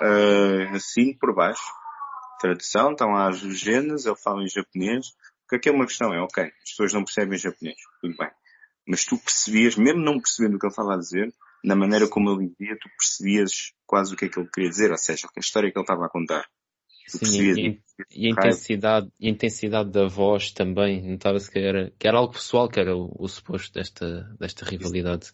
Uh, 0.00 0.74
assim 0.74 1.14
por 1.14 1.34
baixo. 1.34 1.62
Tradução, 2.40 2.92
estão 2.92 3.12
lá 3.12 3.28
as 3.28 3.42
legendas, 3.42 4.06
ele 4.06 4.16
fala 4.16 4.42
em 4.42 4.48
japonês. 4.48 5.06
Porque 5.42 5.56
aqui 5.56 5.68
é 5.68 5.72
uma 5.72 5.86
questão, 5.86 6.12
é 6.12 6.20
ok, 6.20 6.44
as 6.44 6.70
pessoas 6.70 6.92
não 6.92 7.04
percebem 7.04 7.38
japonês, 7.38 7.76
tudo 8.00 8.16
bem. 8.16 8.30
Mas 8.86 9.04
tu 9.04 9.16
percebias, 9.16 9.76
mesmo 9.76 10.00
não 10.00 10.20
percebendo 10.20 10.56
o 10.56 10.58
que 10.58 10.66
ele 10.66 10.72
estava 10.72 10.94
a 10.94 10.98
dizer, 10.98 11.32
na 11.62 11.76
maneira 11.76 12.08
como 12.08 12.30
ele 12.30 12.48
dizia, 12.48 12.76
tu 12.80 12.88
percebias 12.98 13.72
quase 13.86 14.12
o 14.12 14.16
que 14.16 14.24
é 14.24 14.28
que 14.28 14.38
ele 14.38 14.48
queria 14.52 14.70
dizer, 14.70 14.90
ou 14.90 14.96
seja, 14.96 15.28
a 15.36 15.40
história 15.40 15.70
que 15.70 15.78
ele 15.78 15.84
estava 15.84 16.06
a 16.06 16.08
contar. 16.08 16.44
Sim, 17.06 17.40
e, 17.40 17.80
e, 18.10 18.26
a 18.26 18.30
intensidade, 18.30 19.10
e 19.20 19.28
a 19.28 19.30
intensidade 19.30 19.90
da 19.90 20.06
voz 20.08 20.50
também, 20.50 21.02
notava-se 21.08 21.50
que 21.50 21.58
era, 21.58 21.92
que 21.96 22.06
era 22.06 22.18
algo 22.18 22.32
pessoal, 22.32 22.68
que 22.68 22.80
era 22.80 22.96
o, 22.96 23.14
o 23.16 23.28
suposto 23.28 23.72
desta, 23.72 24.34
desta 24.38 24.64
rivalidade. 24.64 25.32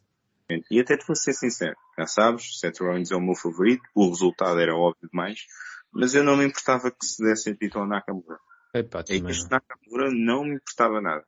E 0.71 0.81
até 0.81 0.99
te 0.99 1.07
vou 1.07 1.17
ser 1.17 1.33
sincero, 1.33 1.77
já 1.99 2.07
sabes, 2.07 2.59
Seth 2.59 2.81
Rollins 2.81 3.11
é 3.11 3.17
o 3.17 3.21
meu 3.21 3.35
favorito, 3.35 3.83
o 3.95 4.09
resultado 4.09 4.61
era 4.61 4.77
óbvio 4.77 5.09
demais, 5.11 5.47
mas 5.91 6.15
eu 6.15 6.23
não 6.23 6.37
me 6.37 6.45
importava 6.45 6.91
que 6.91 7.07
se 7.07 7.25
desse 7.25 7.55
título 7.57 7.85
ao 7.85 7.89
Nakamura. 7.89 8.39
Epá, 8.75 9.03
e 9.09 9.15
este 9.31 9.51
Nakamura 9.51 10.11
não 10.13 10.45
me 10.45 10.57
importava 10.57 11.01
nada. 11.01 11.25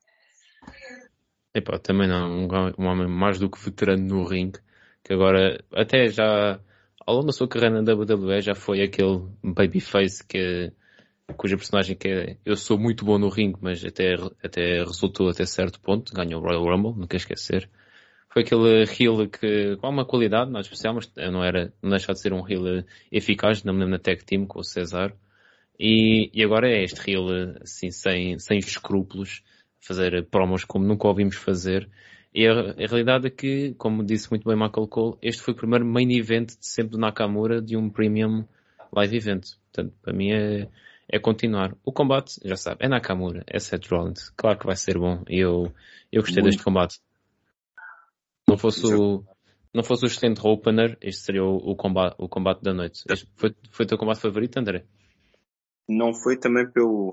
Epá, 1.55 1.79
também 1.79 2.07
não, 2.07 2.29
um, 2.29 2.49
um 2.79 2.87
homem 2.87 3.09
mais 3.09 3.39
do 3.39 3.49
que 3.49 3.59
veterano 3.59 4.05
no 4.05 4.25
ringue, 4.25 4.59
que 5.03 5.15
agora 5.15 5.65
até 5.73 6.09
já 6.09 6.61
ao 7.07 7.15
longo 7.17 7.27
da 7.27 7.33
sua 7.33 7.49
carreira 7.49 7.81
na 7.81 7.93
WWE 7.93 8.41
já 8.41 8.55
foi 8.55 8.83
aquele 8.83 9.29
babyface 9.43 10.25
que 10.27 10.73
cuja 11.37 11.57
personagem 11.57 11.97
que 11.97 12.09
é 12.09 12.37
eu 12.45 12.57
sou 12.57 12.79
muito 12.79 13.05
bom 13.05 13.19
no 13.19 13.29
ringue, 13.29 13.59
mas 13.61 13.85
até, 13.85 14.15
até 14.43 14.85
resultou 14.85 15.29
até 15.29 15.47
certo 15.47 15.81
ponto, 15.81 16.13
ganhou 16.13 16.41
o 16.43 16.45
Royal 16.45 16.65
Rumble, 16.65 16.99
nunca 17.01 17.17
esquecer. 17.17 17.69
Foi 18.33 18.43
aquele 18.43 18.83
heel 18.83 19.29
que 19.29 19.77
com 19.77 19.89
uma 19.89 20.05
qualidade 20.05 20.51
mais 20.51 20.67
especial, 20.67 20.95
mas 20.95 21.11
não 21.31 21.45
era, 21.45 21.73
não 21.81 21.91
deixa 21.91 22.13
de 22.13 22.21
ser 22.21 22.33
um 22.33 22.47
heel 22.49 22.85
eficaz, 23.11 23.63
não 23.63 23.73
me 23.73 23.81
lembro 23.81 23.93
na 23.93 23.99
tag 23.99 24.25
team 24.25 24.45
com 24.47 24.59
o 24.59 24.65
Cesar. 24.65 25.15
E, 25.79 26.31
e 26.33 26.45
agora 26.45 26.69
é 26.69 26.83
este 26.83 27.11
heel 27.11 27.29
assim, 27.63 27.91
sem, 27.91 28.39
sem 28.39 28.59
escrúpulos, 28.59 29.43
fazer 29.81 30.27
promos 30.31 30.65
como 30.65 30.85
nunca 30.85 31.07
ouvimos 31.09 31.37
fazer 31.37 31.89
e 32.35 32.49
a, 32.49 32.53
a, 32.53 32.87
realidade 32.87 33.29
é 33.29 33.31
que, 33.31 33.75
como 33.75 34.05
disse 34.05 34.29
muito 34.29 34.49
bem 34.49 34.57
Michael 34.57 34.89
Cole, 34.89 35.17
este 35.23 35.41
foi 35.41 35.55
o 35.55 35.57
primeiro 35.57 35.87
main 35.87 36.11
event 36.11 36.49
de 36.49 36.67
sempre 36.67 36.93
do 36.93 36.99
Nakamura 36.99 37.63
de 37.63 37.77
um 37.77 37.89
premium 37.89 38.45
live 38.93 39.17
event. 39.17 39.45
Portanto, 39.73 39.95
para 40.03 40.13
mim 40.13 40.33
é, 40.33 40.69
é 41.09 41.19
continuar. 41.21 41.77
O 41.85 41.93
combate, 41.93 42.41
já 42.45 42.57
sabe, 42.57 42.85
é 42.85 42.89
Nakamura, 42.89 43.45
é 43.47 43.61
Seth 43.61 43.87
Rollins. 43.87 44.31
Claro 44.37 44.59
que 44.59 44.67
vai 44.67 44.75
ser 44.75 44.99
bom. 44.99 45.23
Eu, 45.29 45.73
eu 46.11 46.23
gostei 46.23 46.43
muito. 46.43 46.55
deste 46.55 46.65
combate. 46.65 46.99
Não 48.49 48.59
fosse 48.59 48.85
o, 48.85 49.25
não 49.73 49.85
fosse 49.85 50.05
o 50.05 50.07
excelente 50.07 50.41
opener, 50.45 50.99
este 51.01 51.23
seria 51.23 51.45
o, 51.45 51.57
o, 51.57 51.77
combate, 51.77 52.17
o 52.19 52.29
combate 52.29 52.63
da 52.63 52.75
noite. 52.75 53.03
Este 53.09 53.29
foi, 53.37 53.55
foi 53.71 53.85
o 53.85 53.89
teu 53.89 53.99
combate 53.99 54.21
favorito, 54.21 54.57
André? 54.59 54.85
Não 55.89 56.13
foi 56.13 56.37
também 56.37 56.69
pelo 56.71 57.11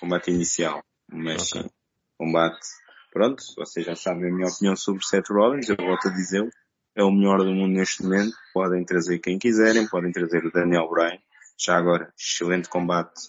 combate 0.00 0.30
inicial, 0.30 0.82
mas 1.08 1.52
okay. 1.52 1.70
combate 2.16 2.66
Pronto, 3.14 3.44
vocês 3.56 3.86
já 3.86 3.94
sabem 3.94 4.28
a 4.28 4.34
minha 4.34 4.48
opinião 4.48 4.74
sobre 4.74 5.06
Seth 5.06 5.28
Rollins, 5.30 5.68
eu 5.68 5.76
volto 5.76 6.08
a 6.08 6.10
dizê-lo. 6.10 6.50
É 6.96 7.04
o 7.04 7.12
melhor 7.12 7.38
do 7.38 7.54
mundo 7.54 7.72
neste 7.72 8.02
momento. 8.02 8.34
Podem 8.52 8.84
trazer 8.84 9.20
quem 9.20 9.38
quiserem, 9.38 9.86
podem 9.86 10.10
trazer 10.10 10.44
o 10.44 10.50
Daniel 10.50 10.90
Bryan. 10.90 11.20
Já 11.56 11.76
agora, 11.76 12.12
excelente 12.18 12.68
combate 12.68 13.28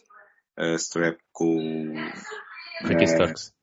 uh, 0.58 0.74
strap 0.78 1.20
com 1.32 1.94
o 1.94 2.88
Ricky 2.88 3.04
uh, 3.04 3.08
Starks. 3.08 3.54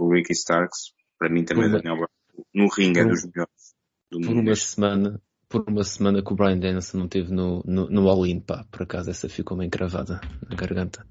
O 0.00 0.14
Ricky 0.14 0.32
Starks. 0.32 0.92
Para 1.18 1.28
mim 1.28 1.44
também, 1.44 1.66
uma, 1.66 1.78
Daniel 1.78 1.96
Bryan. 1.96 2.44
No 2.54 2.68
ringue 2.68 3.00
é 3.00 3.04
dos 3.04 3.24
melhores 3.24 3.74
do 4.08 4.20
mundo. 4.20 4.28
Por 4.28 4.36
uma 4.36 4.54
semana, 4.54 5.22
por 5.48 5.64
uma 5.68 5.84
semana 5.84 6.22
que 6.22 6.32
o 6.32 6.36
Brian 6.36 6.58
Danielson 6.58 6.98
não 6.98 7.08
teve 7.08 7.32
no, 7.32 7.60
no, 7.66 7.90
no 7.90 8.08
All-In, 8.08 8.38
pá. 8.38 8.64
Por 8.70 8.84
acaso 8.84 9.10
essa 9.10 9.28
ficou 9.28 9.56
meio 9.56 9.66
encravada 9.66 10.20
na 10.48 10.54
garganta. 10.54 11.04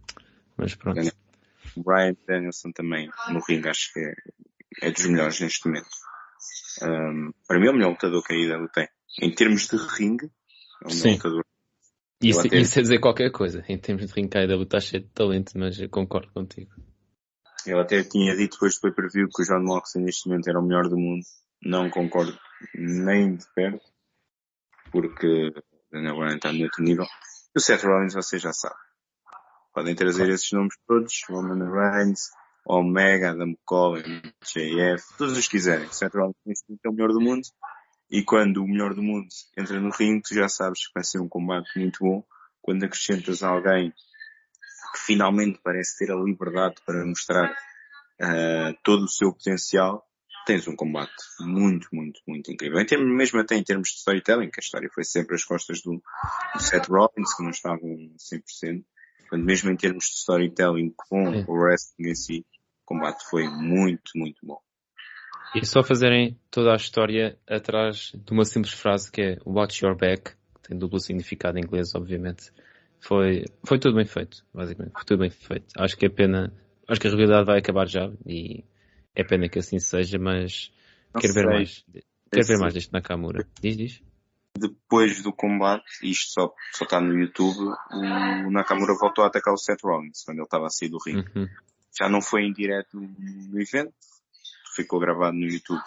Mas 0.55 0.75
pronto. 0.75 1.01
O 1.75 1.83
Brian 1.83 2.15
Danielson 2.25 2.71
também 2.71 3.09
no 3.29 3.41
ringue 3.41 3.67
acho 3.67 3.93
que 3.93 3.99
é, 3.99 4.13
é 4.81 4.91
dos 4.91 5.05
melhores 5.05 5.39
neste 5.39 5.67
momento. 5.67 5.89
Um, 6.83 7.31
para 7.47 7.59
mim 7.59 7.67
é 7.67 7.69
o 7.71 7.73
melhor 7.73 7.89
lutador 7.91 8.23
que 8.23 8.33
a 8.33 8.37
IW 8.37 8.69
tem. 8.69 8.87
Em 9.21 9.33
termos 9.33 9.67
de 9.67 9.75
ringue, 9.77 10.25
é 10.83 10.87
o 10.87 10.89
melhor 10.95 11.13
lutador. 11.15 11.45
Isso, 12.21 12.39
até- 12.39 12.57
isso 12.57 12.79
é 12.79 12.81
dizer 12.83 12.99
qualquer 12.99 13.31
coisa. 13.31 13.63
Em 13.67 13.77
termos 13.77 14.05
de 14.07 14.13
ringue, 14.13 14.37
a 14.37 14.43
IW 14.43 14.63
está 14.63 14.79
cheio 14.79 15.03
de 15.03 15.09
talento, 15.09 15.51
mas 15.57 15.79
eu 15.79 15.89
concordo 15.89 16.31
contigo. 16.31 16.71
Ele 17.65 17.79
até 17.79 18.03
tinha 18.03 18.35
dito 18.35 18.53
depois 18.53 18.75
do 18.75 18.81
pay-per-view 18.81 19.27
que 19.35 19.41
o 19.43 19.45
John 19.45 19.63
Moxley 19.63 20.03
neste 20.05 20.27
momento 20.27 20.47
era 20.49 20.59
o 20.59 20.63
melhor 20.65 20.87
do 20.87 20.97
mundo. 20.97 21.23
Não 21.63 21.89
concordo 21.89 22.37
nem 22.73 23.35
de 23.35 23.45
perto, 23.53 23.85
porque 24.91 25.51
Bryan 25.91 26.35
está 26.35 26.51
no 26.51 26.63
outro 26.63 26.83
nível. 26.83 27.05
E 27.05 27.59
o 27.59 27.61
Seth 27.61 27.83
Rollins 27.83 28.13
vocês 28.13 28.41
já 28.41 28.51
sabem. 28.53 28.77
Podem 29.73 29.95
trazer 29.95 30.29
esses 30.29 30.51
nomes 30.51 30.75
todos, 30.87 31.13
Roman 31.29 31.69
Reigns, 31.71 32.29
Omega, 32.65 33.31
Adam 33.31 33.55
Cole, 33.65 34.03
JF, 34.43 35.17
todos 35.17 35.37
os 35.37 35.45
que 35.45 35.57
quiserem. 35.57 35.87
Momento 35.87 36.79
é 36.85 36.89
o 36.89 36.93
melhor 36.93 37.09
do 37.09 37.21
mundo. 37.21 37.47
E 38.09 38.23
quando 38.23 38.63
o 38.63 38.67
melhor 38.67 38.93
do 38.93 39.01
mundo 39.01 39.27
entra 39.57 39.79
no 39.79 39.89
ringue, 39.89 40.23
tu 40.23 40.35
já 40.35 40.49
sabes 40.49 40.87
que 40.87 40.93
vai 40.93 41.03
ser 41.03 41.19
um 41.19 41.29
combate 41.29 41.69
muito 41.77 41.99
bom. 42.01 42.23
Quando 42.61 42.83
acrescentas 42.83 43.41
alguém 43.41 43.91
que 43.91 44.99
finalmente 44.99 45.59
parece 45.63 45.97
ter 45.97 46.11
a 46.11 46.15
liberdade 46.15 46.75
para 46.85 47.05
mostrar 47.05 47.55
ah, 48.21 48.73
todo 48.83 49.05
o 49.05 49.07
seu 49.07 49.31
potencial, 49.31 50.05
tens 50.45 50.67
um 50.67 50.75
combate 50.75 51.13
muito, 51.39 51.87
muito, 51.93 52.19
muito 52.27 52.51
incrível. 52.51 52.79
Em 52.79 52.85
termos, 52.85 53.07
mesmo 53.15 53.39
até 53.39 53.55
em 53.55 53.63
termos 53.63 53.89
de 53.89 53.95
storytelling, 53.95 54.49
que 54.49 54.59
a 54.59 54.63
história 54.63 54.89
foi 54.93 55.03
sempre 55.03 55.35
às 55.35 55.45
costas 55.45 55.81
do, 55.81 56.01
do 56.53 56.59
Seth 56.59 56.87
Rollins, 56.87 57.33
que 57.35 57.43
não 57.43 57.51
estavam 57.51 57.89
100%. 58.17 58.83
Portanto, 59.19 59.45
mesmo 59.45 59.71
em 59.71 59.77
termos 59.77 60.05
de 60.05 60.15
storytelling 60.17 60.93
com 60.95 61.31
Sim. 61.31 61.45
o 61.47 61.53
wrestling 61.53 62.09
em 62.09 62.15
si, 62.15 62.45
combate 62.93 63.23
foi 63.29 63.47
muito, 63.47 64.11
muito 64.15 64.45
bom. 64.45 64.59
E 65.55 65.65
só 65.65 65.83
fazerem 65.83 66.39
toda 66.49 66.71
a 66.71 66.75
história 66.75 67.37
atrás 67.47 68.11
de 68.15 68.31
uma 68.31 68.45
simples 68.45 68.73
frase 68.73 69.11
que 69.11 69.21
é 69.21 69.37
Watch 69.45 69.83
Your 69.83 69.95
Back, 69.97 70.31
que 70.55 70.69
tem 70.69 70.77
duplo 70.77 70.99
significado 70.99 71.57
em 71.57 71.61
inglês, 71.61 71.93
obviamente. 71.93 72.51
Foi, 72.99 73.45
foi 73.65 73.79
tudo 73.79 73.95
bem 73.95 74.05
feito, 74.05 74.45
basicamente. 74.53 74.93
Foi 74.93 75.03
tudo 75.05 75.19
bem 75.19 75.29
feito. 75.29 75.65
Acho 75.77 75.97
que 75.97 76.05
é 76.05 76.09
pena, 76.09 76.53
acho 76.87 77.01
que 77.01 77.07
a 77.07 77.09
realidade 77.11 77.45
vai 77.45 77.59
acabar 77.59 77.87
já 77.87 78.09
e 78.25 78.63
é 79.15 79.23
pena 79.23 79.49
que 79.49 79.59
assim 79.59 79.79
seja, 79.79 80.17
mas 80.17 80.71
Não 81.13 81.19
quero 81.19 81.33
ver 81.33 81.41
sei, 81.43 81.49
mais. 81.51 81.85
Quero 82.31 82.47
ver 82.47 82.53
Esse- 82.53 82.61
mais 82.61 82.73
deste 82.73 82.93
Nakamura. 82.93 83.45
Diz, 83.61 83.75
diz. 83.75 84.01
Depois 84.57 85.23
do 85.23 85.33
combate, 85.33 85.83
isto 86.03 86.31
só, 86.33 86.53
só 86.73 86.83
está 86.85 86.99
no 87.01 87.17
YouTube, 87.17 87.73
o 88.45 88.51
Nakamura 88.51 88.93
voltou 88.99 89.23
a 89.23 89.27
atacar 89.27 89.53
o 89.53 89.57
Seth 89.57 89.81
Rollins, 89.83 90.23
quando 90.23 90.37
ele 90.37 90.43
estava 90.45 90.67
a 90.67 90.69
sair 90.69 90.89
do 90.89 90.97
ringue. 91.05 91.25
Uhum. 91.35 91.47
Já 91.97 92.09
não 92.09 92.21
foi 92.21 92.43
em 92.43 92.53
direto 92.53 92.97
no 92.97 93.61
evento, 93.61 93.93
ficou 94.75 94.99
gravado 94.99 95.37
no 95.37 95.45
YouTube. 95.45 95.81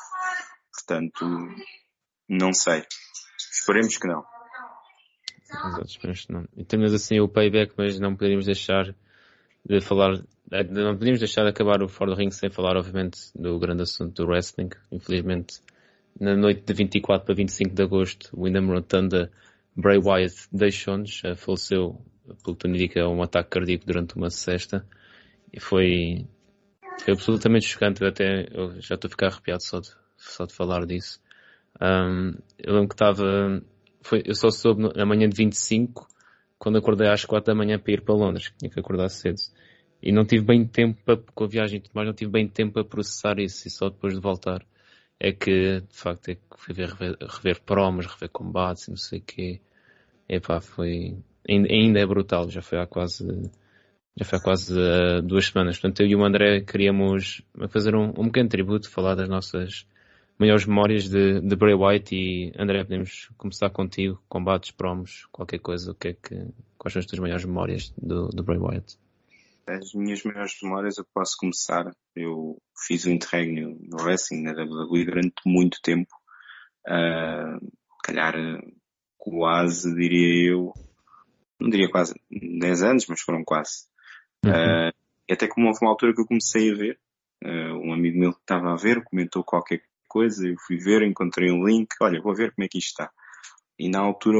Portanto, 0.72 1.24
não 2.28 2.52
sei. 2.52 2.84
Esperemos 3.36 3.96
que 3.96 4.06
não. 4.06 4.24
Exato, 5.50 5.86
esperemos 5.86 6.24
que 6.24 6.32
não. 6.32 6.48
E 6.56 6.64
temos 6.64 6.92
assim 6.92 7.20
o 7.20 7.28
payback, 7.28 7.74
mas 7.76 7.98
não 7.98 8.14
poderíamos 8.14 8.46
deixar 8.46 8.94
de 9.64 9.80
falar, 9.80 10.22
eh, 10.50 10.64
não 10.64 10.96
podíamos 10.96 11.20
deixar 11.20 11.42
de 11.42 11.50
acabar 11.50 11.82
o 11.82 11.88
Fora 11.88 12.10
do 12.10 12.16
Ring 12.16 12.30
sem 12.30 12.50
falar, 12.50 12.76
obviamente, 12.76 13.18
do 13.34 13.58
grande 13.58 13.82
assunto 13.82 14.22
do 14.22 14.28
wrestling. 14.28 14.70
Infelizmente, 14.90 15.60
na 16.20 16.36
noite 16.36 16.62
de 16.62 16.72
24 16.74 17.24
para 17.24 17.34
25 17.34 17.74
de 17.74 17.82
agosto, 17.82 18.30
Wyndham 18.36 18.66
Rotunda, 18.66 19.30
Bray 19.76 19.98
Wyatt 19.98 20.48
deixou-nos, 20.52 21.22
eh, 21.24 21.34
faleceu, 21.34 22.00
pelo 22.42 22.56
que 22.56 22.62
tudo 22.62 22.74
indica, 22.74 23.08
um 23.08 23.22
ataque 23.22 23.50
cardíaco 23.50 23.86
durante 23.86 24.16
uma 24.16 24.30
cesta. 24.30 24.86
E 25.54 25.60
foi, 25.60 26.26
foi 27.04 27.12
absolutamente 27.12 27.66
chocante, 27.66 28.02
eu 28.02 28.08
até 28.08 28.48
eu 28.50 28.80
já 28.80 28.96
estou 28.96 29.08
a 29.08 29.10
ficar 29.10 29.26
arrepiado 29.28 29.62
só 29.62 29.78
de, 29.78 29.88
só 30.16 30.44
de 30.46 30.52
falar 30.52 30.84
disso. 30.84 31.20
Um, 31.80 32.32
eu 32.58 32.74
lembro 32.74 32.88
que 32.88 32.94
estava, 32.94 33.62
foi, 34.02 34.22
eu 34.26 34.34
só 34.34 34.50
soube 34.50 34.90
na 34.96 35.06
manhã 35.06 35.28
de 35.28 35.36
25, 35.36 36.08
quando 36.58 36.78
acordei 36.78 37.08
às 37.08 37.24
4 37.24 37.52
da 37.52 37.56
manhã 37.56 37.78
para 37.78 37.92
ir 37.92 38.00
para 38.02 38.16
Londres, 38.16 38.52
tinha 38.58 38.68
que 38.68 38.80
acordar 38.80 39.08
cedo. 39.10 39.38
E 40.02 40.10
não 40.10 40.24
tive 40.24 40.44
bem 40.44 40.66
tempo 40.66 41.00
para, 41.04 41.18
com 41.32 41.44
a 41.44 41.46
viagem 41.46 41.78
e 41.78 41.82
tudo 41.82 41.92
mais, 41.94 42.08
não 42.08 42.14
tive 42.14 42.32
bem 42.32 42.48
tempo 42.48 42.72
para 42.72 42.84
processar 42.84 43.38
isso, 43.38 43.68
e 43.68 43.70
só 43.70 43.88
depois 43.88 44.14
de 44.14 44.20
voltar 44.20 44.66
é 45.20 45.32
que, 45.32 45.80
de 45.80 45.96
facto, 45.96 46.30
é 46.30 46.34
que 46.34 46.42
fui 46.56 46.74
ver, 46.74 46.88
rever, 46.88 47.16
rever 47.20 47.62
promos, 47.62 48.06
rever 48.06 48.28
combates, 48.28 48.88
não 48.88 48.96
sei 48.96 49.20
o 49.20 49.22
quê. 49.22 49.60
Epá, 50.28 50.60
foi, 50.60 51.16
ainda, 51.48 51.68
ainda 51.72 52.00
é 52.00 52.06
brutal, 52.06 52.50
já 52.50 52.60
foi 52.60 52.78
há 52.78 52.86
quase, 52.86 53.24
já 54.16 54.24
foi 54.24 54.40
quase 54.40 54.78
eh, 54.78 55.20
duas 55.22 55.46
semanas. 55.46 55.78
Portanto, 55.78 56.00
eu 56.00 56.06
e 56.06 56.16
o 56.16 56.24
André 56.24 56.60
queríamos 56.60 57.42
fazer 57.68 57.94
um, 57.94 58.10
um 58.10 58.26
pequeno 58.26 58.48
tributo, 58.48 58.90
falar 58.90 59.14
das 59.14 59.28
nossas 59.28 59.86
maiores 60.38 60.66
memórias 60.66 61.08
de, 61.08 61.40
de 61.40 61.56
Bray 61.56 61.74
Wyatt 61.74 62.14
e 62.14 62.52
André, 62.58 62.82
podemos 62.84 63.30
começar 63.36 63.70
contigo, 63.70 64.22
combates, 64.28 64.70
promos, 64.70 65.26
qualquer 65.30 65.58
coisa, 65.58 65.92
o 65.92 65.94
que 65.94 66.08
é 66.08 66.12
que, 66.12 66.48
quais 66.76 66.92
são 66.92 67.00
as 67.00 67.06
tuas 67.06 67.20
maiores 67.20 67.44
memórias 67.44 67.92
do, 67.96 68.28
do 68.28 68.42
Bray 68.42 68.58
Wyatt? 68.58 68.98
As 69.66 69.94
minhas 69.94 70.22
melhores 70.24 70.56
memórias 70.62 70.98
eu 70.98 71.06
posso 71.14 71.36
começar. 71.38 71.90
Eu 72.14 72.58
fiz 72.86 73.06
o 73.06 73.10
interregno 73.10 73.78
no 73.80 74.02
wrestling, 74.02 74.42
na 74.42 74.52
WWE, 74.52 75.04
durante 75.06 75.40
muito 75.46 75.78
tempo. 75.82 76.10
Uh, 76.86 77.72
calhar 78.02 78.34
quase, 79.16 79.94
diria 79.94 80.50
eu, 80.50 80.74
não 81.58 81.70
diria 81.70 81.90
quase 81.90 82.14
10 82.30 82.82
anos, 82.82 83.06
mas 83.08 83.22
foram 83.22 83.42
quase. 83.42 83.86
Uhum. 84.44 84.88
Uh, 84.88 84.92
e 85.28 85.32
até 85.32 85.46
como 85.46 85.68
houve 85.68 85.78
uma 85.82 85.90
altura 85.90 86.14
que 86.14 86.20
eu 86.20 86.26
comecei 86.26 86.70
a 86.70 86.74
ver, 86.74 86.98
uh, 87.44 87.78
um 87.82 87.92
amigo 87.92 88.18
meu 88.18 88.32
que 88.32 88.40
estava 88.40 88.72
a 88.72 88.76
ver, 88.76 89.02
comentou 89.04 89.42
qualquer 89.44 89.82
coisa, 90.08 90.46
eu 90.46 90.54
fui 90.66 90.76
ver, 90.76 91.02
encontrei 91.02 91.50
um 91.50 91.64
link, 91.64 91.88
olha, 92.00 92.20
vou 92.20 92.34
ver 92.34 92.54
como 92.54 92.64
é 92.64 92.68
que 92.68 92.78
isto 92.78 92.90
está. 92.90 93.10
E 93.78 93.88
na 93.88 94.00
altura 94.00 94.38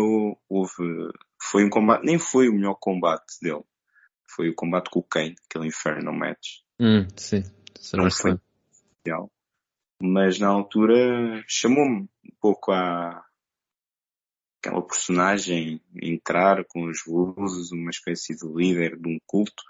houve, 0.49 1.13
foi 1.43 1.65
um 1.65 1.71
combate, 1.71 2.05
nem 2.05 2.19
foi 2.19 2.49
o 2.49 2.55
melhor 2.55 2.77
combate 2.79 3.39
dele. 3.43 3.65
Foi 4.29 4.49
o 4.49 4.55
combate 4.55 4.91
com 4.91 5.01
o 5.01 5.03
Kane, 5.03 5.37
aquele 5.49 5.69
Inferno 5.69 6.13
Match. 6.13 6.61
Hum, 6.79 7.07
sim, 7.17 7.43
não 7.95 8.11
foi 8.11 8.39
especial. 8.71 9.31
Mas 10.01 10.39
na 10.39 10.49
altura 10.49 11.43
chamou-me 11.49 12.03
um 12.03 12.37
pouco 12.41 12.73
a 12.73 13.25
aquela 14.65 14.83
personagem 14.83 15.81
entrar 16.01 16.65
com 16.65 16.87
os 16.87 17.03
blues, 17.07 17.71
uma 17.71 17.91
espécie 17.91 18.35
de 18.35 18.47
líder 18.47 18.97
de 18.97 19.09
um 19.09 19.19
culto. 19.27 19.63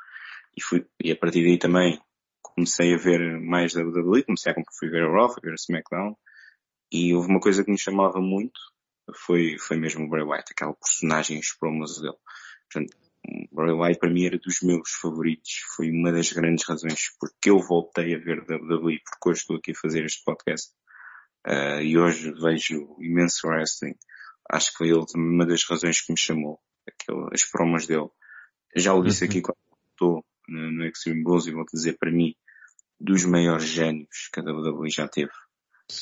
E, 0.57 0.63
fui, 0.63 0.87
e 1.03 1.11
a 1.11 1.17
partir 1.17 1.43
daí 1.43 1.59
também 1.59 2.01
comecei 2.43 2.95
a 2.95 2.99
ver 2.99 3.41
mais 3.41 3.75
WWE, 3.75 4.23
comecei 4.23 4.53
a 4.53 4.55
fui 4.79 4.89
ver 4.89 5.03
a 5.03 5.11
Raw, 5.11 5.29
fui 5.29 5.41
ver 5.43 5.53
a 5.53 5.55
SmackDown. 5.55 6.17
E 6.93 7.15
houve 7.15 7.29
uma 7.29 7.41
coisa 7.41 7.65
que 7.65 7.71
me 7.71 7.79
chamava 7.79 8.21
muito, 8.21 8.61
foi, 9.13 9.59
foi 9.59 9.77
mesmo 9.77 10.05
o 10.05 10.09
Bray 10.09 10.25
Wyatt, 10.25 10.53
aquela 10.53 10.75
personagem, 10.75 11.39
os 11.39 11.53
promos 11.53 12.01
dele. 12.01 12.17
Portanto, 12.71 12.97
o 13.27 13.55
Bray 13.55 13.73
Wyatt 13.73 13.99
para 13.99 14.11
mim 14.11 14.27
era 14.27 14.39
dos 14.39 14.61
meus 14.63 14.91
favoritos. 15.01 15.63
Foi 15.77 15.91
uma 15.91 16.13
das 16.13 16.33
grandes 16.33 16.67
razões 16.67 17.11
porque 17.19 17.51
eu 17.51 17.59
voltei 17.59 18.15
a 18.15 18.19
ver 18.19 18.41
WWE, 18.41 19.01
porque 19.05 19.29
hoje 19.29 19.41
estou 19.41 19.57
aqui 19.57 19.73
a 19.73 19.81
fazer 19.81 20.05
este 20.05 20.23
podcast. 20.25 20.73
Uh, 21.47 21.81
e 21.83 21.99
hoje 21.99 22.33
vejo 22.33 22.97
imenso 23.01 23.47
wrestling. 23.47 23.97
Acho 24.51 24.71
que 24.71 24.79
foi 24.79 24.89
ele 24.89 25.05
também 25.07 25.29
uma 25.29 25.47
das 25.47 25.65
razões 25.65 26.01
que 26.01 26.13
me 26.13 26.19
chamou. 26.19 26.61
Aquele, 26.87 27.29
as 27.33 27.45
promos 27.45 27.87
dele. 27.87 28.09
Já 28.77 28.95
o 28.95 29.03
disse 29.03 29.25
uhum. 29.25 29.31
aqui 29.31 29.43
quando 29.43 29.59
estou 29.91 30.25
no, 30.49 30.73
no 30.73 30.87
Extreme 30.87 31.23
Rules 31.23 31.47
e 31.47 31.53
vou 31.53 31.65
dizer 31.73 31.97
para 31.99 32.11
mim, 32.11 32.35
dos 33.01 33.25
maiores 33.25 33.69
génios 33.69 34.29
que 34.33 34.41
a 34.41 34.43
WWE 34.43 34.91
já 34.91 35.09
teve. 35.09 35.33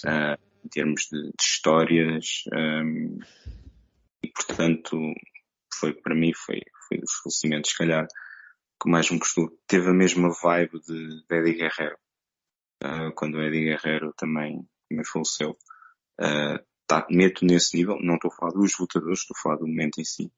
Uh, 0.04 0.52
em 0.64 0.68
termos 0.68 1.08
de, 1.10 1.22
de 1.22 1.42
histórias. 1.42 2.44
Um, 2.52 3.18
e 4.22 4.28
portanto, 4.28 4.96
foi 5.74 5.92
para 5.92 6.14
mim, 6.14 6.32
foi, 6.34 6.60
foi 6.88 6.98
dos 6.98 7.12
falecimentos, 7.22 7.70
se 7.70 7.78
calhar, 7.78 8.06
que 8.80 8.90
mais 8.90 9.10
me 9.10 9.18
custou. 9.18 9.50
Teve 9.66 9.88
a 9.88 9.94
mesma 9.94 10.30
vibe 10.42 10.80
de, 10.80 11.22
de 11.26 11.36
Eddie 11.36 11.54
Guerrero. 11.54 11.96
Uh, 12.82 13.12
quando 13.14 13.36
o 13.36 13.42
Eddie 13.42 13.64
Guerrero 13.64 14.12
também, 14.16 14.66
também 14.88 15.04
faleceu. 15.04 15.56
Uh, 16.20 16.58
tá, 16.86 17.06
meto 17.10 17.44
nesse 17.44 17.76
nível, 17.76 17.98
não 18.00 18.14
estou 18.14 18.30
a 18.30 18.36
falar 18.36 18.52
dos 18.52 18.78
lutadores, 18.78 19.20
estou 19.20 19.36
a 19.36 19.42
falar 19.42 19.56
do 19.56 19.66
momento 19.66 20.00
em 20.00 20.04
si. 20.04 20.32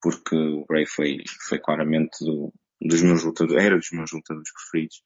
Porque 0.00 0.36
o 0.36 0.64
Bray 0.66 0.86
foi, 0.86 1.18
foi 1.48 1.58
claramente 1.58 2.24
do, 2.24 2.52
dos 2.80 3.02
meus 3.02 3.24
lutadores, 3.24 3.64
era 3.64 3.76
dos 3.76 3.90
meus 3.90 4.12
lutadores 4.12 4.52
preferidos. 4.52 5.02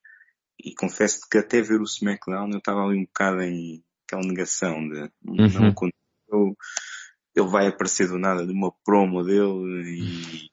E 0.63 0.75
confesso 0.75 1.21
que 1.31 1.39
até 1.39 1.61
ver 1.61 1.81
o 1.81 1.85
SmackDown 1.85 2.51
eu 2.51 2.59
estava 2.59 2.85
ali 2.85 2.99
um 2.99 3.05
bocado 3.05 3.43
em 3.43 3.83
aquela 4.07 4.23
negação 4.23 4.89
de 4.89 5.01
uhum. 5.25 5.49
não 5.49 5.69
aconteceu, 5.69 6.57
ele 7.35 7.49
vai 7.49 7.67
aparecer 7.67 8.09
do 8.09 8.19
nada 8.19 8.47
de 8.47 8.53
uma 8.53 8.73
promo 8.85 9.25
dele 9.25 9.91
e 9.91 10.51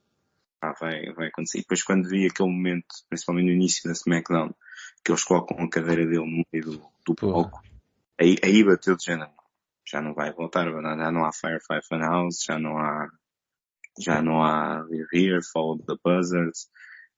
vai, 0.79 1.13
vai 1.13 1.27
acontecer. 1.27 1.59
E 1.59 1.61
depois 1.61 1.83
quando 1.83 2.07
vi 2.07 2.25
aquele 2.25 2.49
momento, 2.49 2.87
principalmente 3.09 3.45
no 3.45 3.51
início 3.51 3.83
da 3.83 3.91
SmackDown, 3.91 4.53
que 5.03 5.11
eles 5.11 5.23
colocam 5.23 5.57
a 5.63 5.69
cadeira 5.69 6.05
dele 6.05 6.19
no 6.19 6.43
meio 6.51 6.65
do, 6.65 6.89
do 7.05 7.15
palco, 7.15 7.61
aí, 8.19 8.37
aí 8.43 8.63
bateu 8.63 8.95
de 8.95 9.03
género. 9.03 9.31
já 9.85 10.01
não 10.01 10.13
vai 10.13 10.31
voltar, 10.31 10.65
já 10.65 11.11
não 11.11 11.25
há 11.25 11.31
Firefly 11.33 11.81
Funhouse, 11.87 12.45
já 12.45 12.57
não 12.57 12.77
há, 12.77 13.09
já 13.99 14.21
não 14.21 14.41
há 14.41 14.79
Live 14.89 15.07
Here, 15.13 15.39
Follow 15.51 15.79
the 15.79 15.95
Buzzards, 16.03 16.69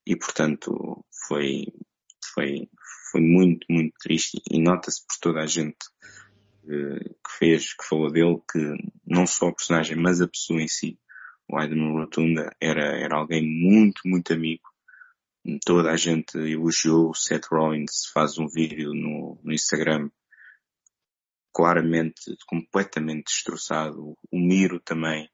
e 0.06 0.16
portanto 0.16 1.06
foi, 1.28 1.66
foi, 2.34 2.70
foi 3.12 3.22
muito, 3.22 3.66
muito 3.70 3.94
triste 4.00 4.42
e 4.50 4.62
nota-se 4.62 5.06
por 5.06 5.18
toda 5.20 5.42
a 5.42 5.48
gente 5.48 5.78
que 6.64 7.16
fez, 7.38 7.74
que 7.74 7.86
falou 7.88 8.12
dele, 8.12 8.42
que 8.52 8.60
não 9.06 9.26
só 9.26 9.48
o 9.48 9.56
personagem, 9.56 9.98
mas 9.98 10.22
a 10.22 10.28
pessoa 10.28 10.62
em 10.62 10.68
si, 10.68 11.00
o 11.50 11.58
Aidan 11.58 11.92
Rotunda, 11.92 12.56
era, 12.62 12.98
era 12.98 13.18
alguém 13.18 13.44
muito, 13.44 14.02
muito 14.06 14.32
amigo. 14.34 14.64
Toda 15.66 15.92
a 15.92 15.98
gente 15.98 16.38
elogiou 16.38 17.10
o 17.10 17.16
Seth 17.16 17.48
Rollins, 17.52 18.06
faz 18.14 18.38
um 18.38 18.48
vídeo 18.48 18.94
no, 18.94 19.40
no 19.44 19.52
Instagram 19.52 20.10
claramente, 21.54 22.38
completamente 22.48 23.26
destroçado. 23.26 24.16
O 24.32 24.40
Miro 24.40 24.80
também 24.80 25.30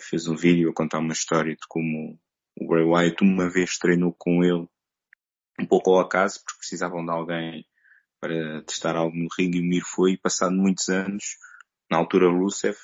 fez 0.00 0.28
um 0.28 0.36
vídeo 0.36 0.70
a 0.70 0.74
contar 0.74 0.98
uma 0.98 1.12
história 1.12 1.52
de 1.52 1.66
como 1.68 2.20
o 2.60 2.68
Bray 2.68 2.84
Wyatt 2.84 3.24
uma 3.24 3.48
vez 3.48 3.78
treinou 3.78 4.12
com 4.12 4.44
ele, 4.44 4.68
um 5.58 5.66
pouco 5.66 5.90
ao 5.90 6.00
acaso, 6.00 6.40
porque 6.44 6.58
precisavam 6.58 7.04
de 7.04 7.10
alguém 7.10 7.66
para 8.20 8.62
testar 8.62 8.96
algo 8.96 9.16
no 9.16 9.28
ringue 9.36 9.58
e 9.58 9.60
o 9.62 9.64
Mir 9.64 9.82
foi, 9.82 10.12
e 10.12 10.18
passado 10.18 10.54
muitos 10.54 10.90
anos, 10.90 11.38
na 11.90 11.96
altura 11.96 12.28
Rusev, 12.28 12.76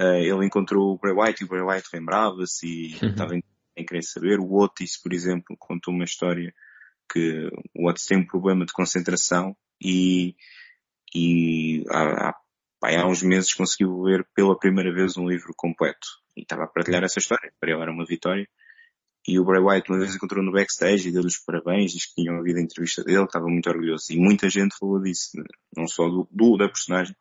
uh, 0.00 0.04
ele 0.14 0.46
encontrou 0.46 0.94
o 0.94 0.98
Bray 0.98 1.12
Wyatt 1.12 1.42
e 1.42 1.44
o 1.44 1.48
Bray 1.48 1.62
Wyatt 1.62 1.88
lembrava-se 1.92 2.66
e 2.66 2.98
uhum. 3.02 3.10
estava 3.10 3.34
em, 3.34 3.42
em 3.76 3.84
querer 3.84 4.02
saber. 4.02 4.38
O 4.38 4.54
Otis, 4.54 4.96
por 4.96 5.12
exemplo, 5.12 5.56
contou 5.58 5.92
uma 5.92 6.04
história 6.04 6.54
que 7.12 7.50
o 7.74 7.88
Otis 7.88 8.06
tem 8.06 8.18
um 8.18 8.26
problema 8.26 8.64
de 8.64 8.72
concentração 8.72 9.56
e, 9.82 10.36
e 11.12 11.84
há, 11.90 12.28
há, 12.28 12.34
há 12.84 13.06
uns 13.06 13.22
meses 13.22 13.52
conseguiu 13.52 14.00
ler 14.02 14.24
pela 14.32 14.56
primeira 14.56 14.92
vez 14.94 15.16
um 15.16 15.28
livro 15.28 15.52
completo 15.56 16.06
e 16.36 16.42
estava 16.42 16.64
a 16.64 16.68
partilhar 16.68 17.02
essa 17.02 17.18
história. 17.18 17.52
Para 17.58 17.72
ele 17.72 17.82
era 17.82 17.90
uma 17.90 18.06
vitória 18.06 18.48
e 19.26 19.38
o 19.38 19.44
Bray 19.44 19.60
Wyatt 19.60 19.90
uma 19.90 19.98
vez 19.98 20.14
encontrou 20.14 20.42
no 20.42 20.52
backstage 20.52 21.08
e 21.08 21.12
deu-lhe 21.12 21.28
os 21.28 21.38
parabéns, 21.38 21.92
disse 21.92 22.08
que 22.08 22.22
tinham 22.22 22.36
ouvido 22.36 22.58
a 22.58 22.62
entrevista 22.62 23.04
dele, 23.04 23.24
estava 23.24 23.46
muito 23.46 23.68
orgulhoso. 23.68 24.12
E 24.12 24.16
muita 24.18 24.48
gente 24.48 24.76
falou 24.78 25.00
disso, 25.00 25.32
não 25.76 25.86
só 25.86 26.08
do, 26.08 26.28
do 26.30 26.56
da 26.56 26.68
personagem, 26.68 27.14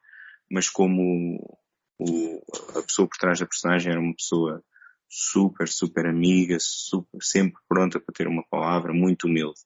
mas 0.49 0.69
como 0.69 1.59
o, 1.99 2.41
a 2.77 2.81
pessoa 2.81 3.07
por 3.07 3.17
trás 3.17 3.39
da 3.39 3.45
personagem 3.45 3.91
era 3.91 3.99
uma 3.99 4.15
pessoa 4.15 4.63
super, 5.09 5.67
super 5.67 6.05
amiga, 6.05 6.57
super, 6.59 7.19
sempre 7.21 7.61
pronta 7.67 7.99
para 7.99 8.13
ter 8.13 8.27
uma 8.27 8.43
palavra, 8.49 8.93
muito 8.93 9.27
humilde. 9.27 9.59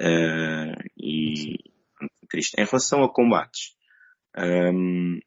Uh, 0.00 0.76
e 0.98 1.56
triste. 2.28 2.60
Em 2.60 2.64
relação 2.64 3.02
a 3.02 3.12
combates, 3.12 3.74
um, 4.36 5.18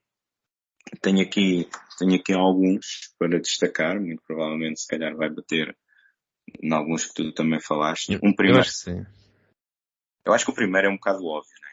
tenho 1.02 1.22
aqui, 1.22 1.68
tenho 1.98 2.16
aqui 2.16 2.34
alguns 2.34 3.14
para 3.18 3.40
destacar, 3.40 4.00
muito 4.00 4.22
provavelmente 4.26 4.82
se 4.82 4.88
calhar 4.88 5.16
vai 5.16 5.30
bater 5.30 5.76
em 6.62 6.74
alguns 6.74 7.06
que 7.06 7.14
tu 7.14 7.34
também 7.34 7.60
falaste. 7.60 8.20
Um 8.24 8.34
primeiro, 8.34 8.58
eu 8.58 8.62
acho 8.62 8.72
que 8.72 8.78
sim. 8.78 9.06
Eu 10.26 10.34
acho 10.34 10.46
que 10.46 10.52
o 10.52 10.56
primeiro 10.56 10.88
é 10.88 10.90
um 10.90 10.96
bocado 10.96 11.26
óbvio, 11.26 11.54
né? 11.62 11.70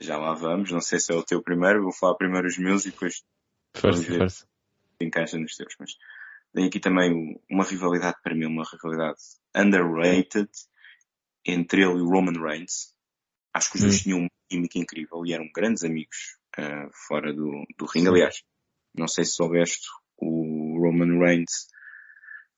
Já 0.00 0.16
lá 0.16 0.34
vamos, 0.34 0.70
não 0.70 0.80
sei 0.80 1.00
se 1.00 1.12
é 1.12 1.16
o 1.16 1.24
teu 1.24 1.42
primeiro, 1.42 1.82
vou 1.82 1.92
falar 1.92 2.14
primeiro 2.14 2.46
os 2.46 2.58
meus 2.58 2.84
e 2.84 2.90
depois 2.90 3.24
força, 3.74 4.04
força. 4.04 4.46
encaixa 5.00 5.38
nos 5.38 5.56
teus. 5.56 5.74
Mas 5.78 5.96
tem 6.52 6.66
aqui 6.66 6.78
também 6.78 7.40
uma 7.50 7.64
rivalidade 7.64 8.16
para 8.22 8.34
mim, 8.34 8.46
uma 8.46 8.64
rivalidade 8.70 9.18
underrated 9.56 10.50
entre 11.44 11.82
ele 11.82 11.98
e 11.98 12.02
o 12.02 12.08
Roman 12.08 12.40
Reigns. 12.40 12.94
Acho 13.52 13.70
que 13.70 13.76
os 13.76 13.82
dois 13.82 13.96
hum. 13.96 14.02
tinham 14.02 14.18
uma 14.20 14.30
química 14.48 14.78
incrível 14.78 15.24
e 15.26 15.32
eram 15.32 15.50
grandes 15.54 15.82
amigos 15.84 16.36
uh, 16.58 16.90
fora 17.06 17.32
do, 17.32 17.64
do 17.76 17.86
ringue. 17.86 18.08
Aliás, 18.08 18.42
não 18.94 19.08
sei 19.08 19.24
se 19.24 19.32
soubeste, 19.32 19.86
o 20.16 20.78
Roman 20.80 21.18
Reigns 21.18 21.68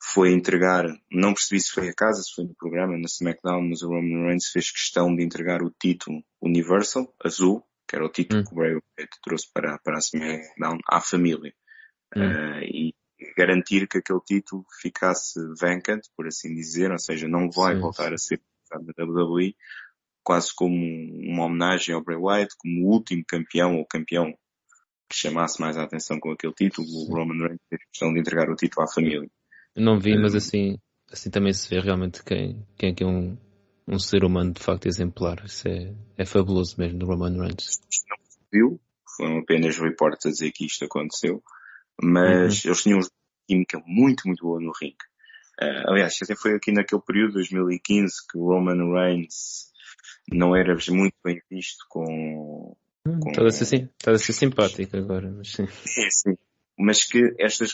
foi 0.02 0.32
entregar, 0.32 0.86
não 1.10 1.34
percebi 1.34 1.60
se 1.60 1.70
foi 1.70 1.88
a 1.88 1.94
casa, 1.94 2.22
se 2.22 2.34
foi 2.34 2.44
no 2.44 2.54
programa, 2.54 2.96
na 2.96 3.04
SmackDown, 3.04 3.68
mas 3.68 3.82
o 3.82 3.88
Roman 3.88 4.26
Reigns 4.26 4.50
fez 4.50 4.70
questão 4.70 5.14
de 5.14 5.22
entregar 5.22 5.62
o 5.62 5.70
título 5.70 6.24
Universal, 6.40 7.14
azul, 7.22 7.62
que 7.86 7.96
era 7.96 8.06
o 8.06 8.08
título 8.08 8.40
hum. 8.40 8.44
que 8.44 8.52
o 8.52 8.56
Bray 8.56 8.72
Wyatt 8.72 9.20
trouxe 9.22 9.52
para, 9.52 9.78
para 9.78 9.96
a 9.96 9.98
SmackDown, 9.98 10.78
à 10.88 11.00
família. 11.00 11.52
Hum. 12.16 12.22
Uh, 12.22 12.62
e 12.62 12.94
garantir 13.36 13.86
que 13.86 13.98
aquele 13.98 14.20
título 14.20 14.64
ficasse 14.80 15.38
vacant, 15.60 16.00
por 16.16 16.26
assim 16.26 16.54
dizer, 16.54 16.90
ou 16.90 16.98
seja, 16.98 17.28
não 17.28 17.50
vai 17.50 17.74
sim, 17.74 17.80
voltar 17.80 18.14
a 18.14 18.18
ser 18.18 18.40
da 18.70 19.04
WWE, 19.04 19.54
quase 20.22 20.54
como 20.54 20.74
uma 20.76 21.44
homenagem 21.44 21.94
ao 21.94 22.02
Bray 22.02 22.16
Wyatt, 22.16 22.54
como 22.56 22.86
o 22.86 22.90
último 22.90 23.22
campeão, 23.26 23.76
ou 23.76 23.86
campeão 23.86 24.32
que 25.08 25.16
chamasse 25.16 25.60
mais 25.60 25.76
a 25.76 25.82
atenção 25.82 26.20
com 26.20 26.30
aquele 26.30 26.54
título, 26.54 26.86
sim. 26.86 27.10
o 27.10 27.14
Roman 27.14 27.48
Reigns 27.48 27.60
fez 27.68 27.84
questão 27.90 28.14
de 28.14 28.20
entregar 28.20 28.48
o 28.48 28.56
título 28.56 28.84
à 28.84 28.88
família. 28.88 29.28
Não 29.76 29.98
vi, 29.98 30.18
mas 30.18 30.34
assim, 30.34 30.78
assim 31.10 31.30
também 31.30 31.52
se 31.52 31.68
vê 31.68 31.80
realmente 31.80 32.22
quem, 32.24 32.66
quem 32.76 32.90
é, 32.90 33.02
é 33.02 33.06
um, 33.06 33.36
um 33.86 33.98
ser 33.98 34.24
humano 34.24 34.52
de 34.52 34.62
facto 34.62 34.86
exemplar. 34.86 35.42
Isso 35.44 35.68
é, 35.68 35.94
é 36.16 36.24
fabuloso 36.24 36.76
mesmo 36.78 36.98
do 36.98 37.06
Roman 37.06 37.40
Reigns. 37.40 37.80
Não 38.08 38.16
viu, 38.52 38.80
foram 39.16 39.38
apenas 39.38 39.78
reportes 39.78 40.26
a 40.26 40.30
dizer 40.30 40.52
que 40.52 40.66
isto 40.66 40.84
aconteceu, 40.84 41.42
mas 42.02 42.64
uhum. 42.64 42.70
eles 42.70 42.82
tinham 42.82 42.98
uma 42.98 43.08
química 43.48 43.82
muito, 43.86 44.26
muito 44.26 44.44
boa 44.44 44.60
no 44.60 44.72
ringue. 44.80 44.96
Uh, 45.60 45.90
aliás, 45.90 46.16
até 46.22 46.34
foi 46.34 46.54
aqui 46.54 46.72
naquele 46.72 47.02
período, 47.02 47.34
2015, 47.34 48.14
que 48.30 48.38
o 48.38 48.46
Roman 48.46 48.92
Reigns 48.92 49.70
não 50.32 50.56
era 50.56 50.74
muito 50.90 51.16
bem 51.22 51.40
visto 51.50 51.84
com... 51.88 52.76
Hum, 53.06 53.20
com... 53.20 53.30
Está 53.30 53.44
a 53.44 53.50
ser, 53.50 53.90
está 53.98 54.12
a 54.12 54.18
ser 54.18 54.32
simpático 54.32 54.96
agora, 54.96 55.30
mas 55.30 55.52
sim. 55.52 55.64
É, 55.64 56.10
sim 56.10 56.36
mas 56.80 57.04
que 57.04 57.34
esta, 57.38 57.64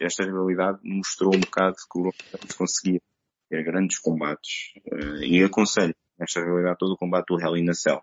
esta 0.00 0.24
rivalidade 0.24 0.80
mostrou 0.82 1.34
um 1.34 1.40
bocado 1.40 1.76
que 1.76 1.98
o 1.98 2.02
Roman 2.02 2.12
conseguia 2.56 3.00
ter 3.48 3.62
grandes 3.62 3.98
combates 4.00 4.72
uh, 4.92 5.22
e 5.22 5.44
aconselho 5.44 5.94
nesta 6.18 6.40
rivalidade 6.40 6.78
todo 6.78 6.94
o 6.94 6.96
combate 6.96 7.26
do 7.28 7.40
Hell 7.40 7.56
in 7.56 7.70
a 7.70 7.74
Cell. 7.74 8.02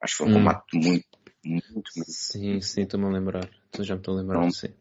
Acho 0.00 0.14
que 0.14 0.18
foi 0.18 0.26
um 0.26 0.30
hum. 0.30 0.34
combate 0.34 0.64
muito, 0.74 1.18
muito, 1.44 1.66
muito. 1.74 1.90
Sim, 2.12 2.60
sim, 2.60 2.82
estou-me 2.82 3.06
a 3.06 3.08
lembrar. 3.08 3.50
Já 3.80 3.94
me 3.94 4.00
estou 4.00 4.14
a 4.14 4.20
lembrar, 4.20 4.40
não, 4.40 4.50
sim. 4.52 4.72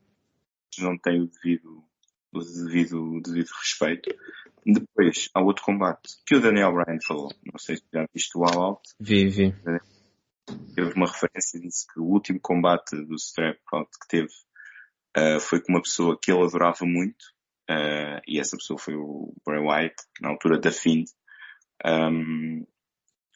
Não 0.80 0.98
tem 0.98 1.20
o 1.20 1.28
devido, 1.28 1.84
o 2.32 2.40
devido, 2.40 3.04
o 3.18 3.22
devido 3.22 3.50
respeito. 3.60 4.16
Depois, 4.64 5.30
há 5.34 5.42
outro 5.42 5.64
combate 5.64 6.10
que 6.26 6.36
o 6.36 6.40
Daniel 6.40 6.74
Bryan 6.74 7.00
falou. 7.08 7.34
Não 7.44 7.58
sei 7.58 7.78
se 7.78 7.84
já 7.92 8.06
viste 8.14 8.38
o 8.38 8.44
All 8.44 8.62
Out. 8.62 8.82
Vi, 9.00 9.28
vi. 9.28 9.56
Teve 10.76 10.94
uma 10.96 11.08
referência 11.08 11.58
e 11.58 11.62
disse 11.62 11.88
que 11.92 12.00
o 12.00 12.04
último 12.04 12.40
combate 12.40 12.96
do 12.96 13.16
Strap 13.16 13.58
Out 13.74 13.90
que 14.00 14.08
teve 14.08 14.30
uh, 15.18 15.40
foi 15.40 15.62
com 15.62 15.74
uma 15.74 15.82
pessoa 15.82 16.18
que 16.20 16.32
ele 16.32 16.44
adorava 16.44 16.86
muito, 16.86 17.24
uh, 17.70 18.22
e 18.28 18.40
essa 18.40 18.58
pessoa 18.58 18.80
foi 18.80 18.96
o 18.96 19.34
Bray 19.46 19.60
Wyatt, 19.60 19.96
na 20.22 20.30
altura 20.30 20.60
da 20.60 20.72
Fiend. 20.72 21.10
Um, 21.86 22.66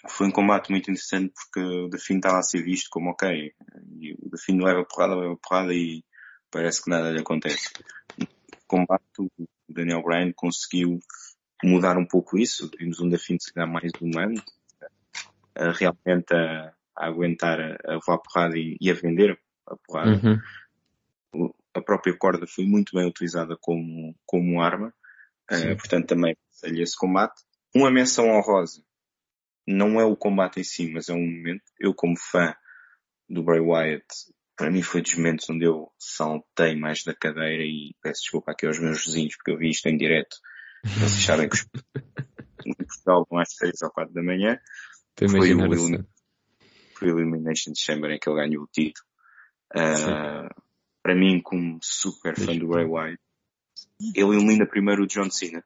foi 0.07 0.27
um 0.27 0.31
combate 0.31 0.69
muito 0.69 0.91
interessante 0.91 1.33
porque 1.33 1.59
o 1.59 1.89
The 1.89 1.97
Fiend 1.97 2.19
estava 2.19 2.39
a 2.39 2.43
ser 2.43 2.63
visto 2.63 2.89
como 2.91 3.09
ok, 3.09 3.53
e 3.99 4.13
o 4.13 4.29
The 4.29 4.37
Fiend 4.37 4.63
leva 4.63 4.85
porrada, 4.85 5.15
leva 5.15 5.37
porrada 5.37 5.73
e 5.73 6.03
parece 6.51 6.83
que 6.83 6.89
nada 6.89 7.11
lhe 7.11 7.19
acontece. 7.19 7.71
O 8.19 8.67
combate, 8.67 9.03
o 9.19 9.29
Daniel 9.67 10.03
Bryan 10.03 10.31
conseguiu 10.33 10.99
mudar 11.63 11.97
um 11.97 12.05
pouco 12.05 12.37
isso, 12.37 12.69
vimos 12.77 12.99
um 12.99 13.09
The 13.09 13.17
Fiend 13.17 13.43
se 13.43 13.53
calhar 13.53 13.71
mais 13.71 13.91
humano, 13.99 14.35
realmente 15.55 16.33
a, 16.33 16.71
a 16.95 17.07
aguentar 17.07 17.59
a, 17.59 17.95
a 17.95 18.17
porrada 18.19 18.57
e, 18.57 18.77
e, 18.79 18.91
a 18.91 18.93
vender 18.93 19.39
a 19.65 19.75
porrada. 19.75 20.11
Uhum 20.11 20.39
a 21.75 21.81
própria 21.81 22.17
corda 22.17 22.47
foi 22.47 22.65
muito 22.65 22.95
bem 22.95 23.05
utilizada 23.05 23.57
como, 23.59 24.15
como 24.25 24.61
arma, 24.61 24.93
uh, 25.51 25.75
portanto 25.77 26.07
também 26.07 26.35
seria 26.49 26.83
esse 26.83 26.97
combate. 26.97 27.41
Uma 27.75 27.91
menção 27.91 28.29
honrosa, 28.29 28.81
não 29.67 29.99
é 29.99 30.05
o 30.05 30.15
combate 30.15 30.61
em 30.61 30.63
si, 30.63 30.89
mas 30.91 31.09
é 31.09 31.13
um 31.13 31.25
momento, 31.25 31.63
eu 31.79 31.93
como 31.93 32.15
fã 32.17 32.55
do 33.27 33.43
Bray 33.43 33.59
Wyatt, 33.59 34.05
para 34.55 34.71
mim 34.71 34.81
foi 34.81 35.01
dos 35.01 35.15
momentos 35.15 35.49
onde 35.49 35.65
eu 35.65 35.91
saltei 35.99 36.75
mais 36.77 37.03
da 37.03 37.13
cadeira 37.13 37.63
e 37.63 37.93
peço 38.01 38.21
desculpa 38.21 38.53
aqui 38.53 38.65
aos 38.65 38.79
meus 38.79 39.05
vizinhos 39.05 39.35
porque 39.35 39.51
eu 39.51 39.57
vi 39.57 39.69
isto 39.69 39.87
em 39.87 39.97
direto. 39.97 40.37
Vocês 40.85 41.25
sabem 41.25 41.49
que 41.49 41.55
os 41.55 41.65
Portugal 42.77 43.27
vão 43.29 43.39
às 43.39 43.49
6 43.55 43.81
ou 43.81 43.91
4 43.91 44.13
da 44.13 44.23
manhã. 44.23 44.57
Foi 45.17 45.53
o, 45.53 46.05
foi 46.95 47.11
o 47.11 47.19
Elimination 47.19 47.73
Chamber 47.75 48.11
em 48.11 48.19
que 48.19 48.29
ele 48.29 48.37
ganhou 48.37 48.63
o 48.63 48.67
título. 48.67 49.05
Uh, 49.75 50.64
para 51.05 51.13
mim, 51.13 51.39
como 51.39 51.77
super 51.83 52.35
fã 52.35 52.57
do 52.57 52.67
Bray 52.67 52.87
Wyatt, 52.87 53.21
ele 54.15 54.35
elimina 54.35 54.65
primeiro 54.65 55.03
o 55.03 55.07
John 55.07 55.29
Cena. 55.29 55.63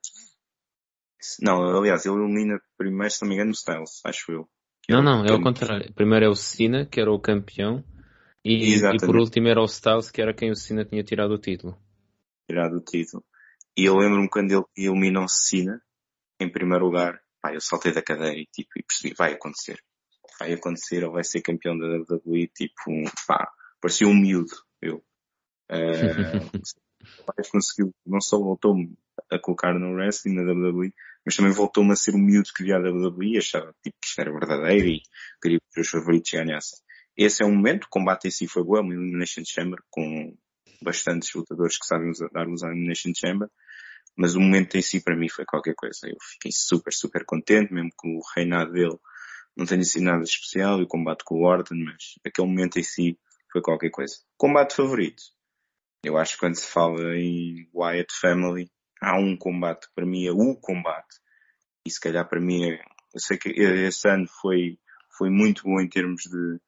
Não, 1.42 1.64
aliás, 1.78 2.06
ele 2.06 2.16
elimina 2.16 2.60
primeiro, 2.78 3.10
se 3.10 3.22
não 3.22 3.30
me 3.30 3.36
engano, 3.36 3.52
o 3.52 3.54
Styles, 3.54 4.02
acho 4.04 4.34
eu. 4.34 4.50
Não, 4.90 5.02
não, 5.02 5.24
é 5.24 5.32
o 5.32 5.42
contrário. 5.42 5.94
Primeiro 5.94 6.26
é 6.26 6.28
o 6.28 6.36
Cena, 6.36 6.86
que 6.86 7.00
era 7.00 7.10
o 7.10 7.18
campeão, 7.18 7.82
e, 8.44 8.76
e, 8.76 8.98
por 9.00 9.16
último 9.16 9.48
era 9.48 9.62
o 9.62 9.66
Styles, 9.66 10.12
que 10.12 10.22
era 10.22 10.34
quem 10.34 10.52
o 10.52 10.56
Cena 10.58 10.84
tinha 10.84 11.06
tirado 11.06 11.32
o 11.36 11.38
título. 11.38 11.78
Tirado 12.46 12.76
o 12.76 12.82
título. 12.82 13.24
E 13.78 13.86
eu 13.86 13.96
lembro-me 13.96 14.30
quando 14.30 14.52
ele 14.52 14.66
elimina 14.76 15.22
o 15.22 15.30
Cena, 15.30 15.82
em 16.38 16.52
primeiro 16.52 16.84
lugar, 16.84 17.18
pá, 17.42 17.54
eu 17.54 17.62
saltei 17.62 17.94
da 17.94 18.02
cadeira 18.02 18.38
e 18.38 18.46
tipo, 18.46 18.72
e 18.78 18.84
percebi, 18.84 19.16
vai 19.18 19.36
acontecer. 19.36 19.80
Vai 20.38 20.52
acontecer, 20.52 20.98
ele 20.98 21.12
vai 21.12 21.24
ser 21.24 21.42
campeão 21.42 21.78
da 21.78 21.86
WWE, 21.86 22.50
tipo, 22.54 22.92
pá, 23.26 23.50
parecia 23.80 24.06
um 24.06 24.14
miúdo, 24.14 24.52
eu. 24.82 25.02
Uh, 25.70 26.62
conseguiu, 27.52 27.94
não 28.06 28.22
só 28.22 28.38
voltou-me 28.38 28.94
a 29.32 29.40
colocar 29.40 29.74
no 29.74 29.94
wrestling, 29.94 30.34
na 30.34 30.52
WWE, 30.52 30.94
mas 31.26 31.36
também 31.36 31.52
voltou-me 31.52 31.92
a 31.92 31.96
ser 31.96 32.16
um 32.16 32.20
miúdo 32.20 32.50
que 32.56 32.64
via 32.64 32.78
a 32.78 32.80
WWE, 32.80 33.38
achava 33.38 33.74
tipo, 33.84 33.98
que 34.02 34.08
isto 34.08 34.20
era 34.20 34.32
verdadeiro 34.32 34.88
e 34.88 35.02
queria 35.42 35.60
que 35.72 35.82
os 35.82 35.90
favoritos 35.90 36.32
ganhassem. 36.32 36.80
Esse 37.16 37.44
é 37.44 37.46
um 37.46 37.56
momento, 37.56 37.84
o 37.84 37.90
combate 37.90 38.28
em 38.28 38.32
si 38.32 38.48
foi 38.48 38.64
bom, 38.64 38.80
uma 38.80 38.94
Elimination 38.94 39.44
Chamber, 39.46 39.80
com 39.90 40.36
bastantes 40.82 41.34
lutadores 41.34 41.78
que 41.78 41.86
sabem 41.86 42.12
dar-nos 42.32 42.64
a 42.64 42.70
Elimination 42.70 43.12
Chamber, 43.16 43.50
mas 44.16 44.36
o 44.36 44.40
momento 44.40 44.76
em 44.76 44.82
si 44.82 45.02
para 45.02 45.16
mim 45.16 45.30
foi 45.30 45.46
qualquer 45.46 45.76
coisa. 45.76 46.00
Eu 46.08 46.18
fiquei 46.32 46.52
super, 46.52 46.94
super 46.94 47.26
contente, 47.26 47.74
mesmo 47.74 47.92
com 47.96 48.18
o 48.18 48.22
reinado 48.36 48.72
dele 48.72 48.98
não 49.60 49.66
tenha 49.66 49.84
sido 49.84 50.04
nada 50.04 50.24
especial, 50.24 50.80
e 50.80 50.84
o 50.84 50.88
combate 50.88 51.24
com 51.26 51.36
o 51.36 51.44
Orton, 51.46 51.76
mas 51.76 52.16
aquele 52.26 52.48
momento 52.48 52.80
em 52.80 52.84
si 52.84 53.20
foi 53.52 53.62
qualquer 53.62 53.90
coisa. 53.90 54.16
Combate 54.38 54.76
favorito? 54.76 55.22
Eu 56.04 56.18
acho 56.18 56.34
que 56.34 56.40
quando 56.40 56.56
se 56.56 56.68
fala 56.68 57.16
em 57.16 57.70
Wyatt 57.74 58.14
Family, 58.20 58.72
há 59.02 59.18
um 59.18 59.36
combate 59.38 59.88
que 59.88 59.94
para 59.94 60.06
mim 60.06 60.26
é 60.26 60.32
o 60.32 60.56
combate. 60.56 61.18
E 61.86 61.92
se 61.92 62.00
calhar 62.00 62.28
para 62.28 62.40
mim 62.40 62.72
é, 62.72 62.82
eu 63.14 63.20
sei 63.20 63.38
que 63.38 63.50
esse 63.50 64.08
ano 64.08 64.28
foi, 64.42 64.80
foi 65.18 65.30
muito 65.30 65.64
bom 65.64 65.80
em 65.80 65.90
termos 65.90 66.24
de, 66.24 66.60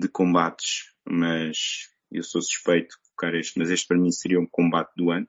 de 0.00 0.08
combates, 0.08 0.92
mas 1.04 1.88
eu 2.10 2.22
sou 2.22 2.40
suspeito 2.40 2.88
de 2.88 3.10
colocar 3.16 3.36
este, 3.36 3.58
mas 3.58 3.70
este 3.70 3.86
para 3.86 3.98
mim 3.98 4.10
seria 4.10 4.40
um 4.40 4.46
combate 4.46 4.92
do 4.96 5.10
ano. 5.10 5.26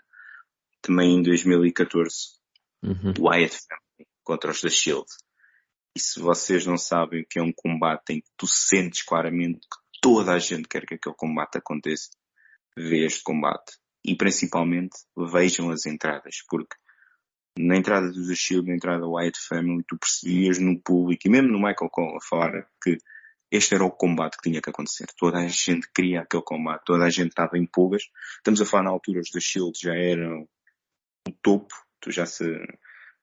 Também 0.81 1.15
em 1.15 1.23
2014. 1.23 2.39
Uhum. 2.83 3.13
Wyatt 3.19 3.57
Family 3.67 4.09
contra 4.23 4.51
os 4.51 4.61
da 4.61 4.69
Shield. 4.69 5.07
E 5.95 5.99
se 5.99 6.19
vocês 6.19 6.65
não 6.65 6.77
sabem 6.77 7.21
o 7.23 7.25
que 7.27 7.39
é 7.39 7.41
um 7.41 7.51
combate 7.51 8.13
em 8.13 8.21
que 8.21 8.29
tu 8.37 8.45
sentes 8.47 9.01
claramente 9.01 9.59
que 9.61 9.99
toda 9.99 10.33
a 10.33 10.39
gente 10.39 10.67
quer 10.67 10.85
que 10.85 10.93
aquele 10.93 11.15
combate 11.15 11.57
aconteça, 11.57 12.09
vê 12.79 13.05
este 13.05 13.23
combate. 13.23 13.77
E 14.03 14.15
principalmente 14.15 14.97
vejam 15.17 15.69
as 15.71 15.85
entradas, 15.85 16.43
porque 16.47 16.75
na 17.57 17.75
entrada 17.75 18.09
do 18.09 18.25
The 18.25 18.35
Shield, 18.35 18.67
na 18.67 18.75
entrada 18.75 19.01
da 19.01 19.07
White 19.07 19.39
Family, 19.47 19.83
tu 19.85 19.97
percebias 19.97 20.59
no 20.59 20.79
público 20.79 21.27
e 21.27 21.29
mesmo 21.29 21.49
no 21.49 21.57
Michael 21.57 21.89
Cole 21.91 22.17
a 22.17 22.21
falar 22.21 22.67
que 22.81 22.97
este 23.51 23.75
era 23.75 23.83
o 23.83 23.91
combate 23.91 24.37
que 24.37 24.49
tinha 24.49 24.61
que 24.61 24.69
acontecer. 24.69 25.07
Toda 25.17 25.39
a 25.39 25.47
gente 25.47 25.89
queria 25.93 26.21
aquele 26.21 26.43
combate, 26.43 26.85
toda 26.85 27.03
a 27.03 27.09
gente 27.09 27.29
estava 27.29 27.57
em 27.57 27.65
pulgas. 27.65 28.03
Estamos 28.37 28.61
a 28.61 28.65
falar 28.65 28.83
na 28.83 28.89
altura, 28.91 29.19
os 29.19 29.29
The 29.29 29.39
Shield 29.39 29.77
já 29.77 29.93
eram 29.95 30.47
o 31.27 31.31
topo, 31.41 31.73
tu 31.99 32.11
já 32.11 32.25
se, 32.25 32.45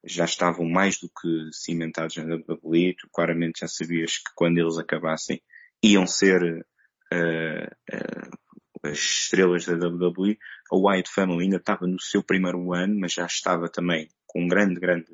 já 0.03 0.25
estavam 0.25 0.67
mais 0.69 0.99
do 0.99 1.09
que 1.09 1.49
cimentados 1.51 2.17
na 2.17 2.35
WWE, 2.35 2.95
tu 2.95 3.09
claramente 3.11 3.61
já 3.61 3.67
sabias 3.67 4.17
que 4.17 4.31
quando 4.35 4.57
eles 4.59 4.77
acabassem 4.77 5.41
iam 5.81 6.05
ser 6.05 6.65
uh, 7.13 7.95
uh, 7.95 8.37
as 8.83 8.97
estrelas 8.97 9.65
da 9.65 9.73
WWE. 9.73 10.37
A 10.71 10.75
White 10.75 11.11
Family 11.11 11.43
ainda 11.43 11.57
estava 11.57 11.87
no 11.87 11.99
seu 11.99 12.23
primeiro 12.23 12.73
ano, 12.73 12.99
mas 12.99 13.13
já 13.13 13.25
estava 13.25 13.69
também 13.69 14.09
com 14.25 14.43
um 14.43 14.47
grande, 14.47 14.79
grande 14.79 15.07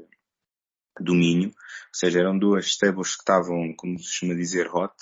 domínio. 0.99 1.49
Ou 1.49 1.93
seja, 1.93 2.19
eram 2.19 2.37
duas 2.37 2.65
stables 2.67 3.15
que 3.15 3.21
estavam, 3.21 3.73
como 3.75 3.97
se 3.97 4.05
costuma 4.05 4.35
dizer, 4.35 4.67
hot, 4.73 4.93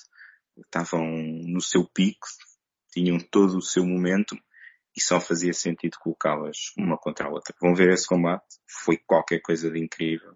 estavam 0.57 1.05
no 1.05 1.61
seu 1.61 1.85
pico, 1.85 2.27
tinham 2.91 3.19
todo 3.19 3.57
o 3.57 3.61
seu 3.61 3.85
momento 3.85 4.37
e 4.95 5.01
só 5.01 5.19
fazia 5.19 5.53
sentido 5.53 5.97
colocá-las 5.99 6.73
uma 6.77 6.97
contra 6.97 7.27
a 7.27 7.29
outra. 7.29 7.55
Vão 7.61 7.73
ver 7.73 7.91
esse 7.91 8.05
combate, 8.05 8.45
foi 8.67 8.97
qualquer 8.97 9.39
coisa 9.41 9.69
de 9.69 9.79
incrível. 9.79 10.35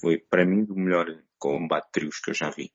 Foi, 0.00 0.18
para 0.18 0.44
mim, 0.44 0.66
o 0.68 0.74
melhor 0.74 1.06
combate 1.38 1.86
de 1.86 1.92
trios 1.92 2.20
que 2.20 2.30
eu 2.30 2.34
já 2.34 2.50
vi. 2.50 2.72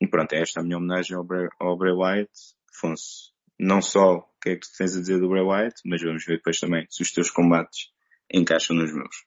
E 0.00 0.06
pronto, 0.06 0.32
esta 0.32 0.60
é 0.60 0.62
a 0.62 0.64
minha 0.64 0.76
homenagem 0.76 1.16
ao 1.16 1.24
Bray, 1.24 1.48
ao 1.60 1.76
Bray 1.76 1.92
Wyatt. 1.92 2.30
Afonso, 2.74 3.31
não 3.62 3.80
só 3.80 4.16
o 4.16 4.24
que 4.42 4.50
é 4.50 4.56
que 4.56 4.66
tu 4.66 4.76
tens 4.76 4.96
a 4.96 5.00
dizer 5.00 5.20
do 5.20 5.28
Bray 5.28 5.42
Wyatt, 5.42 5.80
mas 5.86 6.02
vamos 6.02 6.24
ver 6.26 6.38
depois 6.38 6.58
também 6.58 6.84
se 6.90 7.02
os 7.02 7.12
teus 7.12 7.30
combates 7.30 7.90
encaixam 8.32 8.76
nos 8.76 8.92
meus. 8.92 9.24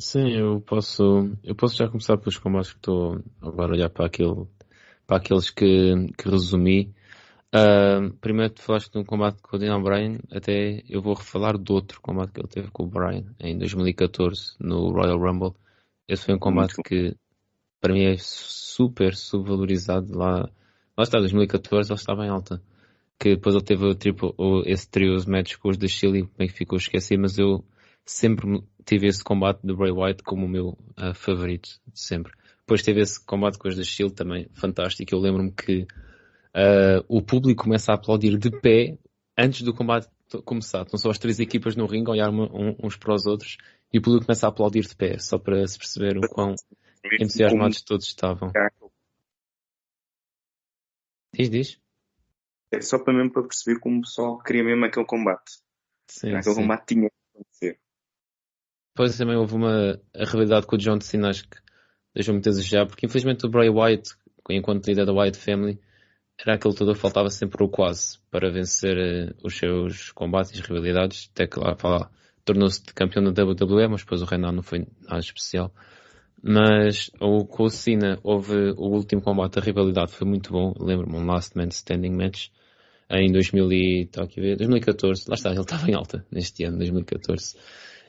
Sim, 0.00 0.32
eu 0.32 0.60
posso, 0.60 1.30
eu 1.44 1.54
posso 1.54 1.76
já 1.76 1.88
começar 1.88 2.18
pelos 2.18 2.36
combates 2.36 2.72
que 2.72 2.78
estou 2.78 3.22
agora 3.40 3.72
a 3.72 3.74
olhar 3.76 3.90
para 3.90 4.06
aquele, 4.06 4.44
para 5.06 5.18
aqueles 5.18 5.50
que, 5.50 5.94
que 6.16 6.28
resumi. 6.28 6.92
Uh, 7.54 8.12
primeiro 8.20 8.54
tu 8.54 8.62
falaste 8.62 8.92
de 8.92 8.98
um 8.98 9.04
combate 9.04 9.40
com 9.40 9.56
o 9.56 9.58
Daniel 9.58 9.82
Bryan, 9.82 10.18
até 10.32 10.82
eu 10.88 11.00
vou 11.00 11.14
refalar 11.14 11.56
do 11.56 11.72
outro 11.72 12.00
combate 12.00 12.32
que 12.32 12.40
ele 12.40 12.48
teve 12.48 12.70
com 12.70 12.84
o 12.84 12.88
Bryan 12.88 13.24
em 13.38 13.56
2014 13.56 14.56
no 14.60 14.90
Royal 14.90 15.18
Rumble. 15.18 15.54
Esse 16.08 16.26
foi 16.26 16.34
um 16.34 16.38
combate 16.38 16.74
que 16.82 17.16
para 17.80 17.94
mim 17.94 18.04
é 18.04 18.16
super 18.18 19.14
subvalorizado 19.14 20.16
lá. 20.18 20.50
Lá 20.96 21.04
está, 21.04 21.18
2014 21.18 21.90
ele 21.90 21.98
estava 21.98 22.26
em 22.26 22.28
alta 22.28 22.60
que 23.18 23.34
depois 23.34 23.54
ele 23.54 23.64
teve 23.64 23.84
o 23.84 23.94
triplo, 23.94 24.34
o, 24.38 24.62
esse 24.64 24.88
trio 24.88 25.16
de 25.16 25.28
matches 25.28 25.56
com 25.56 25.68
os 25.68 25.76
da 25.76 25.88
Chile, 25.88 26.28
bem 26.38 26.46
que 26.46 26.54
ficou 26.54 26.78
esquecido, 26.78 27.20
mas 27.20 27.38
eu 27.38 27.64
sempre 28.06 28.62
tive 28.84 29.08
esse 29.08 29.22
combate 29.22 29.60
do 29.64 29.76
Bray 29.76 29.90
Wyatt 29.90 30.22
como 30.22 30.46
o 30.46 30.48
meu 30.48 30.78
uh, 30.98 31.14
favorito, 31.14 31.68
de 31.86 32.00
sempre. 32.00 32.32
Depois 32.60 32.82
teve 32.82 33.00
esse 33.00 33.24
combate 33.24 33.58
com 33.58 33.68
os 33.68 33.76
da 33.76 33.82
Chile 33.82 34.10
também, 34.10 34.48
fantástico. 34.52 35.14
Eu 35.14 35.18
lembro-me 35.18 35.52
que 35.52 35.82
uh, 35.82 37.04
o 37.08 37.20
público 37.20 37.64
começa 37.64 37.92
a 37.92 37.96
aplaudir 37.96 38.38
de 38.38 38.50
pé 38.50 38.96
antes 39.36 39.62
do 39.62 39.74
combate 39.74 40.08
começar. 40.44 40.82
Estão 40.82 40.98
só 40.98 41.10
as 41.10 41.18
três 41.18 41.40
equipas 41.40 41.74
no 41.74 41.86
ringue 41.86 42.10
a 42.10 42.12
olhar 42.12 42.30
um, 42.30 42.76
uns 42.82 42.96
para 42.96 43.14
os 43.14 43.26
outros 43.26 43.56
e 43.92 43.98
o 43.98 44.02
público 44.02 44.26
começa 44.26 44.46
a 44.46 44.50
aplaudir 44.50 44.82
de 44.82 44.94
pé, 44.94 45.18
só 45.18 45.38
para 45.38 45.66
se 45.66 45.78
perceber 45.78 46.18
o 46.18 46.28
quão 46.28 46.54
entusiasmados 47.20 47.82
todos 47.82 48.06
estavam. 48.06 48.52
Diz, 51.32 51.50
diz. 51.50 51.87
É 52.70 52.80
só 52.80 52.98
para 52.98 53.14
mesmo 53.14 53.32
para 53.32 53.42
perceber 53.42 53.80
como 53.80 53.98
o 53.98 54.02
pessoal 54.02 54.38
queria 54.38 54.62
mesmo 54.62 54.84
aquele 54.84 55.06
combate. 55.06 55.58
Sim, 56.08 56.34
aquele 56.34 56.54
sim. 56.54 56.60
combate 56.62 56.86
tinha 56.86 57.08
que 57.08 57.16
acontecer. 57.34 57.80
Depois 58.94 59.16
também 59.16 59.36
houve 59.36 59.54
uma 59.54 60.00
a 60.14 60.24
rivalidade 60.24 60.66
com 60.66 60.76
o 60.76 60.78
John 60.78 61.00
Cena, 61.00 61.30
acho 61.30 61.48
que 61.48 61.56
deixou 62.14 62.34
muito 62.34 62.48
a 62.48 62.52
desejar, 62.52 62.86
porque 62.86 63.06
infelizmente 63.06 63.46
o 63.46 63.48
Bray 63.48 63.70
Wyatt, 63.70 64.10
enquanto 64.50 64.86
líder 64.86 65.06
da 65.06 65.12
Wyatt 65.12 65.38
Family, 65.38 65.80
era 66.38 66.54
aquele 66.54 66.72
lutador 66.72 66.94
que 66.94 67.00
faltava 67.00 67.30
sempre 67.30 67.64
o 67.64 67.68
quase 67.68 68.18
para 68.30 68.50
vencer 68.50 68.96
uh, 68.96 69.34
os 69.44 69.56
seus 69.56 70.12
combates 70.12 70.52
e 70.52 70.62
rivalidades, 70.62 71.30
até 71.32 71.46
que 71.46 71.58
lá, 71.58 71.76
lá 71.82 72.10
tornou-se 72.44 72.82
campeão 72.94 73.22
da 73.24 73.44
WWE, 73.44 73.88
mas 73.88 74.02
depois 74.02 74.22
o 74.22 74.24
reinado 74.24 74.56
não 74.56 74.62
foi 74.62 74.86
nada 75.02 75.20
especial. 75.20 75.72
Mas 76.42 77.10
o, 77.20 77.44
com 77.44 77.64
o 77.64 77.70
Cena 77.70 78.18
houve 78.22 78.72
o 78.76 78.88
último 78.88 79.20
combate, 79.20 79.58
a 79.58 79.62
rivalidade 79.62 80.12
foi 80.12 80.26
muito 80.26 80.52
bom. 80.52 80.72
Lembro-me, 80.78 81.16
um 81.16 81.26
Last 81.26 81.56
Man 81.56 81.68
Standing 81.68 82.16
Match 82.16 82.48
em 83.10 83.32
2000 83.32 83.72
e, 83.72 84.06
tá 84.06 84.24
aqui 84.24 84.40
ver, 84.40 84.56
2014. 84.56 85.24
Lá 85.28 85.34
está, 85.34 85.50
ele 85.50 85.60
estava 85.60 85.90
em 85.90 85.94
alta 85.94 86.26
neste 86.30 86.64
ano, 86.64 86.78
2014. 86.78 87.56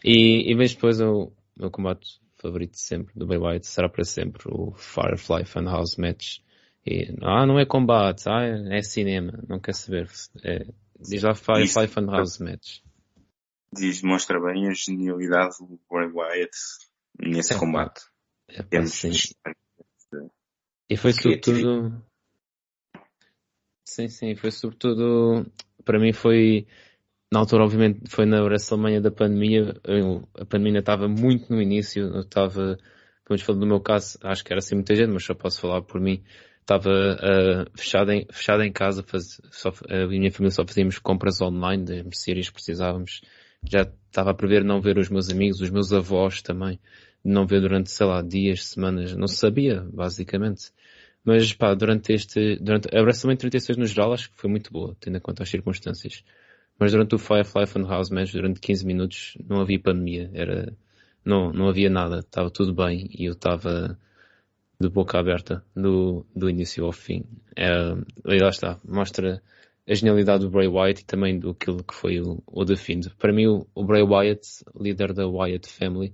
E, 0.04 0.52
e 0.52 0.56
mesmo 0.56 0.76
depois 0.76 1.00
o 1.00 1.32
meu 1.56 1.72
combate 1.72 2.20
favorito 2.38 2.72
de 2.72 2.82
sempre 2.82 3.14
do 3.16 3.26
Bray 3.26 3.40
Wyatt 3.40 3.68
será 3.68 3.90
para 3.90 4.04
sempre 4.04 4.44
o 4.48 4.74
Firefly 4.74 5.46
Funhouse 5.46 6.00
Match. 6.00 6.40
E, 6.86 7.14
ah, 7.22 7.46
não 7.46 7.60
é 7.60 7.66
combate, 7.66 8.28
ah, 8.28 8.44
é 8.72 8.82
cinema, 8.82 9.44
não 9.48 9.60
quer 9.60 9.74
saber. 9.74 10.10
É, 10.44 10.66
diz 11.00 11.24
lá 11.24 11.36
Firefly 11.36 11.88
Funhouse 11.88 12.44
Match. 12.44 12.80
Diz, 13.74 14.02
mostra 14.02 14.40
bem 14.40 14.68
a 14.68 14.74
genialidade 14.74 15.58
do 15.60 15.80
Bray 15.90 16.10
Wyatt 16.12 16.58
nesse 17.20 17.54
é, 17.54 17.58
combate. 17.58 18.02
É, 18.48 18.64
pá, 18.64 18.86
sim. 18.86 19.12
E 20.90 20.98
foi 20.98 21.14
sobretudo. 21.14 22.04
Sim, 23.90 24.08
sim, 24.08 24.36
foi 24.36 24.52
sobretudo. 24.52 25.46
Para 25.84 26.00
mim 26.00 26.14
foi. 26.14 26.68
Na 27.32 27.40
altura, 27.40 27.64
obviamente, 27.64 28.10
foi 28.10 28.26
na 28.26 28.42
WrestleMania 28.44 29.02
da 29.02 29.12
pandemia. 29.12 29.76
Eu, 29.84 30.28
a 30.36 30.46
pandemia 30.46 30.80
estava 30.80 31.08
muito 31.08 31.52
no 31.52 31.62
início. 31.62 32.04
Eu 32.04 32.22
estava, 32.22 32.78
como 33.26 33.40
eu 33.40 33.44
falei 33.44 33.62
no 33.62 33.68
meu 33.68 33.80
caso, 33.82 34.20
acho 34.24 34.44
que 34.44 34.54
era 34.54 34.60
assim 34.60 34.76
muita 34.76 34.96
gente, 34.96 35.12
mas 35.12 35.26
só 35.26 35.34
posso 35.34 35.60
falar 35.60 35.82
por 35.82 36.00
mim. 36.00 36.24
Estava 36.62 36.90
uh, 36.90 37.78
fechado, 37.78 38.12
em, 38.12 38.28
fechado 38.32 38.64
em 38.64 38.72
casa, 38.72 39.04
faz, 39.04 39.42
só, 39.52 39.70
a 39.90 40.08
minha 40.08 40.32
família 40.32 40.52
só 40.52 40.66
fazíamos 40.66 41.00
compras 41.00 41.42
online 41.42 41.84
de 41.84 42.04
mercearias 42.04 42.48
que 42.48 42.54
precisávamos. 42.54 43.22
Já 43.64 43.82
estava 44.08 44.32
a 44.32 44.36
prever 44.36 44.64
não 44.64 44.82
ver 44.82 45.00
os 45.00 45.10
meus 45.10 45.30
amigos, 45.32 45.62
os 45.62 45.72
meus 45.72 45.92
avós 45.92 46.42
também 46.44 46.80
não 47.24 47.46
ver 47.46 47.62
durante, 47.62 47.90
sei 47.92 48.06
lá, 48.06 48.22
dias, 48.22 48.66
semanas, 48.66 49.16
não 49.16 49.28
sabia, 49.28 49.82
basicamente. 49.92 50.72
Mas 51.30 51.54
pá, 51.54 51.76
durante 51.76 52.12
este, 52.12 52.56
durante 52.56 52.88
a 52.88 53.02
WrestleMania 53.04 53.38
36 53.38 53.78
no 53.78 53.86
geral 53.86 54.14
acho 54.14 54.32
que 54.32 54.42
foi 54.42 54.50
muito 54.50 54.74
boa, 54.74 54.98
tendo 55.00 55.18
em 55.18 55.20
conta 55.20 55.44
as 55.44 55.50
circunstâncias. 55.50 56.24
Mas 56.80 56.92
durante 56.92 57.14
o 57.14 57.20
Firefly 57.20 57.68
Funhouse 57.68 58.12
Match, 58.12 58.32
durante 58.32 58.60
15 58.60 58.84
minutos, 58.84 59.38
não 59.48 59.62
havia 59.62 59.80
pandemia, 59.80 60.32
era, 60.34 60.76
não, 61.24 61.54
não 61.54 61.70
havia 61.70 61.88
nada, 61.88 62.22
estava 62.22 62.50
tudo 62.50 62.74
bem 62.74 63.12
e 63.14 63.26
eu 63.26 63.34
estava 63.34 63.96
de 64.82 64.90
boca 64.90 65.20
aberta 65.20 65.64
do, 65.76 66.26
do 66.36 66.50
início 66.50 66.84
ao 66.84 66.92
fim. 66.92 67.24
É, 67.56 67.70
lá 68.26 68.50
está, 68.50 68.80
mostra 68.84 69.40
a 69.88 69.94
genialidade 69.94 70.44
do 70.44 70.50
Bray 70.50 70.68
Wyatt 70.68 71.04
e 71.04 71.06
também 71.06 71.38
do 71.38 71.54
que 71.54 71.68
foi 71.94 72.20
o, 72.20 72.42
o 72.48 72.66
The 72.66 72.76
Fiend. 72.76 73.12
Para 73.20 73.32
mim, 73.32 73.46
o, 73.46 73.68
o 73.76 73.84
Bray 73.84 74.02
Wyatt, 74.02 74.64
líder 74.76 75.14
da 75.14 75.28
Wyatt 75.28 75.70
Family, 75.70 76.12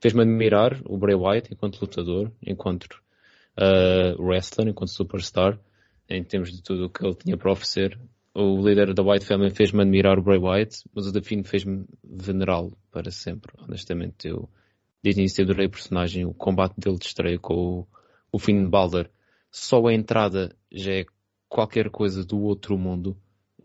fez-me 0.00 0.22
admirar 0.22 0.80
o 0.84 0.96
Bray 0.96 1.16
Wyatt 1.16 1.52
enquanto 1.52 1.80
lutador, 1.80 2.30
enquanto 2.40 3.02
uh, 3.58 4.22
wrestler, 4.22 4.68
enquanto 4.68 4.90
superstar, 4.90 5.58
em 6.08 6.22
termos 6.22 6.52
de 6.52 6.62
tudo 6.62 6.86
o 6.86 6.90
que 6.90 7.04
ele 7.04 7.14
tinha 7.14 7.36
para 7.36 7.52
oferecer. 7.52 7.98
O 8.34 8.60
líder 8.60 8.92
da 8.94 9.02
White 9.02 9.26
Family 9.26 9.50
fez-me 9.50 9.82
admirar 9.82 10.18
o 10.18 10.22
Bray 10.22 10.38
Wyatt, 10.38 10.84
mas 10.94 11.06
o 11.06 11.12
The 11.12 11.22
Fiend 11.22 11.48
fez-me 11.48 11.84
venerá-lo 12.02 12.76
para 12.90 13.10
sempre. 13.10 13.52
Honestamente, 13.58 14.28
eu 14.28 14.48
desde 15.04 15.20
o 15.20 15.22
início 15.22 15.44
adorei 15.44 15.66
o 15.66 15.70
personagem, 15.70 16.24
o 16.24 16.32
combate 16.32 16.74
dele 16.78 16.96
de 16.96 17.04
estreia 17.04 17.38
com 17.38 17.54
o, 17.54 17.86
o 18.32 18.38
Finn 18.38 18.68
Balor. 18.70 19.08
Só 19.50 19.86
a 19.86 19.92
entrada 19.92 20.56
já 20.72 20.92
é 20.92 21.04
qualquer 21.46 21.90
coisa 21.90 22.24
do 22.24 22.40
outro 22.40 22.78
mundo. 22.78 23.14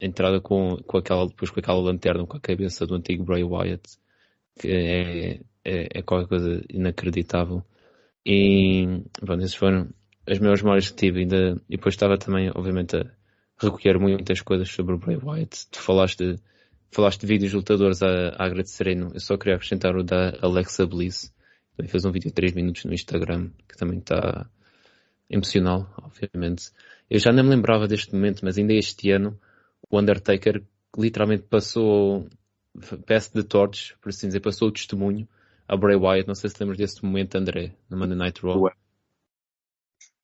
A 0.01 0.05
entrada 0.05 0.41
com, 0.41 0.75
com 0.85 0.97
aquela, 0.97 1.25
depois 1.25 1.49
com 1.49 1.59
aquela 1.61 1.79
lanterna 1.79 2.27
com 2.27 2.35
a 2.35 2.41
cabeça 2.41 2.85
do 2.85 2.93
antigo 2.93 3.23
Bray 3.23 3.43
Wyatt, 3.43 3.97
que 4.59 4.67
é, 4.67 5.31
é, 5.63 5.87
é 5.99 6.01
qualquer 6.01 6.27
coisa 6.27 6.61
inacreditável. 6.69 7.63
E, 8.31 8.85
pronto, 9.19 9.43
esses 9.43 9.55
foram 9.55 9.89
as 10.27 10.37
maiores 10.37 10.61
memórias 10.61 10.89
que 10.91 10.95
tive. 10.95 11.21
Ainda, 11.21 11.59
e 11.67 11.77
depois 11.77 11.95
estava 11.95 12.15
também, 12.15 12.51
obviamente, 12.53 12.95
a 12.95 13.05
recolher 13.59 13.97
muitas 13.97 14.41
coisas 14.41 14.69
sobre 14.69 14.93
o 14.93 14.99
Bray 14.99 15.17
Wyatt. 15.17 15.67
Tu 15.71 15.79
falaste 15.79 16.17
de, 16.17 16.39
falaste 16.91 17.21
de 17.21 17.25
vídeos 17.25 17.53
lutadores 17.53 18.03
a, 18.03 18.29
a 18.37 18.45
agradecerem. 18.45 19.09
Eu 19.11 19.19
só 19.19 19.35
queria 19.35 19.55
acrescentar 19.55 19.95
o 19.95 20.03
da 20.03 20.37
Alexa 20.43 20.85
Bliss. 20.85 21.33
Também 21.75 21.89
fez 21.89 22.05
um 22.05 22.11
vídeo 22.11 22.27
de 22.27 22.35
3 22.35 22.53
minutos 22.53 22.85
no 22.85 22.93
Instagram, 22.93 23.49
que 23.67 23.75
também 23.75 23.97
está 23.97 24.47
emocional, 25.27 25.91
obviamente. 25.97 26.69
Eu 27.09 27.17
já 27.17 27.31
nem 27.31 27.43
me 27.43 27.49
lembrava 27.49 27.87
deste 27.87 28.13
momento, 28.13 28.45
mas 28.45 28.59
ainda 28.59 28.73
este 28.73 29.09
ano, 29.09 29.39
o 29.89 29.99
Undertaker 29.99 30.63
literalmente 30.95 31.45
passou, 31.49 32.27
peça 33.07 33.31
de 33.33 33.43
torches, 33.43 33.95
por 33.99 34.09
assim 34.09 34.27
dizer, 34.27 34.41
passou 34.41 34.67
o 34.67 34.71
testemunho 34.71 35.27
a 35.69 35.77
Bray 35.77 35.95
Wyatt. 35.95 36.27
Não 36.27 36.35
sei 36.35 36.49
se 36.49 36.57
lembras 36.59 36.77
desse 36.77 37.03
momento, 37.03 37.35
André, 37.35 37.75
no 37.89 37.97
Monday 37.97 38.17
Night 38.17 38.41
Raw 38.41 38.69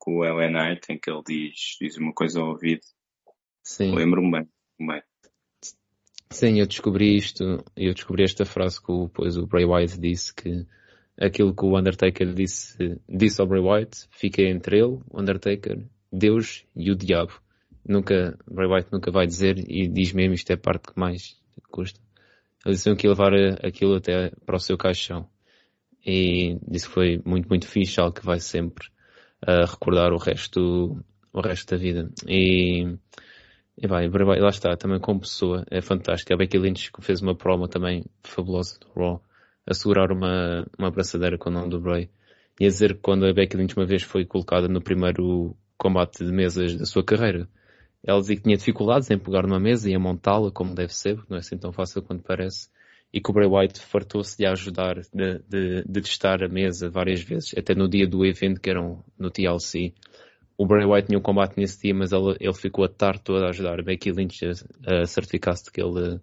com 0.05 0.19
o 0.19 0.23
LA 0.23 0.49
Knight 0.49 0.93
em 0.93 0.99
que 0.99 1.09
ele 1.09 1.23
diz, 1.25 1.77
diz 1.81 1.97
uma 1.97 2.13
coisa 2.13 2.39
ao 2.39 2.49
ouvido. 2.49 2.81
Sim. 3.63 3.95
Lembro-me 3.95 4.31
bem, 4.31 4.49
bem. 4.79 5.01
Sim, 6.29 6.59
eu 6.59 6.67
descobri 6.67 7.17
isto, 7.17 7.63
eu 7.75 7.93
descobri 7.93 8.23
esta 8.23 8.45
frase 8.45 8.79
que 8.79 8.91
o, 8.91 9.09
pois, 9.09 9.35
o 9.35 9.47
Bray 9.47 9.65
Wyatt 9.65 9.99
disse 9.99 10.33
que 10.33 10.67
aquilo 11.19 11.55
que 11.55 11.65
o 11.65 11.75
Undertaker 11.75 12.33
disse, 12.35 13.01
disse 13.09 13.41
ao 13.41 13.47
Bray 13.47 13.61
Wyatt 13.61 14.07
fica 14.11 14.43
entre 14.43 14.77
ele, 14.77 14.99
o 15.09 15.19
Undertaker, 15.19 15.83
Deus 16.13 16.65
e 16.75 16.91
o 16.91 16.95
diabo. 16.95 17.41
Nunca, 17.83 18.37
Bray 18.45 18.67
Wyatt 18.67 18.89
nunca 18.91 19.09
vai 19.09 19.25
dizer 19.25 19.57
e 19.67 19.87
diz 19.87 20.13
mesmo 20.13 20.35
isto 20.35 20.51
é 20.51 20.53
a 20.53 20.57
parte 20.57 20.91
que 20.91 20.99
mais 20.99 21.35
custa. 21.71 21.99
Eles 22.63 22.77
disseram 22.77 22.97
que 22.97 23.07
levar 23.07 23.33
aquilo 23.65 23.95
até 23.95 24.31
para 24.45 24.55
o 24.55 24.59
seu 24.59 24.77
caixão. 24.77 25.27
E 26.05 26.59
disse 26.67 26.87
que 26.87 26.93
foi 26.93 27.21
muito, 27.25 27.49
muito 27.49 27.67
fixe, 27.67 27.99
algo 27.99 28.13
que 28.13 28.25
vai 28.25 28.39
sempre 28.39 28.87
a 29.41 29.65
recordar 29.65 30.13
o 30.13 30.17
resto, 30.17 31.03
o 31.33 31.41
resto 31.41 31.71
da 31.71 31.77
vida. 31.77 32.09
E, 32.27 32.97
e 33.77 33.87
vai, 33.87 34.07
lá 34.09 34.49
está, 34.49 34.75
também 34.77 34.99
como 34.99 35.21
pessoa, 35.21 35.65
é 35.69 35.81
fantástico. 35.81 36.33
A 36.33 36.37
Becky 36.37 36.57
Lynch 36.57 36.91
fez 37.01 37.21
uma 37.21 37.35
promo 37.35 37.67
também 37.67 38.05
fabulosa 38.23 38.77
do 38.79 38.87
Raw, 38.99 39.21
a 39.65 39.73
segurar 39.73 40.11
uma, 40.11 40.65
uma 40.77 40.89
abraçadeira 40.89 41.37
com 41.37 41.49
o 41.49 41.53
nome 41.53 41.69
do 41.69 41.81
Bray. 41.81 42.09
E 42.59 42.65
a 42.65 42.69
dizer 42.69 42.95
que 42.95 43.01
quando 43.01 43.25
a 43.25 43.33
Becky 43.33 43.57
Lynch 43.57 43.75
uma 43.75 43.85
vez 43.85 44.03
foi 44.03 44.25
colocada 44.25 44.67
no 44.67 44.81
primeiro 44.81 45.55
combate 45.77 46.23
de 46.23 46.31
mesas 46.31 46.77
da 46.77 46.85
sua 46.85 47.03
carreira, 47.03 47.49
ela 48.03 48.19
dizia 48.19 48.35
que 48.35 48.43
tinha 48.43 48.55
dificuldades 48.55 49.09
em 49.09 49.17
pegar 49.17 49.43
numa 49.43 49.59
mesa 49.59 49.89
e 49.89 49.95
a 49.95 49.99
montá-la 49.99 50.51
como 50.51 50.75
deve 50.75 50.93
ser, 50.93 51.17
não 51.27 51.37
é 51.37 51.39
assim 51.39 51.57
tão 51.57 51.73
fácil 51.73 52.03
quanto 52.03 52.23
parece 52.23 52.69
e 53.13 53.21
que 53.21 53.29
o 53.29 53.33
Bray 53.33 53.47
Wyatt 53.47 53.79
fartou-se 53.79 54.37
de 54.37 54.45
ajudar 54.45 54.95
de, 55.13 55.39
de, 55.47 55.83
de, 55.85 56.01
testar 56.01 56.43
a 56.43 56.49
mesa 56.49 56.89
várias 56.89 57.21
vezes, 57.21 57.53
até 57.57 57.73
no 57.73 57.87
dia 57.87 58.07
do 58.07 58.25
evento 58.25 58.59
que 58.59 58.69
eram 58.69 59.03
no 59.17 59.31
TLC. 59.31 59.93
O 60.57 60.65
Bray 60.65 60.85
Wyatt 60.85 61.07
tinha 61.07 61.19
um 61.19 61.21
combate 61.21 61.57
nesse 61.57 61.81
dia, 61.81 61.93
mas 61.93 62.11
ele, 62.11 62.35
ele 62.39 62.53
ficou 62.53 62.85
a 62.85 62.89
tarde 62.89 63.21
toda 63.23 63.45
a 63.45 63.49
ajudar 63.49 63.79
a 63.79 63.83
Becky 63.83 64.11
Lynch 64.11 64.45
a, 64.45 65.01
a 65.01 65.05
certificar-se 65.05 65.65
de 65.65 65.71
que 65.71 65.81
ele 65.81 66.19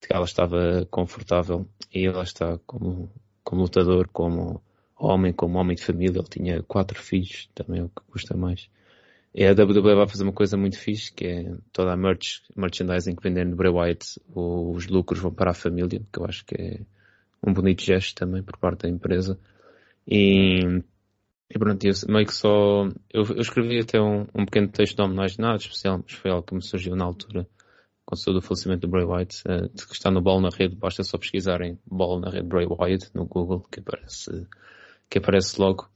de 0.00 0.08
que 0.08 0.14
ela 0.14 0.24
estava 0.24 0.86
confortável 0.90 1.66
e 1.94 2.06
ela 2.06 2.22
está 2.22 2.58
como, 2.66 3.10
como 3.44 3.62
lutador, 3.62 4.08
como 4.08 4.62
homem, 4.96 5.32
como 5.32 5.58
homem 5.58 5.76
de 5.76 5.84
família. 5.84 6.18
Ele 6.18 6.28
tinha 6.28 6.62
quatro 6.62 6.98
filhos, 6.98 7.50
também 7.54 7.80
é 7.80 7.84
o 7.84 7.88
que 7.88 8.02
custa 8.10 8.36
mais. 8.36 8.68
E 9.32 9.46
a 9.46 9.52
WWE 9.52 9.94
vai 9.94 10.08
fazer 10.08 10.24
uma 10.24 10.32
coisa 10.32 10.56
muito 10.56 10.78
fixe, 10.78 11.12
que 11.12 11.24
é 11.24 11.54
toda 11.72 11.92
a 11.92 11.96
merch, 11.96 12.42
merchandising 12.56 13.14
que 13.14 13.22
vendem 13.22 13.44
no 13.44 13.56
Bray 13.56 13.70
Wyatt, 13.70 14.20
os 14.34 14.88
lucros 14.88 15.20
vão 15.20 15.32
para 15.32 15.52
a 15.52 15.54
família, 15.54 16.02
que 16.12 16.18
eu 16.18 16.24
acho 16.24 16.44
que 16.44 16.54
é 16.56 16.80
um 17.46 17.52
bonito 17.52 17.82
gesto 17.82 18.16
também 18.16 18.42
por 18.42 18.58
parte 18.58 18.82
da 18.82 18.88
empresa. 18.88 19.38
E, 20.06 20.82
e 21.48 21.58
pronto, 21.58 21.84
eu 21.84 21.92
meio 22.08 22.26
que 22.26 22.34
só, 22.34 22.88
eu, 23.12 23.24
eu 23.24 23.40
escrevi 23.40 23.78
até 23.80 24.00
um, 24.00 24.22
um, 24.34 24.44
pequeno 24.44 24.68
texto 24.68 24.96
de 24.96 25.02
homenagem, 25.02 25.38
nada 25.38 25.56
especial, 25.56 26.02
mas 26.02 26.12
foi 26.12 26.30
algo 26.30 26.46
que 26.46 26.54
me 26.54 26.62
surgiu 26.62 26.96
na 26.96 27.04
altura, 27.04 27.46
com 28.04 28.16
o 28.16 28.40
falecimento 28.42 28.80
do 28.80 28.88
Bray 28.88 29.04
Wyatt, 29.04 29.42
uh, 29.46 29.68
de 29.72 29.86
que 29.86 29.92
está 29.92 30.10
no 30.10 30.20
bola 30.20 30.42
na 30.42 30.48
rede, 30.48 30.74
basta 30.74 31.02
só 31.04 31.18
pesquisarem 31.18 31.78
bola 31.86 32.20
na 32.20 32.30
rede 32.30 32.48
Bray 32.48 32.66
Wyatt 32.66 33.10
no 33.14 33.26
Google, 33.26 33.64
que 33.70 33.80
aparece, 33.80 34.46
que 35.08 35.18
aparece 35.18 35.60
logo. 35.60 35.89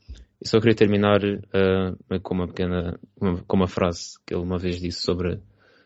E 0.45 0.49
só 0.49 0.61
queria 0.61 0.74
terminar 0.74 1.24
uh, 1.24 2.20
com 2.20 2.34
uma 2.34 2.47
pequena, 2.47 3.01
uma, 3.18 3.42
com 3.45 3.57
uma 3.57 3.66
frase 3.66 4.18
que 4.26 4.34
ele 4.34 4.42
uma 4.42 4.59
vez 4.59 4.78
disse 4.78 5.01
sobre, 5.01 5.40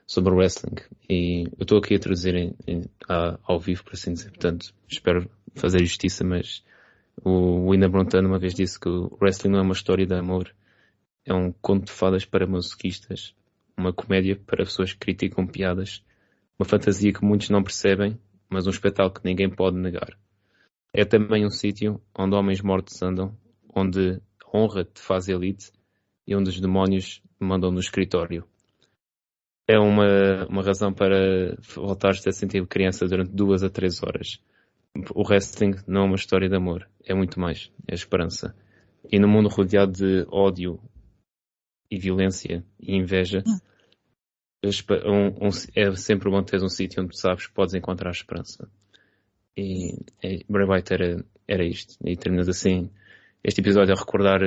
sobre 0.04 0.34
o 0.34 0.36
wrestling. 0.36 0.74
E 1.08 1.44
eu 1.44 1.62
estou 1.62 1.78
aqui 1.78 1.94
a 1.94 1.98
traduzir 2.00 2.34
em, 2.34 2.56
em, 2.66 2.82
a, 3.08 3.38
ao 3.44 3.60
vivo, 3.60 3.84
por 3.84 3.92
assim 3.92 4.12
dizer. 4.12 4.30
Portanto, 4.30 4.74
espero 4.88 5.30
fazer 5.54 5.78
justiça, 5.78 6.24
mas 6.24 6.64
o 7.24 7.68
Wina 7.68 7.88
Brontano 7.88 8.28
uma 8.28 8.38
vez 8.40 8.52
disse 8.52 8.80
que 8.80 8.88
o 8.88 9.16
wrestling 9.20 9.52
não 9.52 9.60
é 9.60 9.62
uma 9.62 9.74
história 9.74 10.04
de 10.04 10.14
amor. 10.14 10.52
É 11.24 11.32
um 11.32 11.52
conto 11.52 11.86
de 11.86 11.92
fadas 11.92 12.24
para 12.24 12.44
masoquistas. 12.44 13.36
Uma 13.76 13.92
comédia 13.92 14.34
para 14.44 14.64
pessoas 14.64 14.92
que 14.92 14.98
criticam 14.98 15.46
piadas. 15.46 16.02
Uma 16.58 16.66
fantasia 16.66 17.12
que 17.12 17.24
muitos 17.24 17.48
não 17.48 17.62
percebem, 17.62 18.18
mas 18.48 18.66
um 18.66 18.70
espetáculo 18.70 19.20
que 19.20 19.28
ninguém 19.28 19.48
pode 19.48 19.76
negar. 19.76 20.18
É 20.92 21.04
também 21.04 21.46
um 21.46 21.50
sítio 21.50 22.00
onde 22.18 22.34
homens 22.34 22.60
mortos 22.60 23.00
andam, 23.00 23.36
onde 23.72 24.20
honra 24.52 24.84
te 24.84 25.00
faz 25.00 25.28
elite 25.28 25.70
e 26.26 26.34
onde 26.34 26.50
os 26.50 26.60
demónios 26.60 27.22
mandam 27.38 27.70
no 27.70 27.80
escritório. 27.80 28.44
É 29.66 29.78
uma, 29.78 30.46
uma 30.46 30.62
razão 30.62 30.92
para 30.92 31.56
voltares 31.74 32.26
a 32.26 32.32
sentir 32.32 32.66
criança 32.66 33.06
durante 33.06 33.30
duas 33.32 33.62
a 33.62 33.68
três 33.68 34.02
horas. 34.02 34.40
O 35.14 35.22
wrestling 35.22 35.76
não 35.86 36.02
é 36.02 36.04
uma 36.06 36.16
história 36.16 36.48
de 36.48 36.56
amor, 36.56 36.88
é 37.04 37.14
muito 37.14 37.38
mais, 37.38 37.70
é 37.86 37.94
esperança. 37.94 38.54
E 39.10 39.18
no 39.18 39.28
mundo 39.28 39.48
rodeado 39.48 39.92
de 39.92 40.26
ódio 40.30 40.80
e 41.90 41.98
violência 41.98 42.64
e 42.80 42.96
inveja, 42.96 43.42
um, 45.06 45.46
um, 45.46 45.50
é 45.74 45.94
sempre 45.94 46.30
bom 46.30 46.42
ter 46.42 46.62
um 46.62 46.68
sítio 46.68 47.02
onde 47.02 47.18
sabes 47.18 47.46
que 47.46 47.54
podes 47.54 47.74
encontrar 47.74 48.10
esperança. 48.10 48.68
E, 49.56 49.92
e 50.22 50.44
Bray 50.48 50.66
White 50.68 50.92
era, 50.92 51.24
era 51.46 51.64
isto. 51.64 51.96
E 52.04 52.16
terminas 52.16 52.48
assim, 52.48 52.90
este 53.42 53.60
episódio 53.60 53.94
a 53.94 53.98
recordar 53.98 54.40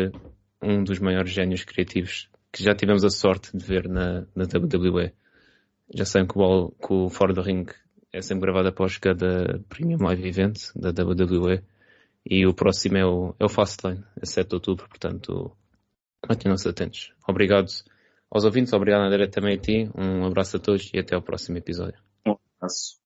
um 0.62 0.84
dos 0.84 1.00
maiores 1.00 1.32
génios 1.32 1.64
criativos 1.64 2.30
que 2.52 2.64
já 2.64 2.76
tivemos 2.76 3.04
a 3.04 3.10
sorte 3.10 3.56
de 3.56 3.64
ver 3.64 3.88
na, 3.88 4.26
na 4.36 4.44
WWE. 4.44 5.14
Já 5.94 6.06
sabem 6.06 6.28
que 6.28 6.38
o, 6.38 6.70
que 6.70 6.94
o 6.94 7.10
Fora 7.10 7.34
do 7.34 7.42
Ring 7.42 7.66
é 8.12 8.22
sempre 8.22 8.42
gravado 8.42 8.68
após 8.68 8.98
cada 8.98 9.60
Premium 9.70 10.04
Live 10.04 10.28
Event 10.28 10.58
da 10.76 10.90
WWE 10.90 11.64
e 12.26 12.46
o 12.46 12.54
próximo 12.54 12.98
é 12.98 13.06
o, 13.06 13.36
é 13.40 13.46
o 13.46 13.50
Fastlane, 13.50 14.04
a 14.22 14.26
7 14.26 14.50
de 14.50 14.56
outubro, 14.56 14.88
portanto 14.88 15.56
mantenham-se 16.28 16.68
atentos. 16.68 17.14
Obrigado 17.28 17.68
aos 18.30 18.44
ouvintes, 18.44 18.74
obrigado 18.74 19.02
André 19.02 19.28
também 19.28 19.56
a 19.56 19.60
ti, 19.60 19.90
um 19.96 20.26
abraço 20.26 20.58
a 20.58 20.60
todos 20.60 20.92
e 20.94 21.00
até 21.00 21.16
ao 21.16 21.22
próximo 21.22 21.58
episódio. 21.58 22.00
Um 22.26 22.36
abraço. 22.58 23.01